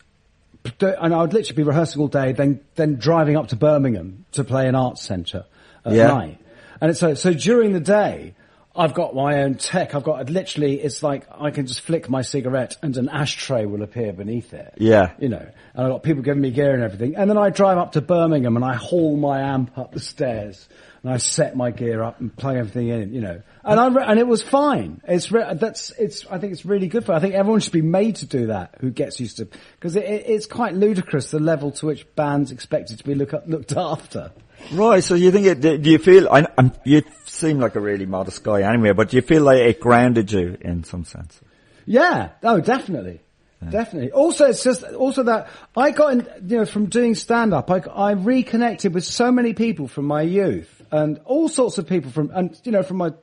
and 0.80 1.14
I 1.14 1.22
would 1.22 1.34
literally 1.34 1.58
be 1.58 1.64
rehearsing 1.64 2.02
all 2.02 2.08
day, 2.08 2.32
then 2.32 2.62
then 2.76 2.96
driving 2.96 3.36
up 3.36 3.48
to 3.50 3.56
Birmingham 3.56 4.26
to 4.34 4.44
play 4.44 4.68
an 4.68 4.76
arts 4.76 5.02
centre 5.02 5.46
at 5.86 5.94
Yeah. 5.94 6.08
night. 6.08 6.40
And 6.80 6.96
so 6.96 7.14
so 7.16 7.34
during 7.34 7.74
the 7.74 7.80
day, 7.80 8.36
I've 8.76 8.96
got 8.96 9.14
my 9.14 9.44
own 9.44 9.56
tech. 9.56 9.94
I've 9.94 10.04
got 10.04 10.30
literally, 10.30 10.82
it's 10.82 11.04
like 11.04 11.28
I 11.30 11.52
can 11.52 11.68
just 11.68 11.82
flick 11.82 12.10
my 12.10 12.24
cigarette 12.24 12.76
and 12.82 12.98
an 12.98 13.08
ashtray 13.08 13.66
will 13.66 13.84
appear 13.84 14.14
beneath 14.14 14.52
it. 14.54 14.74
Yeah. 14.78 15.12
You 15.20 15.30
know, 15.30 15.48
and 15.76 15.86
I've 15.86 15.92
got 15.92 16.04
people 16.04 16.24
giving 16.24 16.42
me 16.42 16.50
gear 16.50 16.74
and 16.74 16.82
everything. 16.82 17.16
And 17.16 17.30
then 17.30 17.38
I 17.38 17.52
drive 17.52 17.78
up 17.78 17.92
to 17.92 18.02
Birmingham 18.02 18.56
and 18.56 18.66
I 18.66 18.74
haul 18.74 19.16
my 19.16 19.42
amp 19.42 19.78
up 19.78 19.92
the 19.92 20.00
stairs 20.00 20.68
and 21.04 21.12
I 21.12 21.18
set 21.18 21.56
my 21.56 21.70
gear 21.70 22.02
up 22.02 22.20
and 22.20 22.36
plug 22.36 22.56
everything 22.56 22.88
in, 22.88 23.14
you 23.14 23.22
know. 23.22 23.44
And 23.64 23.80
I, 23.80 23.88
re- 23.90 24.06
and 24.08 24.20
it 24.20 24.26
was 24.26 24.42
fine. 24.42 25.02
It's, 25.08 25.32
re- 25.32 25.54
that's, 25.54 25.92
it's, 25.92 26.26
I 26.26 26.40
think 26.40 26.54
it's 26.54 26.66
really 26.66 26.88
good 26.88 27.06
for, 27.06 27.14
I 27.14 27.20
think 27.20 27.36
everyone 27.36 27.60
should 27.60 27.74
be 27.74 27.84
made 27.84 28.16
to 28.18 28.26
do 28.26 28.48
that 28.48 28.76
who 28.80 28.90
gets 28.90 29.20
used 29.20 29.38
to, 29.38 29.46
because 29.76 29.96
it, 29.96 30.06
it, 30.06 30.26
it's 30.28 30.48
quite 30.48 30.74
ludicrous 30.74 31.30
the 31.30 31.40
level 31.40 31.72
to 31.72 31.86
which 31.86 32.08
bands 32.16 32.52
expected 32.52 32.98
to 32.98 33.04
be 33.04 33.14
look, 33.14 33.34
looked 33.46 33.74
after. 33.78 34.32
Right, 34.72 35.04
so 35.04 35.14
you 35.14 35.32
think 35.32 35.46
it, 35.46 35.62
do 35.62 35.90
you 35.90 35.98
feel, 35.98 36.30
I, 36.30 36.48
I'm, 36.58 36.72
you 36.86 37.02
seem 37.34 37.60
like 37.60 37.76
a 37.76 37.80
really 37.80 38.06
modest 38.06 38.44
guy 38.44 38.62
anyway, 38.62 38.94
but 38.94 39.10
do 39.10 39.18
you 39.18 39.22
feel 39.22 39.44
like 39.44 39.60
it 39.60 39.80
grounded 39.80 40.32
you 40.32 40.58
in 40.62 40.84
some 40.84 41.06
sense? 41.06 41.40
Yeah. 41.86 42.30
Oh, 42.44 42.60
definitely. 42.60 43.22
Definitely. 43.70 44.12
Also, 44.12 44.46
it's 44.46 44.64
just, 44.64 44.84
also 44.84 45.24
that 45.24 45.50
I 45.76 45.92
got 45.92 46.14
in, 46.14 46.28
you 46.50 46.58
know, 46.58 46.66
from 46.66 46.88
doing 46.88 47.16
stand 47.16 47.54
up, 47.54 47.72
I, 47.72 47.80
I 47.80 48.12
reconnected 48.12 48.94
with 48.94 49.06
so 49.06 49.32
many 49.32 49.54
people 49.54 49.88
from 49.88 50.06
my 50.06 50.22
youth 50.22 50.82
and 50.92 51.20
all 51.26 51.50
sorts 51.50 51.78
of 51.78 51.88
people 51.88 52.12
from, 52.12 52.32
and, 52.34 52.60
you 52.64 52.72
know, 52.72 52.84
from 52.84 52.98
my 52.98 53.14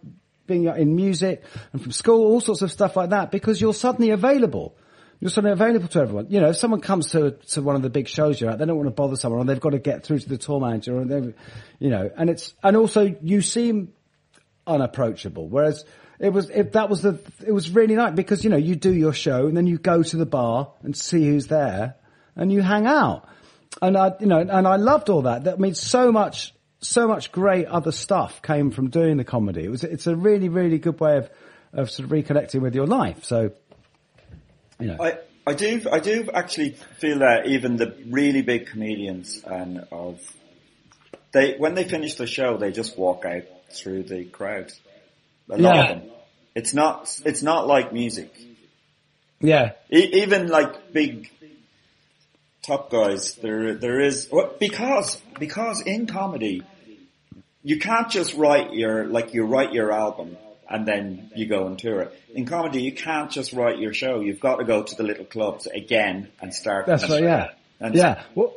being 0.46 0.64
in 0.64 0.96
music 0.96 1.44
and 1.72 1.82
from 1.82 1.92
school, 1.92 2.26
all 2.26 2.40
sorts 2.40 2.62
of 2.62 2.72
stuff 2.72 2.96
like 2.96 3.11
that 3.11 3.30
because 3.30 3.61
you're 3.61 3.74
suddenly 3.74 4.11
available. 4.11 4.76
You're 5.20 5.30
suddenly 5.30 5.52
available 5.52 5.88
to 5.88 6.00
everyone. 6.00 6.26
You 6.30 6.40
know, 6.40 6.48
if 6.48 6.56
someone 6.56 6.80
comes 6.80 7.11
to, 7.11 7.32
to 7.32 7.62
one 7.62 7.76
of 7.76 7.82
the 7.82 7.90
big 7.90 8.08
shows 8.08 8.40
you're 8.40 8.50
at, 8.50 8.58
they 8.58 8.64
don't 8.64 8.76
want 8.76 8.88
to 8.88 8.94
bother 8.94 9.16
someone 9.16 9.42
or 9.42 9.44
they've 9.44 9.61
got 9.61 9.70
to 9.70 9.78
get 9.78 10.04
through 10.04 10.20
to 10.20 10.28
the 10.28 10.38
tour 10.38 10.58
manager 10.58 10.98
or 10.98 11.04
they, 11.04 11.34
you 11.78 11.90
know, 11.90 12.11
and 12.16 12.30
it's, 12.30 12.54
and 12.62 12.76
also 12.76 13.14
you 13.20 13.42
seem 13.42 13.92
unapproachable. 14.66 15.48
Whereas 15.48 15.84
it 16.18 16.32
was, 16.32 16.50
it, 16.50 16.72
that 16.72 16.88
was 16.88 17.02
the, 17.02 17.18
it 17.46 17.52
was 17.52 17.70
really 17.70 17.94
nice 17.94 18.14
because, 18.14 18.44
you 18.44 18.50
know, 18.50 18.56
you 18.56 18.76
do 18.76 18.92
your 18.92 19.12
show 19.12 19.46
and 19.46 19.56
then 19.56 19.66
you 19.66 19.78
go 19.78 20.02
to 20.02 20.16
the 20.16 20.26
bar 20.26 20.72
and 20.82 20.96
see 20.96 21.26
who's 21.26 21.46
there 21.46 21.96
and 22.36 22.52
you 22.52 22.62
hang 22.62 22.86
out. 22.86 23.28
And 23.80 23.96
I, 23.96 24.12
you 24.20 24.26
know, 24.26 24.40
and 24.40 24.66
I 24.66 24.76
loved 24.76 25.08
all 25.11 25.22
that. 25.22 25.44
That 25.44 25.61
means 25.61 25.80
so 25.80 26.12
much, 26.12 26.54
so 26.80 27.06
much 27.08 27.32
great 27.32 27.66
other 27.66 27.92
stuff 27.92 28.42
came 28.42 28.70
from 28.70 28.90
doing 28.90 29.16
the 29.16 29.24
comedy. 29.24 29.64
It 29.64 29.70
was, 29.70 29.84
it's 29.84 30.06
a 30.06 30.16
really, 30.16 30.48
really 30.48 30.78
good 30.78 31.00
way 31.00 31.18
of, 31.18 31.30
of 31.72 31.90
sort 31.90 32.04
of 32.06 32.11
reconnecting 32.11 32.61
with 32.61 32.74
your 32.74 32.86
life. 32.86 33.24
So, 33.24 33.52
you 34.78 34.88
know. 34.88 34.96
I, 35.00 35.18
I 35.46 35.54
do 35.54 35.82
I 35.90 36.00
do 36.00 36.28
actually 36.32 36.76
feel 36.98 37.20
that 37.20 37.46
even 37.46 37.76
the 37.76 37.94
really 38.08 38.42
big 38.42 38.66
comedians 38.66 39.42
and 39.44 39.86
of 39.90 40.20
they 41.32 41.56
when 41.56 41.74
they 41.74 41.84
finish 41.84 42.14
the 42.16 42.26
show 42.26 42.58
they 42.58 42.70
just 42.70 42.98
walk 42.98 43.24
out 43.24 43.42
through 43.73 44.05
the 44.05 44.25
crowd. 44.25 44.73
A 45.51 45.57
lot 45.59 45.75
Yeah. 45.75 45.83
of 45.83 45.89
them. 46.03 46.11
It's 46.55 46.75
not 46.75 47.21
it's 47.25 47.43
not 47.43 47.66
like 47.66 47.93
music. 47.93 48.33
yeah. 49.41 49.73
E- 49.93 50.23
even 50.23 50.49
like 50.49 50.93
big 50.93 51.31
top 52.62 52.91
guys, 52.91 53.35
there 53.37 53.75
there 53.75 54.01
is 54.01 54.29
well, 54.31 54.55
because 54.59 55.16
because 55.39 55.81
in 55.83 56.07
comedy 56.07 56.62
you 57.62 57.79
can't 57.79 58.11
just 58.11 58.35
write 58.35 58.73
your 58.73 59.07
like 59.07 59.35
you 59.35 59.45
write 59.45 59.73
your 59.73 59.93
album 59.93 60.37
and 60.68 60.87
then 60.87 61.31
you 61.35 61.47
go 61.47 61.66
and 61.66 61.79
tour 61.79 62.03
it. 62.03 62.21
In 62.35 62.47
comedy, 62.47 62.81
you 62.83 62.93
can't 62.93 63.31
just 63.31 63.53
write 63.53 63.79
your 63.79 63.93
show. 63.93 64.21
You've 64.21 64.39
got 64.41 64.57
to 64.57 64.64
go 64.64 64.83
to 64.85 64.95
the 64.95 65.03
little 65.03 65.25
clubs 65.25 65.66
again 65.66 66.29
and 66.41 66.55
start. 66.55 66.87
That's 66.87 67.09
right. 67.11 67.23
Yeah. 67.23 67.51
And 67.81 67.95
yeah. 67.95 68.23
Well, 68.37 68.55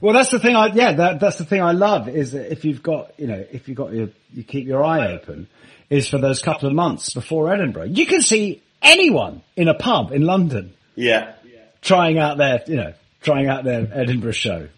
well, 0.00 0.14
that's 0.14 0.30
the 0.30 0.38
thing. 0.38 0.56
I 0.56 0.68
yeah, 0.68 0.92
that, 0.92 1.20
that's 1.20 1.38
the 1.38 1.44
thing 1.44 1.62
I 1.62 1.72
love 1.72 2.08
is 2.08 2.32
that 2.32 2.50
if 2.52 2.64
you've 2.64 2.82
got 2.82 3.18
you 3.18 3.26
know 3.26 3.44
if 3.50 3.68
you've 3.68 3.76
got 3.76 3.92
your 3.92 4.10
you 4.32 4.44
keep 4.44 4.66
your 4.66 4.84
eye 4.84 5.12
open 5.12 5.48
is 5.90 6.08
for 6.08 6.18
those 6.18 6.42
couple 6.42 6.68
of 6.68 6.74
months 6.74 7.14
before 7.14 7.52
Edinburgh. 7.52 7.84
You 7.84 8.06
can 8.06 8.20
see 8.20 8.62
anyone 8.82 9.42
in 9.56 9.68
a 9.68 9.74
pub 9.74 10.12
in 10.12 10.22
London 10.22 10.74
Yeah. 10.94 11.34
trying 11.80 12.18
out 12.18 12.38
their 12.38 12.62
you 12.66 12.76
know 12.76 12.92
trying 13.22 13.48
out 13.48 13.64
their 13.64 13.88
Edinburgh 13.92 14.32
show. 14.32 14.68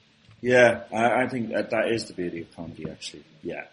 Yeah, 0.40 0.82
I, 0.92 1.22
I 1.24 1.28
think 1.28 1.50
that, 1.50 1.70
that 1.70 1.88
is 1.88 2.06
the 2.06 2.14
beauty 2.14 2.42
of 2.42 2.54
comedy, 2.54 2.88
actually. 2.88 3.24
Yeah. 3.42 3.64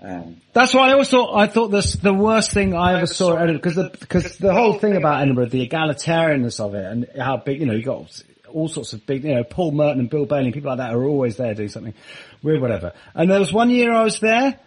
Um, 0.00 0.40
That's 0.52 0.74
why 0.74 0.88
I 0.88 0.92
always 0.92 1.08
thought 1.08 1.36
I 1.36 1.46
thought 1.46 1.68
this 1.68 1.94
the 1.94 2.12
worst 2.14 2.52
thing 2.52 2.74
I 2.74 2.96
ever 2.96 3.06
saw 3.06 3.36
at 3.36 3.42
Edinburgh 3.42 3.58
because 3.58 3.74
the 3.76 3.96
because 3.98 4.38
the 4.38 4.52
whole 4.52 4.74
thing 4.78 4.96
about 4.96 5.22
Edinburgh, 5.22 5.46
the 5.46 5.66
egalitarianness 5.68 6.60
of 6.60 6.74
it, 6.74 6.84
and 6.84 7.08
how 7.16 7.36
big 7.36 7.60
you 7.60 7.66
know 7.66 7.74
you 7.74 7.82
got 7.84 8.22
all 8.52 8.68
sorts 8.68 8.92
of 8.92 9.04
big 9.06 9.24
you 9.24 9.34
know 9.34 9.44
Paul 9.44 9.72
Merton 9.72 10.00
and 10.00 10.10
Bill 10.10 10.26
Bailey, 10.26 10.52
people 10.52 10.70
like 10.70 10.78
that 10.78 10.94
are 10.94 11.04
always 11.04 11.36
there 11.36 11.54
doing 11.54 11.68
something 11.68 11.94
weird, 12.42 12.60
whatever. 12.60 12.92
And 13.14 13.30
there 13.30 13.40
was 13.40 13.52
one 13.52 13.70
year 13.70 13.92
I 13.92 14.04
was 14.04 14.20
there, 14.20 14.58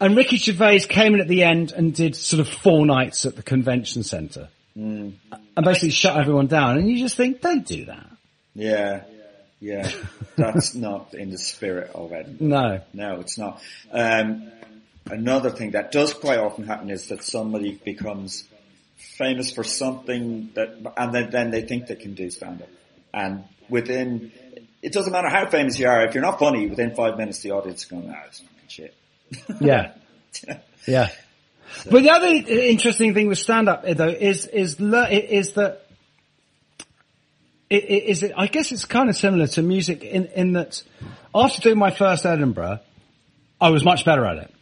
and 0.00 0.16
Ricky 0.16 0.36
Gervais 0.36 0.80
came 0.80 1.14
in 1.14 1.20
at 1.20 1.28
the 1.28 1.42
end 1.42 1.72
and 1.72 1.94
did 1.94 2.16
sort 2.16 2.40
of 2.40 2.48
four 2.48 2.86
nights 2.86 3.24
at 3.26 3.36
the 3.36 3.42
convention 3.42 4.02
centre, 4.02 4.48
and 4.74 5.18
basically 5.56 5.90
shut 5.90 6.16
everyone 6.16 6.46
down. 6.46 6.78
And 6.78 6.88
you 6.88 6.98
just 6.98 7.16
think, 7.16 7.40
don't 7.40 7.66
do 7.66 7.86
that. 7.86 8.06
yeah. 8.54 9.02
Yeah. 9.58 9.90
That's 10.36 10.74
not 10.86 11.14
in 11.14 11.30
the 11.30 11.38
spirit 11.38 11.90
of 11.94 12.12
Edinburgh. 12.12 12.46
No. 12.46 12.80
No, 12.92 13.20
it's 13.20 13.38
not. 13.38 13.62
Um, 13.90 14.52
another 15.06 15.50
thing 15.50 15.70
that 15.70 15.92
does 15.92 16.12
quite 16.12 16.38
often 16.38 16.66
happen 16.66 16.90
is 16.90 17.08
that 17.08 17.22
somebody 17.22 17.72
becomes 17.72 18.44
famous 18.96 19.50
for 19.52 19.64
something 19.64 20.50
that, 20.54 20.76
and 20.96 21.14
then, 21.14 21.30
then 21.30 21.50
they 21.50 21.62
think 21.62 21.86
they 21.86 21.96
can 21.96 22.14
do 22.14 22.30
stand 22.30 22.60
up. 22.62 22.68
And 23.12 23.44
within, 23.68 24.32
it 24.82 24.92
doesn't 24.92 25.12
matter 25.12 25.28
how 25.28 25.48
famous 25.48 25.78
you 25.78 25.88
are, 25.88 26.04
if 26.06 26.14
you're 26.14 26.22
not 26.22 26.38
funny, 26.38 26.68
within 26.68 26.94
five 26.94 27.16
minutes 27.16 27.40
the 27.40 27.52
audience 27.52 27.82
is 27.82 27.88
going, 27.88 28.12
ah, 28.14 28.24
it's 28.26 28.40
fucking 28.40 28.68
shit. 28.68 28.94
Yeah. 29.60 29.92
Yeah. 30.86 31.08
But 31.90 32.02
the 32.02 32.10
other 32.10 32.26
interesting 32.26 33.14
thing 33.14 33.28
with 33.28 33.38
stand 33.38 33.68
up 33.68 33.84
though 33.84 34.08
is, 34.08 34.46
is, 34.46 34.78
le- 34.80 35.08
is 35.08 35.52
that 35.52 35.86
it, 37.68 37.84
it, 37.84 38.04
is 38.04 38.22
it, 38.22 38.32
I 38.36 38.46
guess 38.46 38.70
it's 38.70 38.84
kind 38.84 39.08
of 39.08 39.16
similar 39.16 39.46
to 39.48 39.62
music 39.62 40.04
in, 40.04 40.26
in 40.26 40.52
that 40.52 40.82
after 41.34 41.60
doing 41.60 41.78
my 41.78 41.90
first 41.90 42.24
Edinburgh, 42.24 42.80
I 43.60 43.70
was 43.70 43.84
much 43.84 44.04
better 44.04 44.24
at 44.24 44.38
it. 44.38 44.54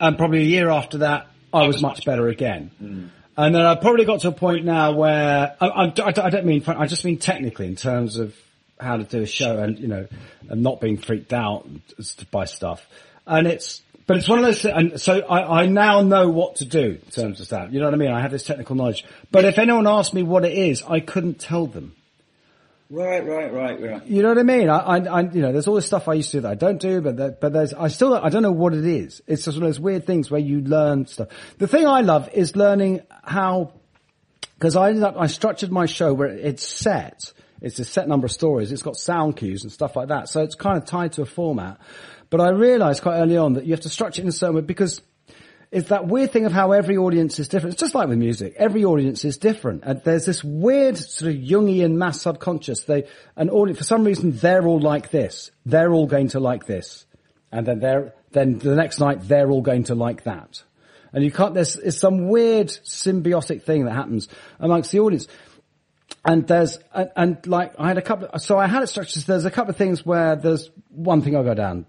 And 0.00 0.16
probably 0.16 0.40
a 0.40 0.44
year 0.44 0.68
after 0.68 0.98
that, 0.98 1.28
I 1.52 1.66
was 1.66 1.82
much 1.82 2.04
better 2.04 2.28
again. 2.28 3.10
And 3.36 3.54
then 3.54 3.66
I've 3.66 3.80
probably 3.80 4.04
got 4.04 4.20
to 4.20 4.28
a 4.28 4.32
point 4.32 4.64
now 4.64 4.92
where 4.92 5.56
I, 5.60 5.66
I, 5.66 5.92
I 6.06 6.30
don't 6.30 6.44
mean, 6.46 6.62
I 6.66 6.86
just 6.86 7.04
mean 7.04 7.18
technically 7.18 7.66
in 7.66 7.76
terms 7.76 8.18
of 8.18 8.36
how 8.78 8.96
to 8.96 9.04
do 9.04 9.22
a 9.22 9.26
show 9.26 9.58
and, 9.58 9.78
you 9.78 9.88
know, 9.88 10.06
and 10.48 10.62
not 10.62 10.80
being 10.80 10.98
freaked 10.98 11.32
out 11.32 11.68
by 12.30 12.44
stuff. 12.44 12.86
And 13.26 13.46
it's, 13.46 13.82
but 14.06 14.18
it's 14.18 14.28
one 14.28 14.38
of 14.38 14.44
those, 14.44 14.64
and 14.64 15.00
so 15.00 15.20
I, 15.20 15.62
I 15.62 15.66
now 15.66 16.02
know 16.02 16.28
what 16.28 16.56
to 16.56 16.64
do 16.64 17.00
in 17.04 17.10
terms 17.10 17.40
of 17.40 17.48
that. 17.48 17.72
You 17.72 17.80
know 17.80 17.86
what 17.86 17.94
I 17.94 17.96
mean? 17.96 18.12
I 18.12 18.20
have 18.20 18.30
this 18.30 18.44
technical 18.44 18.76
knowledge. 18.76 19.04
But 19.30 19.46
if 19.46 19.58
anyone 19.58 19.86
asked 19.86 20.14
me 20.14 20.22
what 20.22 20.44
it 20.44 20.52
is, 20.52 20.82
I 20.82 21.00
couldn't 21.00 21.40
tell 21.40 21.66
them. 21.66 21.96
Right, 22.90 23.26
right, 23.26 23.52
right, 23.52 23.80
right. 23.80 24.06
You 24.06 24.22
know 24.22 24.28
what 24.28 24.38
I 24.38 24.42
mean? 24.42 24.68
I, 24.68 24.78
I, 24.78 24.96
I, 24.98 25.20
you 25.22 25.40
know, 25.40 25.52
there's 25.52 25.66
all 25.66 25.74
this 25.74 25.86
stuff 25.86 26.06
I 26.06 26.14
used 26.14 26.30
to 26.32 26.38
do 26.38 26.40
that 26.42 26.50
I 26.50 26.54
don't 26.54 26.78
do, 26.78 27.00
but 27.00 27.16
that, 27.16 27.40
but 27.40 27.52
there's, 27.52 27.72
I 27.72 27.88
still, 27.88 28.14
I 28.14 28.28
don't 28.28 28.42
know 28.42 28.52
what 28.52 28.74
it 28.74 28.84
is. 28.84 29.22
It's 29.26 29.44
just 29.44 29.56
one 29.56 29.64
of 29.64 29.68
those 29.68 29.80
weird 29.80 30.06
things 30.06 30.30
where 30.30 30.40
you 30.40 30.60
learn 30.60 31.06
stuff. 31.06 31.28
The 31.58 31.66
thing 31.66 31.86
I 31.86 32.02
love 32.02 32.28
is 32.34 32.56
learning 32.56 33.00
how, 33.22 33.72
because 34.58 34.76
I 34.76 34.90
ended 34.90 35.02
up, 35.02 35.16
I 35.18 35.28
structured 35.28 35.72
my 35.72 35.86
show 35.86 36.12
where 36.12 36.28
it's 36.28 36.66
set. 36.66 37.32
It's 37.62 37.78
a 37.78 37.84
set 37.84 38.06
number 38.06 38.26
of 38.26 38.32
stories. 38.32 38.70
It's 38.70 38.82
got 38.82 38.96
sound 38.96 39.36
cues 39.36 39.62
and 39.62 39.72
stuff 39.72 39.96
like 39.96 40.08
that. 40.08 40.28
So 40.28 40.42
it's 40.42 40.54
kind 40.54 40.76
of 40.76 40.84
tied 40.84 41.14
to 41.14 41.22
a 41.22 41.26
format. 41.26 41.80
But 42.28 42.42
I 42.42 42.50
realized 42.50 43.02
quite 43.02 43.18
early 43.18 43.38
on 43.38 43.54
that 43.54 43.64
you 43.64 43.72
have 43.72 43.80
to 43.80 43.88
structure 43.88 44.20
it 44.20 44.24
in 44.24 44.28
a 44.28 44.32
certain 44.32 44.56
way 44.56 44.60
because 44.60 45.00
it's 45.74 45.88
that 45.88 46.06
weird 46.06 46.30
thing 46.30 46.46
of 46.46 46.52
how 46.52 46.70
every 46.70 46.96
audience 46.96 47.40
is 47.40 47.48
different. 47.48 47.74
It's 47.74 47.80
just 47.80 47.96
like 47.96 48.08
with 48.08 48.18
music. 48.18 48.54
Every 48.56 48.84
audience 48.84 49.24
is 49.24 49.38
different. 49.38 49.82
And 49.84 50.00
there's 50.04 50.24
this 50.24 50.44
weird 50.44 50.96
sort 50.96 51.34
of 51.34 51.40
Jungian 51.40 51.94
mass 51.94 52.20
subconscious. 52.22 52.84
They, 52.84 53.08
an 53.34 53.50
audience, 53.50 53.78
for 53.78 53.84
some 53.84 54.04
reason, 54.04 54.30
they're 54.36 54.64
all 54.64 54.78
like 54.78 55.10
this. 55.10 55.50
They're 55.66 55.92
all 55.92 56.06
going 56.06 56.28
to 56.28 56.40
like 56.40 56.66
this. 56.66 57.06
And 57.50 57.66
then 57.66 57.80
they're, 57.80 58.14
then 58.30 58.58
the 58.58 58.76
next 58.76 59.00
night, 59.00 59.26
they're 59.26 59.50
all 59.50 59.62
going 59.62 59.84
to 59.84 59.96
like 59.96 60.22
that. 60.24 60.62
And 61.12 61.24
you 61.24 61.32
can't, 61.32 61.54
there's, 61.54 61.74
it's 61.74 61.98
some 61.98 62.28
weird 62.28 62.68
symbiotic 62.68 63.62
thing 63.62 63.84
that 63.86 63.94
happens 63.94 64.28
amongst 64.60 64.92
the 64.92 65.00
audience. 65.00 65.26
And 66.24 66.46
there's, 66.46 66.78
and, 66.94 67.10
and 67.16 67.46
like, 67.48 67.74
I 67.80 67.88
had 67.88 67.98
a 67.98 68.02
couple, 68.02 68.38
so 68.38 68.58
I 68.58 68.68
had 68.68 68.84
it 68.84 68.86
structured, 68.86 69.24
so 69.24 69.32
there's 69.32 69.44
a 69.44 69.50
couple 69.50 69.70
of 69.70 69.76
things 69.76 70.06
where 70.06 70.36
there's 70.36 70.70
one 70.88 71.22
thing 71.22 71.34
I'll 71.34 71.42
go 71.42 71.54
down. 71.54 71.86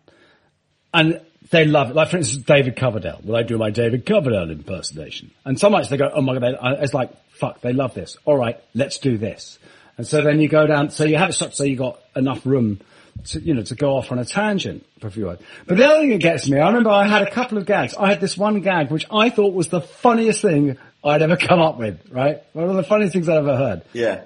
And 0.91 1.21
they 1.51 1.65
love 1.65 1.89
it. 1.89 1.95
Like 1.95 2.09
for 2.09 2.17
instance, 2.17 2.43
David 2.43 2.75
Coverdale. 2.75 3.19
Will 3.23 3.35
I 3.35 3.43
do 3.43 3.57
my 3.57 3.69
David 3.69 4.05
Coverdale 4.05 4.49
impersonation? 4.49 5.31
And 5.43 5.59
some 5.59 5.71
nights 5.71 5.89
they 5.89 5.97
go, 5.97 6.09
oh 6.13 6.21
my 6.21 6.37
god, 6.37 6.41
they, 6.41 6.83
it's 6.83 6.93
like, 6.93 7.11
fuck, 7.31 7.61
they 7.61 7.73
love 7.73 7.93
this. 7.93 8.17
All 8.25 8.37
right, 8.37 8.59
let's 8.73 8.99
do 8.99 9.17
this. 9.17 9.59
And 9.97 10.05
so 10.05 10.21
then 10.21 10.39
you 10.39 10.49
go 10.49 10.67
down, 10.67 10.89
so 10.89 11.05
you 11.05 11.17
have 11.17 11.33
structured 11.33 11.55
so 11.55 11.63
you 11.63 11.77
got 11.77 11.99
enough 12.15 12.45
room 12.45 12.79
to, 13.25 13.39
you 13.39 13.53
know, 13.53 13.63
to 13.63 13.75
go 13.75 13.95
off 13.95 14.11
on 14.11 14.19
a 14.19 14.25
tangent 14.25 14.85
for 14.99 15.07
a 15.07 15.11
few 15.11 15.25
words. 15.25 15.41
But 15.65 15.77
the 15.77 15.85
other 15.85 16.01
thing 16.01 16.09
that 16.09 16.19
gets 16.19 16.49
me, 16.49 16.59
I 16.59 16.67
remember 16.67 16.89
I 16.89 17.07
had 17.07 17.21
a 17.21 17.31
couple 17.31 17.57
of 17.57 17.65
gags. 17.65 17.95
I 17.95 18.09
had 18.09 18.19
this 18.19 18.37
one 18.37 18.59
gag 18.61 18.91
which 18.91 19.05
I 19.11 19.29
thought 19.29 19.53
was 19.53 19.69
the 19.69 19.81
funniest 19.81 20.41
thing 20.41 20.77
I'd 21.03 21.21
ever 21.21 21.37
come 21.37 21.61
up 21.61 21.77
with, 21.77 21.99
right? 22.11 22.43
One 22.53 22.69
of 22.69 22.75
the 22.75 22.83
funniest 22.83 23.13
things 23.13 23.29
I'd 23.29 23.37
ever 23.37 23.55
heard. 23.55 23.83
Yeah. 23.93 24.25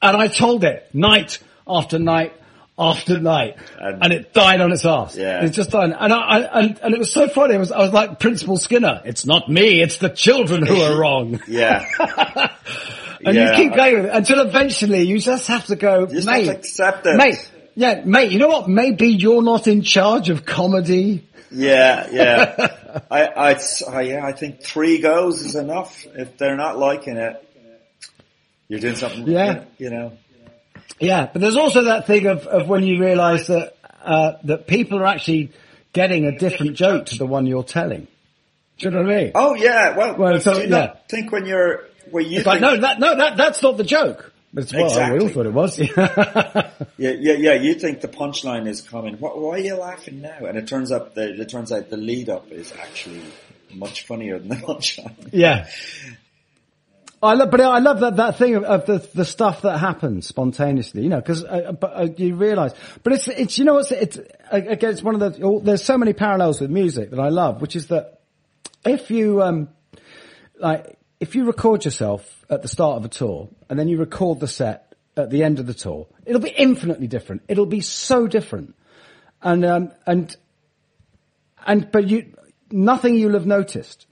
And 0.00 0.16
I 0.16 0.28
told 0.28 0.62
it 0.62 0.88
night 0.94 1.40
after 1.66 1.98
night 1.98 2.32
after 2.78 3.18
night, 3.18 3.56
And- 3.80 4.02
and, 4.04 4.12
it 4.12 4.32
died 4.32 4.60
on 4.60 4.70
its 4.72 4.84
ass. 4.84 5.16
Yeah. 5.16 5.44
It's 5.44 5.56
just 5.56 5.70
done. 5.70 5.92
And 5.92 6.12
I, 6.12 6.18
I 6.18 6.60
and, 6.60 6.78
and 6.82 6.94
it 6.94 6.98
was 6.98 7.12
so 7.12 7.28
funny. 7.28 7.54
It 7.54 7.58
was, 7.58 7.72
I 7.72 7.78
was 7.80 7.92
like 7.92 8.20
Principal 8.20 8.56
Skinner. 8.56 9.02
It's 9.04 9.26
not 9.26 9.48
me. 9.48 9.80
It's 9.82 9.96
the 9.98 10.08
children 10.10 10.64
who 10.64 10.80
are 10.80 10.96
wrong. 11.00 11.40
Yeah. 11.48 11.84
And 13.24 13.34
Yeah. 13.34 13.50
you 13.50 13.64
keep 13.64 13.74
going 13.74 13.96
with 13.96 14.04
it 14.04 14.14
until 14.14 14.38
eventually 14.46 15.02
you 15.02 15.18
just 15.18 15.48
have 15.48 15.66
to 15.66 15.74
go, 15.74 16.06
just 16.06 16.24
mate, 16.24 16.44
to 16.44 16.52
accept 16.52 17.04
it. 17.04 17.16
mate, 17.16 17.50
yeah, 17.74 18.02
mate, 18.04 18.30
you 18.30 18.38
know 18.38 18.46
what? 18.46 18.68
Maybe 18.68 19.08
you're 19.08 19.42
not 19.42 19.66
in 19.66 19.82
charge 19.82 20.30
of 20.30 20.46
comedy. 20.46 21.26
Yeah, 21.50 22.06
yeah. 22.12 23.00
I, 23.10 23.24
I, 23.26 23.60
I, 23.90 24.00
yeah, 24.02 24.24
I 24.24 24.30
think 24.30 24.62
three 24.62 24.98
goes 25.00 25.42
is 25.42 25.56
enough. 25.56 26.06
If 26.14 26.38
they're 26.38 26.54
not 26.56 26.78
liking 26.78 27.16
it, 27.16 27.44
you're 28.68 28.78
doing 28.78 28.94
something. 28.94 29.26
Yeah. 29.26 29.64
You 29.78 29.90
know. 29.90 30.12
Yeah, 31.00 31.28
but 31.32 31.40
there's 31.40 31.56
also 31.56 31.84
that 31.84 32.06
thing 32.06 32.26
of, 32.26 32.46
of 32.46 32.68
when 32.68 32.82
you 32.84 33.00
realise 33.00 33.46
that 33.48 33.76
uh, 34.02 34.32
that 34.44 34.66
people 34.66 34.98
are 34.98 35.06
actually 35.06 35.52
getting 35.92 36.24
a 36.26 36.38
different 36.38 36.74
joke 36.76 37.06
to 37.06 37.18
the 37.18 37.26
one 37.26 37.46
you're 37.46 37.62
telling. 37.64 38.06
Do 38.78 38.84
you 38.86 38.90
know 38.90 39.02
what 39.02 39.10
I 39.12 39.16
mean? 39.24 39.32
Oh 39.34 39.54
yeah. 39.54 39.96
Well, 39.96 40.16
Well, 40.16 40.40
so- 40.40 40.54
do 40.54 40.60
you 40.62 40.66
not 40.68 40.94
yeah. 40.94 41.00
think 41.08 41.32
when 41.32 41.46
you're 41.46 41.84
when 42.10 42.26
you 42.26 42.38
It's 42.38 42.46
like, 42.46 42.60
no, 42.60 42.76
that, 42.76 42.98
no, 43.00 43.16
that, 43.16 43.36
that's 43.36 43.62
not 43.62 43.76
the 43.76 43.84
joke. 43.84 44.32
It's, 44.56 44.72
we 44.72 44.82
Exactly. 44.82 45.20
all 45.20 45.28
thought 45.28 45.46
it 45.46 45.52
was. 45.52 45.78
yeah, 45.98 46.70
yeah, 46.96 47.32
yeah. 47.34 47.52
You 47.54 47.74
think 47.74 48.00
the 48.00 48.08
punchline 48.08 48.66
is 48.66 48.80
coming. 48.80 49.16
Why, 49.16 49.30
why 49.30 49.50
are 49.56 49.58
you 49.58 49.74
laughing 49.74 50.22
now? 50.22 50.38
And 50.46 50.56
it 50.56 50.66
turns 50.66 50.90
up. 50.90 51.14
The, 51.14 51.38
it 51.38 51.48
turns 51.50 51.70
out 51.70 51.90
the 51.90 51.98
lead 51.98 52.30
up 52.30 52.50
is 52.50 52.72
actually 52.80 53.20
much 53.74 54.06
funnier 54.06 54.38
than 54.38 54.48
the 54.48 54.54
punchline. 54.66 55.28
yeah. 55.32 55.68
I 57.20 57.34
love, 57.34 57.50
but 57.50 57.60
I 57.60 57.78
love 57.80 58.00
that, 58.00 58.16
that 58.16 58.36
thing 58.36 58.54
of, 58.54 58.64
of 58.64 58.86
the, 58.86 59.08
the 59.12 59.24
stuff 59.24 59.62
that 59.62 59.78
happens 59.78 60.26
spontaneously, 60.26 61.02
you 61.02 61.08
know, 61.08 61.20
cause, 61.20 61.42
uh, 61.42 61.72
but 61.72 61.92
uh, 61.94 62.08
you 62.16 62.36
realize, 62.36 62.72
but 63.02 63.12
it's, 63.12 63.26
it's, 63.26 63.58
you 63.58 63.64
know 63.64 63.74
what's, 63.74 63.90
it's, 63.90 64.18
again, 64.50 64.90
it's 64.90 65.02
one 65.02 65.20
of 65.20 65.20
the, 65.20 65.42
oh, 65.42 65.58
there's 65.58 65.82
so 65.82 65.98
many 65.98 66.12
parallels 66.12 66.60
with 66.60 66.70
music 66.70 67.10
that 67.10 67.18
I 67.18 67.28
love, 67.30 67.60
which 67.60 67.74
is 67.74 67.88
that 67.88 68.20
if 68.84 69.10
you, 69.10 69.42
um, 69.42 69.68
like, 70.60 70.96
if 71.18 71.34
you 71.34 71.44
record 71.44 71.84
yourself 71.84 72.44
at 72.48 72.62
the 72.62 72.68
start 72.68 72.98
of 72.98 73.04
a 73.04 73.08
tour 73.08 73.48
and 73.68 73.78
then 73.78 73.88
you 73.88 73.98
record 73.98 74.38
the 74.38 74.46
set 74.46 74.94
at 75.16 75.30
the 75.30 75.42
end 75.42 75.58
of 75.58 75.66
the 75.66 75.74
tour, 75.74 76.06
it'll 76.24 76.40
be 76.40 76.54
infinitely 76.56 77.08
different. 77.08 77.42
It'll 77.48 77.66
be 77.66 77.80
so 77.80 78.28
different. 78.28 78.76
And, 79.42 79.64
um, 79.64 79.92
and, 80.06 80.36
and, 81.66 81.90
but 81.90 82.08
you, 82.08 82.32
nothing 82.70 83.16
you'll 83.16 83.34
have 83.34 83.46
noticed. 83.46 84.06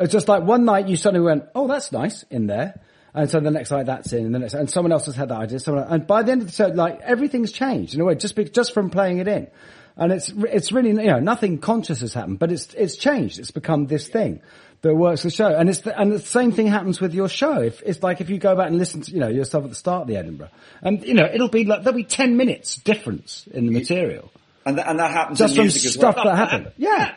It's 0.00 0.12
just 0.12 0.28
like 0.28 0.42
one 0.42 0.64
night 0.64 0.88
you 0.88 0.96
suddenly 0.96 1.24
went, 1.24 1.44
oh, 1.54 1.66
that's 1.66 1.92
nice 1.92 2.24
in 2.30 2.46
there. 2.46 2.80
And 3.14 3.28
so 3.30 3.40
the 3.40 3.50
next 3.50 3.70
night 3.70 3.86
that's 3.86 4.12
in 4.12 4.26
and 4.26 4.34
the 4.34 4.38
next, 4.38 4.54
and 4.54 4.70
someone 4.70 4.92
else 4.92 5.06
has 5.06 5.16
had 5.16 5.30
that 5.30 5.38
idea. 5.38 5.58
Someone, 5.60 5.84
and 5.88 6.06
by 6.06 6.22
the 6.22 6.32
end 6.32 6.42
of 6.42 6.48
the 6.48 6.52
show, 6.52 6.68
like 6.68 7.00
everything's 7.00 7.52
changed 7.52 7.94
in 7.94 8.00
a 8.00 8.04
way, 8.04 8.14
just 8.14 8.36
be, 8.36 8.44
just 8.44 8.74
from 8.74 8.90
playing 8.90 9.18
it 9.18 9.28
in. 9.28 9.48
And 9.96 10.12
it's, 10.12 10.32
it's 10.36 10.70
really, 10.70 10.90
you 10.90 11.10
know, 11.10 11.18
nothing 11.18 11.58
conscious 11.58 12.00
has 12.02 12.14
happened, 12.14 12.38
but 12.38 12.52
it's, 12.52 12.72
it's 12.74 12.96
changed. 12.96 13.40
It's 13.40 13.50
become 13.50 13.86
this 13.86 14.06
thing 14.06 14.40
that 14.82 14.94
works 14.94 15.24
the 15.24 15.30
show. 15.30 15.48
And 15.48 15.68
it's, 15.68 15.80
the, 15.80 15.98
and 15.98 16.12
the 16.12 16.20
same 16.20 16.52
thing 16.52 16.68
happens 16.68 17.00
with 17.00 17.14
your 17.14 17.28
show. 17.28 17.60
If, 17.60 17.82
it's 17.82 18.00
like 18.02 18.20
if 18.20 18.30
you 18.30 18.38
go 18.38 18.54
back 18.54 18.68
and 18.68 18.78
listen 18.78 19.00
to, 19.00 19.10
you 19.10 19.18
know, 19.18 19.28
your 19.28 19.44
stuff 19.44 19.64
at 19.64 19.70
the 19.70 19.74
start 19.74 20.02
of 20.02 20.08
the 20.08 20.16
Edinburgh 20.16 20.50
and, 20.82 21.04
you 21.04 21.14
know, 21.14 21.24
it'll 21.24 21.48
be 21.48 21.64
like, 21.64 21.82
there'll 21.82 21.96
be 21.96 22.04
10 22.04 22.36
minutes 22.36 22.76
difference 22.76 23.48
in 23.50 23.66
the 23.66 23.72
material. 23.72 24.30
And, 24.64 24.76
th- 24.76 24.86
and 24.86 25.00
that 25.00 25.10
happens 25.10 25.38
Just 25.38 25.56
in 25.56 25.62
from 25.62 25.70
stuff 25.70 26.16
well. 26.16 26.24
that 26.26 26.36
happened. 26.36 26.72
Yeah. 26.76 27.16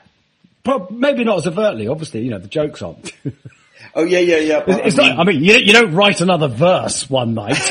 Prob- 0.64 0.92
maybe 0.92 1.24
not 1.24 1.38
as 1.38 1.48
overtly, 1.48 1.88
obviously, 1.88 2.22
you 2.22 2.30
know, 2.32 2.40
the 2.40 2.48
joke's 2.48 2.82
on. 2.82 3.02
Oh 3.94 4.06
yeah, 4.06 4.20
yeah, 4.20 4.38
yeah. 4.38 4.64
but 4.66 4.86
It's 4.86 4.98
I 4.98 5.10
not, 5.10 5.20
I 5.20 5.24
mean, 5.26 5.44
you, 5.44 5.54
you 5.56 5.74
don't 5.74 5.94
write 5.94 6.22
another 6.22 6.48
verse 6.48 7.10
one 7.10 7.34
night. 7.34 7.56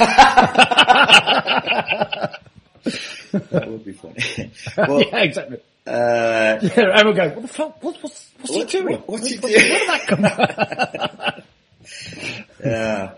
that 3.32 3.64
would 3.68 3.84
be 3.84 3.93
funny. 3.93 4.51
well, 4.76 5.01
yeah, 5.03 5.18
exactly. 5.22 5.59
uh, 5.86 6.59
Yeah, 6.61 6.91
everyone 6.95 7.14
goes, 7.16 7.32
what 7.36 7.43
the 7.43 7.49
fuck, 7.49 7.82
what, 7.82 7.97
what's, 8.03 8.30
what's 8.38 8.51
What- 8.51 8.70
he 8.70 8.78
doing? 8.80 8.97
what- 8.99 9.09
what's 9.09 9.28
he 9.28 9.36
doing? 9.36 9.53
Where 9.55 9.78
did 9.78 9.88
that 9.88 10.07
come 10.09 10.24
yeah. 12.64 13.12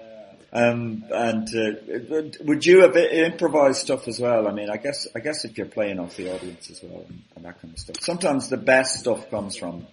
Um, 0.54 1.04
and 1.10 1.48
uh, 1.48 2.22
would 2.44 2.66
you 2.66 2.82
have 2.82 2.94
improvised 2.96 3.80
stuff 3.80 4.06
as 4.06 4.20
well? 4.20 4.46
I 4.46 4.52
mean, 4.52 4.68
I 4.68 4.76
guess 4.76 5.06
I 5.16 5.20
guess 5.20 5.46
if 5.46 5.56
you're 5.56 5.66
playing 5.66 5.98
off 5.98 6.16
the 6.16 6.34
audience 6.34 6.70
as 6.70 6.82
well 6.82 7.06
and, 7.08 7.22
and 7.36 7.44
that 7.46 7.60
kind 7.62 7.72
of 7.72 7.80
stuff. 7.80 7.96
Sometimes 8.00 8.48
the 8.50 8.58
best 8.58 9.00
stuff 9.00 9.30
comes 9.30 9.56
from 9.56 9.86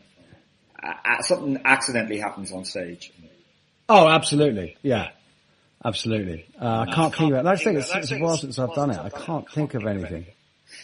uh, 0.84 1.22
something 1.22 1.62
accidentally 1.64 2.20
happens 2.20 2.52
on 2.52 2.66
stage. 2.66 3.14
Oh, 3.88 4.08
absolutely, 4.08 4.76
yeah, 4.82 5.12
absolutely. 5.84 6.46
Uh, 6.62 6.86
I 6.88 6.94
can't 6.94 7.16
think 7.16 7.34
of 7.34 7.40
it. 7.40 7.46
I 7.46 7.56
think 7.56 7.80
it's, 7.80 7.96
it's 7.96 8.12
a 8.12 8.18
while 8.18 8.38
since 8.38 8.60
I've 8.60 8.74
done 8.76 8.92
it. 8.92 9.00
I 9.00 9.10
can't 9.10 9.50
think 9.50 9.74
of 9.76 9.86
anything. 9.86 10.26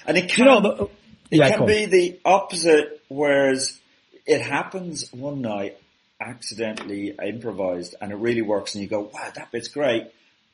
And 0.07 0.17
it 0.17 0.29
can, 0.29 0.45
You 0.45 0.61
know, 0.61 0.89
it 1.29 1.37
yeah, 1.37 1.57
can 1.57 1.65
be 1.65 1.85
the 1.85 2.19
opposite, 2.23 3.01
whereas 3.09 3.79
it 4.25 4.41
happens 4.41 5.11
one 5.13 5.41
night, 5.41 5.77
accidentally 6.19 7.15
improvised, 7.23 7.95
and 8.01 8.11
it 8.11 8.15
really 8.15 8.41
works, 8.41 8.75
and 8.75 8.83
you 8.83 8.89
go, 8.89 9.09
wow, 9.13 9.29
that 9.35 9.51
bit's 9.51 9.67
great. 9.67 10.07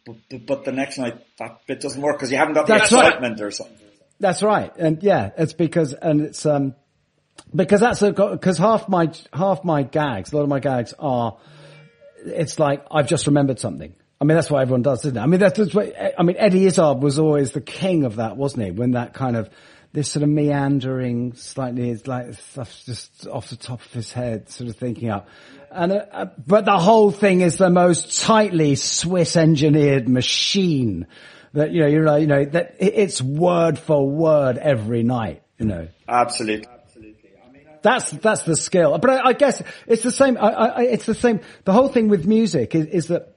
But, 0.05 0.15
but, 0.29 0.45
but 0.45 0.65
the 0.65 0.71
next 0.71 0.97
night, 0.97 1.15
that 1.37 1.61
bit 1.67 1.81
doesn't 1.81 2.01
work 2.01 2.17
because 2.17 2.31
you 2.31 2.37
haven't 2.37 2.55
got 2.55 2.67
the 2.67 2.73
That's 2.73 2.91
right. 2.91 3.07
excitement 3.07 3.41
or 3.41 3.51
something. 3.51 3.77
That's 4.19 4.43
right, 4.43 4.75
and 4.77 5.01
yeah, 5.01 5.31
it's 5.37 5.53
because 5.53 5.93
and 5.93 6.21
it's 6.21 6.45
um 6.45 6.75
because 7.55 7.79
that's 7.79 8.01
a 8.03 8.11
because 8.11 8.57
half 8.59 8.87
my 8.87 9.11
half 9.33 9.63
my 9.63 9.83
gags, 9.83 10.31
a 10.31 10.35
lot 10.35 10.43
of 10.43 10.49
my 10.49 10.59
gags 10.59 10.93
are, 10.99 11.37
it's 12.25 12.59
like 12.59 12.85
I've 12.91 13.07
just 13.07 13.25
remembered 13.25 13.59
something. 13.59 13.95
I 14.21 14.23
mean, 14.23 14.35
that's 14.35 14.51
what 14.51 14.61
everyone 14.61 14.83
does, 14.83 14.99
isn't 14.99 15.17
it? 15.17 15.19
I 15.19 15.25
mean, 15.25 15.39
that's, 15.39 15.57
that's 15.57 15.73
what, 15.73 15.95
I 16.15 16.21
mean, 16.21 16.35
Eddie 16.37 16.67
Izzard 16.67 17.01
was 17.01 17.17
always 17.17 17.53
the 17.53 17.61
king 17.61 18.03
of 18.03 18.17
that, 18.17 18.37
wasn't 18.37 18.65
he? 18.65 18.71
When 18.71 18.91
that 18.91 19.15
kind 19.15 19.35
of, 19.35 19.49
this 19.93 20.09
sort 20.09 20.23
of 20.23 20.29
meandering, 20.29 21.33
slightly, 21.33 21.95
like 22.05 22.33
stuff 22.33 22.83
just 22.85 23.27
off 23.27 23.49
the 23.49 23.57
top 23.57 23.81
of 23.81 23.91
his 23.91 24.11
head, 24.11 24.49
sort 24.49 24.69
of 24.69 24.77
thinking 24.77 25.09
up. 25.09 25.27
And, 25.69 25.91
uh, 25.91 26.05
uh, 26.11 26.25
but 26.45 26.65
the 26.65 26.77
whole 26.77 27.11
thing 27.11 27.41
is 27.41 27.57
the 27.57 27.69
most 27.69 28.21
tightly 28.21 28.75
Swiss 28.75 29.35
engineered 29.35 30.07
machine 30.07 31.07
that, 31.53 31.71
you 31.71 31.81
know, 31.81 31.87
you're 31.87 32.05
like, 32.05 32.21
you 32.21 32.27
know, 32.27 32.45
that 32.45 32.75
it's 32.79 33.21
word 33.21 33.77
for 33.77 34.07
word 34.07 34.57
every 34.57 35.03
night, 35.03 35.43
you 35.57 35.65
know. 35.65 35.87
Absolutely. 36.07 36.67
Absolutely. 36.67 37.31
I 37.45 37.51
mean 37.51 37.63
that's 37.81 38.11
that's 38.11 38.43
the 38.43 38.55
skill. 38.55 38.97
But 38.97 39.09
I, 39.09 39.29
I 39.29 39.33
guess 39.33 39.61
it's 39.87 40.03
the 40.03 40.11
same. 40.11 40.37
I, 40.37 40.51
I, 40.51 40.81
it's 40.83 41.05
the 41.05 41.15
same. 41.15 41.41
The 41.65 41.73
whole 41.73 41.89
thing 41.89 42.07
with 42.07 42.25
music 42.25 42.75
is, 42.75 42.85
is 42.87 43.07
that 43.07 43.35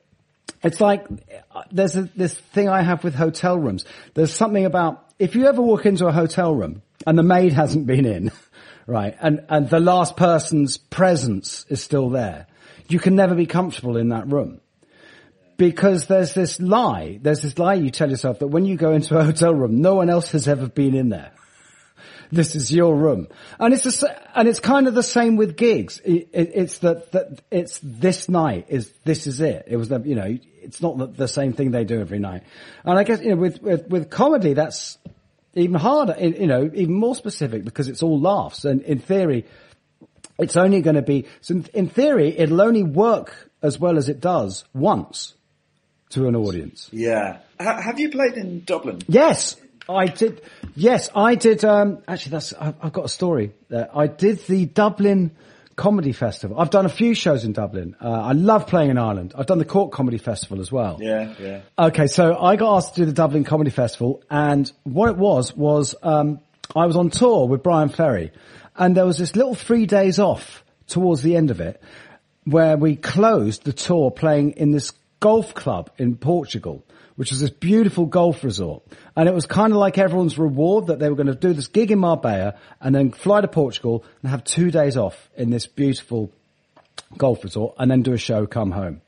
it's 0.63 0.81
like 0.81 1.07
uh, 1.55 1.63
there's 1.71 1.97
a, 1.97 2.03
this 2.17 2.35
thing 2.35 2.69
I 2.69 2.83
have 2.83 3.05
with 3.05 3.15
hotel 3.15 3.59
rooms. 3.59 3.85
There's 4.15 4.33
something 4.33 4.65
about 4.65 5.04
if 5.19 5.35
you 5.35 5.47
ever 5.47 5.63
walk 5.63 5.87
into 5.87 6.07
a 6.07 6.13
hotel 6.13 6.55
room 6.55 6.83
and 7.07 7.19
the 7.19 7.23
maid 7.23 7.53
hasn't 7.53 7.87
been 7.87 8.07
in, 8.07 8.33
right, 8.87 9.17
and 9.21 9.45
and 9.49 9.69
the 9.69 9.81
last 9.81 10.17
person's 10.17 10.77
presence 10.77 11.67
is 11.69 11.83
still 11.83 12.11
there, 12.11 12.47
you 12.89 12.99
can 12.99 13.15
never 13.15 13.35
be 13.35 13.47
comfortable 13.47 13.97
in 13.97 14.09
that 14.09 14.31
room 14.31 14.61
because 15.57 16.07
there's 16.07 16.35
this 16.35 16.61
lie. 16.61 17.19
There's 17.23 17.43
this 17.43 17.59
lie 17.59 17.75
you 17.75 17.91
tell 17.91 18.11
yourself 18.11 18.41
that 18.41 18.49
when 18.49 18.65
you 18.65 18.77
go 18.77 18.93
into 18.93 19.19
a 19.19 19.25
hotel 19.31 19.55
room, 19.55 19.81
no 19.81 19.95
one 19.95 20.11
else 20.11 20.33
has 20.33 20.49
ever 20.49 20.69
been 20.69 20.95
in 20.95 21.09
there 21.09 21.33
this 22.35 22.55
is 22.55 22.73
your 22.73 22.95
room. 22.97 23.29
And 23.59 23.73
it's 23.73 23.85
the, 23.85 23.93
sa- 23.93 24.15
and 24.35 24.49
it's 24.49 24.61
kind 24.61 24.87
of 24.87 24.95
the 24.95 25.03
same 25.03 25.37
with 25.37 25.57
gigs. 25.57 26.01
It, 26.05 26.29
it, 26.33 26.51
it's 26.55 26.79
that, 26.79 27.13
that 27.13 27.43
it's 27.51 27.81
this 27.83 28.29
night 28.29 28.67
is, 28.69 28.93
this 29.05 29.27
is 29.27 29.41
it. 29.41 29.65
It 29.69 29.77
was 29.77 29.89
the, 29.89 30.01
you 30.01 30.15
know, 30.15 30.39
it's 30.63 30.81
not 30.81 30.99
the, 30.99 31.07
the 31.07 31.29
same 31.29 31.53
thing 31.53 31.71
they 31.71 31.85
do 31.85 32.01
every 32.01 32.19
night. 32.19 32.43
And 32.85 32.99
I 32.99 33.05
guess, 33.05 33.21
you 33.21 33.31
know, 33.31 33.37
with, 33.37 33.63
with, 33.63 33.89
with 33.89 34.11
comedy, 34.11 34.55
that's 34.55 34.99
even 35.55 35.75
harder, 35.75 36.17
you 36.19 36.47
know, 36.47 36.71
even 36.75 36.95
more 36.95 37.15
specific 37.15 37.65
because 37.65 37.89
it's 37.89 38.03
all 38.03 38.21
laughs. 38.21 38.65
And 38.65 38.83
in 38.83 38.99
theory, 38.99 39.47
it's 40.39 40.57
only 40.57 40.81
going 40.81 40.97
to 40.97 41.03
be, 41.03 41.27
so 41.41 41.63
in, 41.73 41.89
theory, 41.89 42.37
it'll 42.37 42.61
only 42.61 42.83
work 42.83 43.51
as 43.63 43.79
well 43.79 43.97
as 43.99 44.09
it 44.09 44.21
does 44.21 44.65
once 44.75 45.35
to 46.11 46.27
an 46.27 46.37
audience. 46.37 46.89
Yeah. 46.93 47.39
Ha- 47.61 47.81
have 47.81 48.01
you 48.01 48.11
played 48.11 48.35
in 48.35 48.65
Dublin? 48.65 49.01
Yes, 49.07 49.57
I 49.89 50.07
did. 50.07 50.43
Yes, 50.75 51.11
I 51.15 51.35
did. 51.35 51.65
Um, 51.65 52.03
actually, 52.09 52.31
that's 52.31 52.53
I've, 52.55 52.75
I've 52.83 52.93
got 52.93 53.05
a 53.05 53.09
story. 53.09 53.53
There. 53.69 53.89
I 53.95 54.07
did 54.07 54.39
the 54.47 54.67
Dublin 54.67 55.33
Comedy 55.77 56.13
Festival. 56.13 56.59
I've 56.59 56.71
done 56.71 56.87
a 56.87 56.91
few 56.91 57.15
shows 57.15 57.45
in 57.45 57.53
Dublin. 57.53 57.97
Uh, 58.01 58.09
I 58.09 58.33
love 58.33 58.67
playing 58.67 58.91
in 58.91 58.99
Ireland. 58.99 59.35
I've 59.37 59.47
done 59.47 59.59
the 59.59 59.65
Cork 59.65 59.93
Comedy 59.93 60.19
Festival 60.19 60.61
as 60.61 60.71
well. 60.71 60.99
Yeah, 61.01 61.35
yeah. 61.39 61.61
Okay, 61.79 62.07
so 62.07 62.37
I 62.37 62.57
got 62.57 62.77
asked 62.77 62.95
to 62.95 63.01
do 63.03 63.07
the 63.07 63.13
Dublin 63.13 63.45
Comedy 63.45 63.71
Festival, 63.71 64.23
and 64.31 64.71
what 64.85 65.11
it 65.11 65.17
was 65.17 65.55
was 65.55 65.95
um, 66.03 66.41
I 66.75 66.87
was 66.87 66.97
on 66.97 67.11
tour 67.11 67.47
with 67.47 67.63
Bryan 67.63 67.89
Ferry, 67.89 68.33
and 68.77 68.97
there 68.97 69.07
was 69.07 69.19
this 69.19 69.37
little 69.37 69.55
three 69.55 69.87
days 69.87 70.19
off 70.19 70.65
towards 70.87 71.23
the 71.23 71.37
end 71.37 71.51
of 71.51 71.61
it, 71.61 71.81
where 72.45 72.77
we 72.77 72.97
closed 72.97 73.65
the 73.65 73.73
tour 73.73 74.11
playing 74.11 74.53
in 74.53 74.71
this 74.71 74.93
golf 75.21 75.55
club 75.55 75.91
in 75.99 76.17
Portugal, 76.17 76.85
which 77.17 77.31
was 77.31 77.41
this 77.41 77.51
beautiful 77.51 78.07
golf 78.07 78.43
resort, 78.43 78.83
and 79.17 79.29
it 79.29 79.35
was 79.35 79.47
kind 79.47 79.73
of 79.73 79.79
like 79.79 79.99
everyone's 79.99 80.39
reward 80.39 80.89
that 80.89 80.99
they 80.99 81.09
were 81.09 81.17
going 81.17 81.29
to 81.29 81.35
do 81.35 81.53
this 81.53 81.69
gig 81.69 81.91
in 81.91 81.99
Marbella 81.99 82.57
and 82.81 82.95
then 82.95 83.13
fly 83.13 83.41
to 83.41 83.49
Portugal 83.49 84.05
and 84.23 84.31
have 84.31 84.43
two 84.45 84.71
days 84.71 84.97
off 84.97 85.31
in 85.37 85.51
this 85.51 85.67
beautiful 85.67 86.33
golf 87.17 87.45
resort 87.45 87.75
and 87.79 87.91
then 87.91 88.03
do 88.03 88.13
a 88.13 88.19
show, 88.19 88.47
come 88.47 88.73
home. 88.73 89.01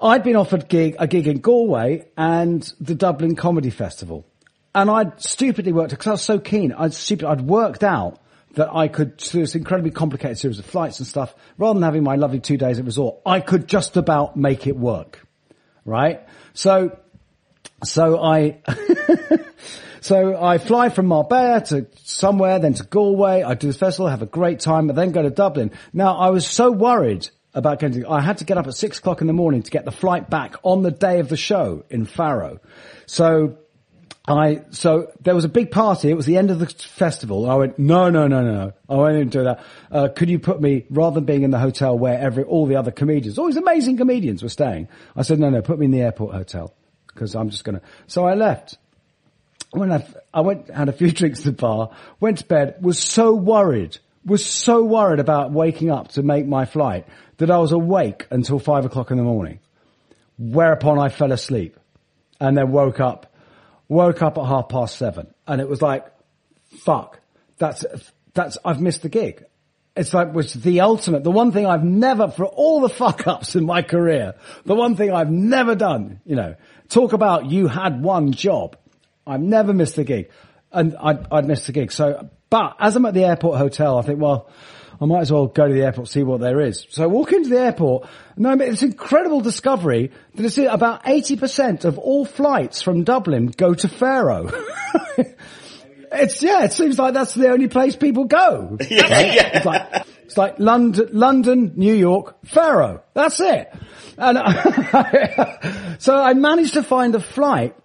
I'd 0.00 0.24
been 0.24 0.36
offered 0.36 0.68
gig, 0.68 0.96
a 0.98 1.06
gig 1.06 1.28
in 1.28 1.38
Galway 1.38 2.06
and 2.16 2.62
the 2.80 2.94
Dublin 2.94 3.36
Comedy 3.36 3.70
Festival. 3.70 4.26
And 4.74 4.90
I'd 4.90 5.20
stupidly 5.20 5.72
worked, 5.72 5.90
because 5.90 6.06
I 6.06 6.10
was 6.12 6.22
so 6.22 6.38
keen, 6.38 6.72
I'd 6.72 6.94
stupid, 6.94 7.26
I'd 7.26 7.42
worked 7.42 7.84
out 7.84 8.18
that 8.54 8.74
I 8.74 8.88
could 8.88 9.16
do 9.16 9.40
this 9.40 9.54
incredibly 9.54 9.90
complicated 9.90 10.38
series 10.38 10.58
of 10.58 10.66
flights 10.66 10.98
and 10.98 11.06
stuff, 11.06 11.34
rather 11.56 11.74
than 11.74 11.84
having 11.84 12.02
my 12.02 12.16
lovely 12.16 12.40
two 12.40 12.56
days 12.56 12.78
at 12.78 12.84
resort, 12.84 13.20
I 13.24 13.40
could 13.40 13.66
just 13.68 13.96
about 13.96 14.36
make 14.36 14.66
it 14.66 14.76
work. 14.76 15.26
Right? 15.84 16.26
So, 16.52 16.98
so 17.84 18.22
I, 18.22 18.60
so 20.00 20.42
I 20.42 20.58
fly 20.58 20.88
from 20.88 21.06
Marbella 21.06 21.64
to 21.66 21.86
somewhere, 22.04 22.58
then 22.58 22.74
to 22.74 22.84
Galway. 22.84 23.42
I 23.42 23.54
do 23.54 23.68
the 23.68 23.78
festival, 23.78 24.08
have 24.08 24.22
a 24.22 24.26
great 24.26 24.60
time, 24.60 24.86
but 24.86 24.96
then 24.96 25.12
go 25.12 25.22
to 25.22 25.30
Dublin. 25.30 25.72
Now 25.92 26.16
I 26.16 26.30
was 26.30 26.46
so 26.46 26.70
worried 26.70 27.28
about 27.54 27.80
going 27.80 27.92
to, 27.94 28.08
I 28.08 28.20
had 28.20 28.38
to 28.38 28.44
get 28.44 28.56
up 28.56 28.66
at 28.66 28.74
six 28.74 28.98
o'clock 28.98 29.20
in 29.20 29.26
the 29.26 29.32
morning 29.32 29.62
to 29.62 29.70
get 29.70 29.84
the 29.84 29.92
flight 29.92 30.30
back 30.30 30.56
on 30.62 30.82
the 30.82 30.90
day 30.90 31.20
of 31.20 31.28
the 31.28 31.36
show 31.36 31.84
in 31.90 32.06
Faro. 32.06 32.60
So 33.06 33.58
I, 34.26 34.62
so 34.70 35.12
there 35.20 35.34
was 35.34 35.44
a 35.44 35.48
big 35.48 35.70
party. 35.70 36.08
It 36.08 36.14
was 36.14 36.26
the 36.26 36.38
end 36.38 36.50
of 36.50 36.60
the 36.60 36.66
festival. 36.66 37.50
I 37.50 37.56
went, 37.56 37.78
no, 37.78 38.08
no, 38.08 38.26
no, 38.28 38.42
no, 38.42 38.52
no. 38.52 38.72
I 38.88 38.94
won't 38.94 39.30
do 39.30 39.44
that. 39.44 39.64
Uh, 39.90 40.08
could 40.08 40.30
you 40.30 40.38
put 40.38 40.60
me, 40.60 40.86
rather 40.90 41.16
than 41.16 41.24
being 41.24 41.42
in 41.42 41.50
the 41.50 41.58
hotel 41.58 41.98
where 41.98 42.18
every, 42.18 42.44
all 42.44 42.66
the 42.66 42.76
other 42.76 42.90
comedians, 42.90 43.38
all 43.38 43.46
these 43.46 43.56
amazing 43.56 43.96
comedians 43.96 44.42
were 44.42 44.48
staying. 44.48 44.88
I 45.16 45.22
said, 45.22 45.38
no, 45.40 45.50
no, 45.50 45.60
put 45.60 45.78
me 45.78 45.86
in 45.86 45.90
the 45.90 46.00
airport 46.00 46.34
hotel 46.34 46.72
because 47.12 47.34
I'm 47.34 47.50
just 47.50 47.64
going 47.64 47.78
to, 47.78 47.84
so 48.06 48.26
I 48.26 48.34
left. 48.34 48.78
When 49.70 49.92
I, 49.92 50.06
I 50.32 50.40
went, 50.40 50.70
had 50.70 50.88
a 50.88 50.92
few 50.92 51.10
drinks 51.12 51.40
at 51.40 51.44
the 51.44 51.52
bar, 51.52 51.90
went 52.20 52.38
to 52.38 52.46
bed, 52.46 52.76
was 52.80 52.98
so 52.98 53.34
worried, 53.34 53.98
was 54.24 54.44
so 54.44 54.82
worried 54.82 55.20
about 55.20 55.52
waking 55.52 55.90
up 55.90 56.08
to 56.12 56.22
make 56.22 56.46
my 56.46 56.64
flight 56.64 57.06
that 57.38 57.50
I 57.50 57.58
was 57.58 57.72
awake 57.72 58.26
until 58.30 58.58
five 58.58 58.84
o'clock 58.84 59.10
in 59.10 59.16
the 59.16 59.22
morning. 59.22 59.58
Whereupon 60.38 60.98
I 60.98 61.08
fell 61.08 61.32
asleep 61.32 61.76
and 62.40 62.56
then 62.56 62.72
woke 62.72 63.00
up, 63.00 63.34
woke 63.88 64.22
up 64.22 64.38
at 64.38 64.46
half 64.46 64.68
past 64.68 64.96
seven 64.96 65.32
and 65.46 65.60
it 65.60 65.68
was 65.68 65.82
like, 65.82 66.06
fuck, 66.78 67.20
that's, 67.58 67.84
that's, 68.34 68.58
I've 68.64 68.80
missed 68.80 69.02
the 69.02 69.08
gig. 69.08 69.44
It's 69.94 70.14
like, 70.14 70.32
was 70.32 70.54
the 70.54 70.80
ultimate, 70.80 71.22
the 71.22 71.30
one 71.30 71.52
thing 71.52 71.66
I've 71.66 71.84
never, 71.84 72.28
for 72.28 72.46
all 72.46 72.80
the 72.80 72.88
fuck 72.88 73.26
ups 73.26 73.56
in 73.56 73.66
my 73.66 73.82
career, 73.82 74.34
the 74.64 74.74
one 74.74 74.96
thing 74.96 75.12
I've 75.12 75.30
never 75.30 75.74
done, 75.74 76.20
you 76.24 76.34
know, 76.34 76.54
talk 76.92 77.12
about 77.12 77.50
you 77.50 77.66
had 77.66 78.02
one 78.02 78.32
job. 78.32 78.76
I've 79.26 79.40
never 79.40 79.72
missed 79.72 79.98
a 79.98 80.04
gig 80.04 80.30
and 80.72 80.96
I'd, 81.00 81.26
I'd 81.30 81.46
missed 81.46 81.68
a 81.68 81.72
gig. 81.72 81.92
So, 81.92 82.28
but 82.50 82.76
as 82.78 82.96
I'm 82.96 83.06
at 83.06 83.14
the 83.14 83.24
airport 83.24 83.58
hotel, 83.58 83.98
I 83.98 84.02
think, 84.02 84.20
well, 84.20 84.50
I 85.00 85.04
might 85.04 85.20
as 85.22 85.32
well 85.32 85.46
go 85.46 85.66
to 85.66 85.74
the 85.74 85.82
airport, 85.82 86.08
see 86.08 86.22
what 86.22 86.40
there 86.40 86.60
is. 86.60 86.86
So 86.90 87.02
I 87.02 87.06
walk 87.06 87.32
into 87.32 87.48
the 87.48 87.58
airport, 87.58 88.08
and 88.36 88.46
I 88.46 88.54
mean, 88.54 88.70
it's 88.70 88.82
incredible 88.82 89.40
discovery 89.40 90.12
that 90.34 90.44
it's 90.44 90.58
about 90.58 91.04
80% 91.04 91.84
of 91.84 91.98
all 91.98 92.24
flights 92.24 92.82
from 92.82 93.02
Dublin 93.02 93.46
go 93.46 93.74
to 93.74 93.88
Faro. 93.88 94.50
it's, 96.12 96.42
yeah, 96.42 96.64
it 96.64 96.72
seems 96.72 96.98
like 96.98 97.14
that's 97.14 97.34
the 97.34 97.48
only 97.50 97.68
place 97.68 97.96
people 97.96 98.24
go. 98.24 98.78
Yeah, 98.88 99.02
right? 99.02 99.34
yeah. 99.34 99.56
It's 99.56 99.66
like, 99.66 100.06
it's 100.32 100.38
like 100.38 100.58
London, 100.58 101.10
London, 101.12 101.72
New 101.76 101.92
York, 101.92 102.38
Faro. 102.46 103.02
That's 103.12 103.38
it. 103.38 103.70
And 104.16 104.38
I, 104.38 105.96
so 105.98 106.18
I 106.18 106.32
managed 106.32 106.72
to 106.72 106.82
find 106.82 107.14
a 107.14 107.20
flight 107.20 107.76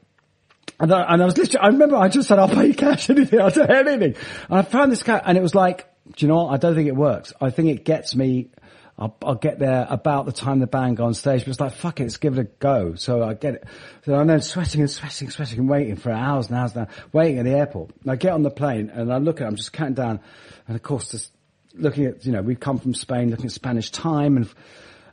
and 0.80 0.94
I, 0.94 1.14
and 1.14 1.22
I 1.22 1.26
was 1.26 1.38
literally, 1.38 1.60
I 1.60 1.68
remember 1.68 1.98
I 1.98 2.08
just 2.08 2.30
said, 2.30 2.40
I'll 2.40 2.48
pay 2.48 2.68
you 2.68 2.74
cash, 2.74 3.10
anything, 3.10 3.42
I'll 3.42 3.50
do 3.50 3.64
anything. 3.64 4.16
And 4.50 4.60
I 4.60 4.62
found 4.62 4.94
this 4.94 5.04
cat 5.04 5.24
and 5.26 5.38
it 5.38 5.42
was 5.42 5.56
like, 5.56 5.90
do 6.16 6.26
you 6.26 6.30
know 6.30 6.46
what? 6.46 6.54
I 6.54 6.58
don't 6.58 6.74
think 6.74 6.88
it 6.88 6.96
works. 6.96 7.34
I 7.42 7.50
think 7.50 7.68
it 7.68 7.84
gets 7.84 8.16
me, 8.16 8.52
I'll, 8.98 9.14
I'll 9.24 9.36
get 9.36 9.60
there 9.60 9.86
about 9.90 10.26
the 10.26 10.32
time 10.32 10.60
the 10.60 10.68
band 10.68 10.96
go 10.96 11.04
on 11.04 11.16
stage, 11.16 11.42
but 11.42 11.50
it's 11.50 11.60
like, 11.60 11.74
fuck 11.74 12.00
it, 12.00 12.04
let's 12.04 12.16
give 12.16 12.38
it 12.38 12.40
a 12.40 12.46
go. 12.46 12.96
So 12.96 13.24
I 13.24 13.34
get 13.34 13.56
it. 13.56 13.66
So 14.06 14.16
I'm 14.16 14.28
then 14.28 14.40
sweating 14.40 14.80
and 14.80 14.90
sweating, 14.90 15.32
sweating 15.32 15.60
and 15.60 15.68
waiting 15.68 15.98
for 15.98 16.12
hours 16.12 16.48
and 16.48 16.56
hours 16.56 16.78
and 16.78 16.88
hours, 16.88 16.96
waiting 17.12 17.40
at 17.40 17.44
the 17.44 17.52
airport. 17.52 17.92
And 18.04 18.12
I 18.12 18.16
get 18.16 18.32
on 18.32 18.44
the 18.44 18.52
plane 18.52 18.90
and 18.90 19.12
I 19.12 19.18
look 19.18 19.42
at 19.42 19.44
it, 19.44 19.48
I'm 19.48 19.58
just 19.58 19.74
counting 19.74 19.96
down. 19.96 20.22
And 20.66 20.78
of 20.78 20.82
course, 20.82 21.12
just 21.12 21.32
looking 21.80 22.06
at, 22.06 22.26
you 22.26 22.32
know, 22.32 22.42
we've 22.42 22.60
come 22.60 22.80
from 22.80 22.94
Spain, 22.94 23.30
looking 23.30 23.46
at 23.46 23.52
Spanish 23.52 23.92
time 23.92 24.38
and, 24.38 24.46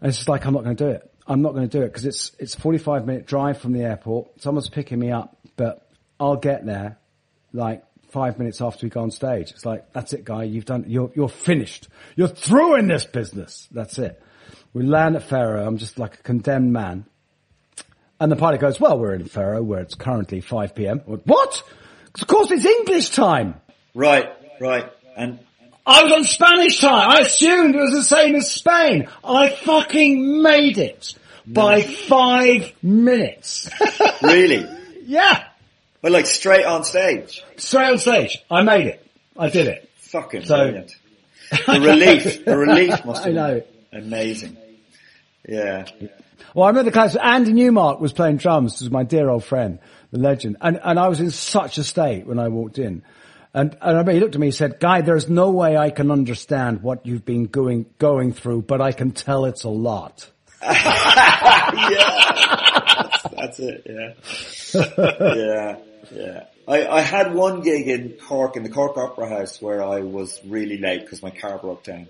and 0.01 0.09
it's 0.09 0.19
just 0.19 0.29
like, 0.29 0.45
I'm 0.47 0.55
not 0.55 0.65
going 0.65 0.77
to 0.77 0.85
do 0.85 0.91
it. 0.91 1.11
I'm 1.27 1.43
not 1.43 1.55
going 1.55 1.69
to 1.69 1.79
do 1.79 1.83
it 1.83 1.89
because 1.89 2.05
it's 2.05 2.33
it's 2.39 2.55
a 2.55 2.61
45 2.61 3.07
minute 3.07 3.27
drive 3.27 3.59
from 3.59 3.73
the 3.73 3.81
airport. 3.81 4.43
Someone's 4.43 4.69
picking 4.69 4.99
me 4.99 5.11
up, 5.11 5.37
but 5.57 5.89
I'll 6.21 6.37
get 6.37 6.67
there 6.67 6.99
like 7.53 7.83
five 8.11 8.39
minutes 8.39 8.61
after 8.61 8.85
we 8.85 8.91
go 8.91 9.01
on 9.01 9.11
stage. 9.11 9.51
It's 9.51 9.65
like 9.65 9.93
that's 9.93 10.13
it, 10.13 10.25
guy. 10.25 10.45
You've 10.45 10.67
done. 10.67 10.85
You're 10.87 11.11
you're 11.15 11.31
finished. 11.31 11.89
You're 12.15 12.29
through 12.29 12.77
in 12.77 12.89
this 12.89 13.07
business. 13.07 13.69
That's 13.71 13.99
it. 13.99 14.23
We 14.75 14.83
land 14.83 15.17
at 15.17 15.23
Faro. 15.23 15.67
I'm 15.67 15.79
just 15.79 15.99
like 15.99 16.15
a 16.15 16.23
condemned 16.23 16.73
man. 16.73 17.07
And 18.21 18.31
the 18.31 18.37
pilot 18.37 18.61
goes, 18.61 18.79
well, 18.79 18.99
we're 18.99 19.15
in 19.15 19.25
Faro 19.25 19.63
where 19.63 19.81
it's 19.81 19.95
currently 19.95 20.41
5 20.41 20.75
p.m. 20.75 21.01
What? 21.01 21.63
Of 22.21 22.27
course 22.27 22.51
it's 22.51 22.65
English 22.65 23.11
time. 23.11 23.61
Right, 23.95 24.29
right. 24.61 24.91
And 25.17 25.41
I 25.87 26.03
was 26.05 26.13
on 26.13 26.25
Spanish 26.25 26.81
time. 26.81 27.11
I 27.11 27.21
assumed 27.21 27.75
it 27.75 27.79
was 27.81 27.93
the 27.93 28.03
same 28.05 28.35
as 28.37 28.51
Spain. 28.51 29.09
I 29.23 29.51
fucking 29.51 30.43
made 30.43 30.79
it 30.79 31.15
by 31.47 31.83
five 31.83 32.73
minutes. 32.83 33.69
really? 34.23 34.67
yeah. 35.05 35.45
But 36.01 36.13
like 36.13 36.27
straight 36.27 36.65
on 36.65 36.85
stage. 36.85 37.43
Straight 37.57 37.91
on 37.93 37.99
stage. 37.99 38.39
I 38.51 38.63
made 38.63 38.87
it. 38.87 39.07
I 39.39 39.49
did 39.51 39.67
it. 39.67 39.91
Fucking 39.97 40.45
So- 40.47 40.57
brilliant. 40.57 40.93
The 41.67 41.81
relief, 41.81 42.45
the 42.47 42.57
relief 42.57 43.05
must 43.05 43.27
I 43.27 43.31
know. 43.31 43.63
amazing. 43.93 44.57
Yeah. 45.47 45.85
Well, 46.55 46.65
I 46.65 46.69
remember 46.69 46.91
the 46.91 46.93
class. 46.93 47.15
Andy 47.17 47.53
Newmark 47.53 48.01
was 48.01 48.13
playing 48.13 48.39
drums. 48.39 48.73
This 48.73 48.81
was 48.81 48.91
my 48.91 49.05
dear 49.05 49.29
old 49.29 49.45
friend, 49.45 49.79
the 50.11 50.19
legend. 50.19 50.57
And, 50.63 50.81
and 50.83 50.99
I 50.99 51.07
was 51.09 51.21
in 51.21 51.31
such 51.31 51.77
a 51.79 51.85
state 51.85 52.27
when 52.27 52.39
I 52.39 52.49
walked 52.49 52.79
in. 52.79 53.03
And, 53.55 53.77
and 53.81 54.11
he 54.11 54.19
looked 54.19 54.35
at 54.35 54.41
me 54.41 54.49
and 54.49 54.55
said, 54.55 54.81
Guy, 54.81 55.03
there's 55.03 55.29
no 55.29 55.51
way 55.51 55.77
I 55.77 55.91
can 55.91 56.11
understand 56.11 56.83
what 56.83 57.07
you've 57.07 57.25
been 57.25 57.47
going, 57.47 57.87
going 57.99 58.33
through, 58.33 58.63
but 58.63 58.81
I 58.81 58.91
can 58.91 59.13
tell 59.13 59.45
it's 59.45 59.63
a 59.63 59.69
lot. 59.69 60.29
That's, 62.95 63.23
that's 63.37 63.59
it, 63.59 63.83
yeah. 63.87 64.13
yeah, 65.35 65.77
yeah. 66.11 66.45
I, 66.67 66.87
I 66.87 67.01
had 67.01 67.35
one 67.35 67.61
gig 67.61 67.89
in 67.89 68.13
Cork, 68.13 68.57
in 68.57 68.63
the 68.63 68.71
Cork 68.71 68.97
Opera 68.97 69.29
House, 69.29 69.61
where 69.61 69.83
I 69.83 70.01
was 70.01 70.41
really 70.47 70.79
late 70.79 71.03
because 71.03 71.23
my 71.23 71.31
car 71.31 71.59
broke 71.59 71.85
down. 71.85 72.09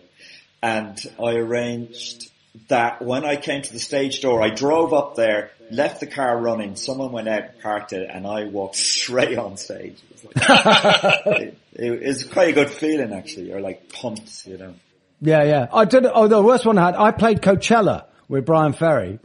And 0.63 0.99
I 1.23 1.35
arranged 1.35 2.31
that 2.69 3.03
when 3.03 3.25
I 3.25 3.37
came 3.37 3.63
to 3.63 3.73
the 3.73 3.81
stage 3.81 4.21
door, 4.21 4.43
I 4.43 4.51
drove 4.51 4.93
up 4.93 5.17
there, 5.17 5.51
left 5.71 6.01
the 6.01 6.07
car 6.07 6.41
running, 6.41 6.77
someone 6.77 7.11
went 7.11 7.29
out, 7.29 7.61
parked 7.61 7.93
it, 7.93 8.09
and 8.13 8.27
I 8.27 8.45
walked 8.45 8.77
straight 8.77 9.39
on 9.39 9.57
stage. 9.57 9.99
It 10.37 10.41
was, 10.47 11.27
like, 11.27 11.41
it, 11.75 12.03
it 12.03 12.07
was 12.07 12.25
quite 12.25 12.51
a 12.51 12.53
good 12.53 12.71
feeling 12.71 13.13
actually, 13.13 13.53
or 13.53 13.61
like 13.61 13.93
pumped, 13.93 14.47
you 14.47 14.59
know. 14.59 14.75
Yeah, 15.21 15.43
yeah. 15.45 15.67
I 15.73 15.85
did. 15.87 16.07
Oh, 16.07 16.29
the 16.29 16.43
worst 16.43 16.67
one 16.67 16.79
I 16.79 16.87
had. 16.87 16.97
I 16.97 17.11
played 17.11 17.41
Coachella 17.41 18.05
with 18.29 18.45
Bryan 18.45 18.73
Ferry, 18.75 19.19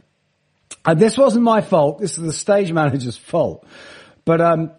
and 0.84 0.98
this 0.98 1.18
wasn't 1.18 1.44
my 1.44 1.60
fault. 1.60 2.00
This 2.00 2.16
is 2.16 2.24
the 2.24 2.32
stage 2.32 2.72
manager's 2.80 3.16
fault. 3.16 3.66
But 4.24 4.40
um, 4.40 4.72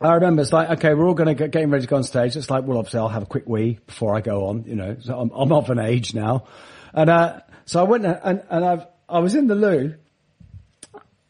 I 0.00 0.14
remember 0.14 0.42
it's 0.42 0.52
like, 0.52 0.70
okay, 0.78 0.94
we're 0.94 1.06
all 1.06 1.14
going 1.14 1.28
to 1.28 1.34
get 1.34 1.50
getting 1.50 1.70
ready 1.70 1.82
to 1.82 1.88
go 1.88 1.96
on 1.96 2.04
stage. 2.04 2.36
It's 2.36 2.50
like, 2.50 2.64
well, 2.64 2.78
obviously, 2.78 3.00
I'll 3.00 3.08
have 3.08 3.24
a 3.24 3.26
quick 3.26 3.46
wee 3.46 3.78
before 3.86 4.16
I 4.16 4.20
go 4.20 4.46
on. 4.46 4.64
You 4.64 4.76
know, 4.76 4.96
so 5.00 5.18
I'm, 5.18 5.30
I'm 5.30 5.52
of 5.52 5.68
an 5.70 5.78
age 5.78 6.14
now, 6.14 6.46
and 6.94 7.10
uh, 7.10 7.40
so 7.66 7.80
I 7.80 7.82
went 7.84 8.06
and 8.06 8.42
and 8.48 8.64
I've, 8.64 8.86
I 9.08 9.18
was 9.18 9.34
in 9.34 9.46
the 9.46 9.54
loo, 9.54 9.94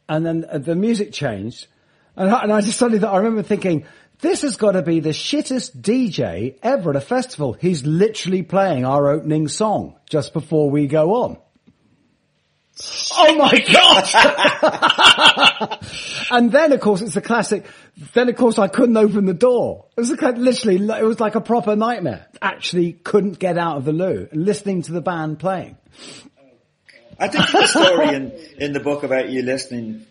and 0.08 0.24
then 0.24 0.46
the 0.52 0.76
music 0.76 1.12
changed, 1.12 1.66
and 2.20 2.30
I, 2.30 2.42
and 2.42 2.52
I 2.52 2.60
just 2.60 2.76
suddenly 2.76 3.00
thought, 3.00 3.14
I 3.14 3.16
remember 3.16 3.42
thinking, 3.42 3.86
this 4.20 4.42
has 4.42 4.58
got 4.58 4.72
to 4.72 4.82
be 4.82 5.00
the 5.00 5.08
shittest 5.08 5.80
DJ 5.80 6.58
ever 6.62 6.90
at 6.90 6.96
a 6.96 7.00
festival. 7.00 7.54
He's 7.54 7.86
literally 7.86 8.42
playing 8.42 8.84
our 8.84 9.08
opening 9.08 9.48
song 9.48 9.96
just 10.06 10.34
before 10.34 10.68
we 10.68 10.86
go 10.86 11.14
on. 11.14 11.38
Oh 13.16 13.36
my 13.36 13.58
god! 15.60 15.78
and 16.30 16.52
then 16.52 16.72
of 16.72 16.80
course 16.80 17.00
it's 17.02 17.14
the 17.14 17.20
classic, 17.20 17.66
then 18.14 18.28
of 18.28 18.36
course 18.36 18.58
I 18.58 18.68
couldn't 18.68 18.96
open 18.96 19.24
the 19.24 19.34
door. 19.34 19.86
It 19.96 20.00
was 20.00 20.10
a, 20.10 20.14
literally, 20.14 20.76
it 20.76 21.04
was 21.04 21.20
like 21.20 21.34
a 21.36 21.40
proper 21.40 21.74
nightmare. 21.74 22.26
Actually 22.40 22.92
couldn't 22.92 23.38
get 23.38 23.58
out 23.58 23.78
of 23.78 23.84
the 23.86 23.92
loo 23.92 24.28
listening 24.32 24.82
to 24.82 24.92
the 24.92 25.00
band 25.02 25.38
playing. 25.38 25.78
I 27.18 27.28
think 27.28 27.50
there's 27.50 27.76
a 27.76 27.84
story 27.84 28.14
in, 28.14 28.32
in 28.58 28.72
the 28.72 28.80
book 28.80 29.04
about 29.04 29.28
you 29.28 29.42
listening 29.42 30.06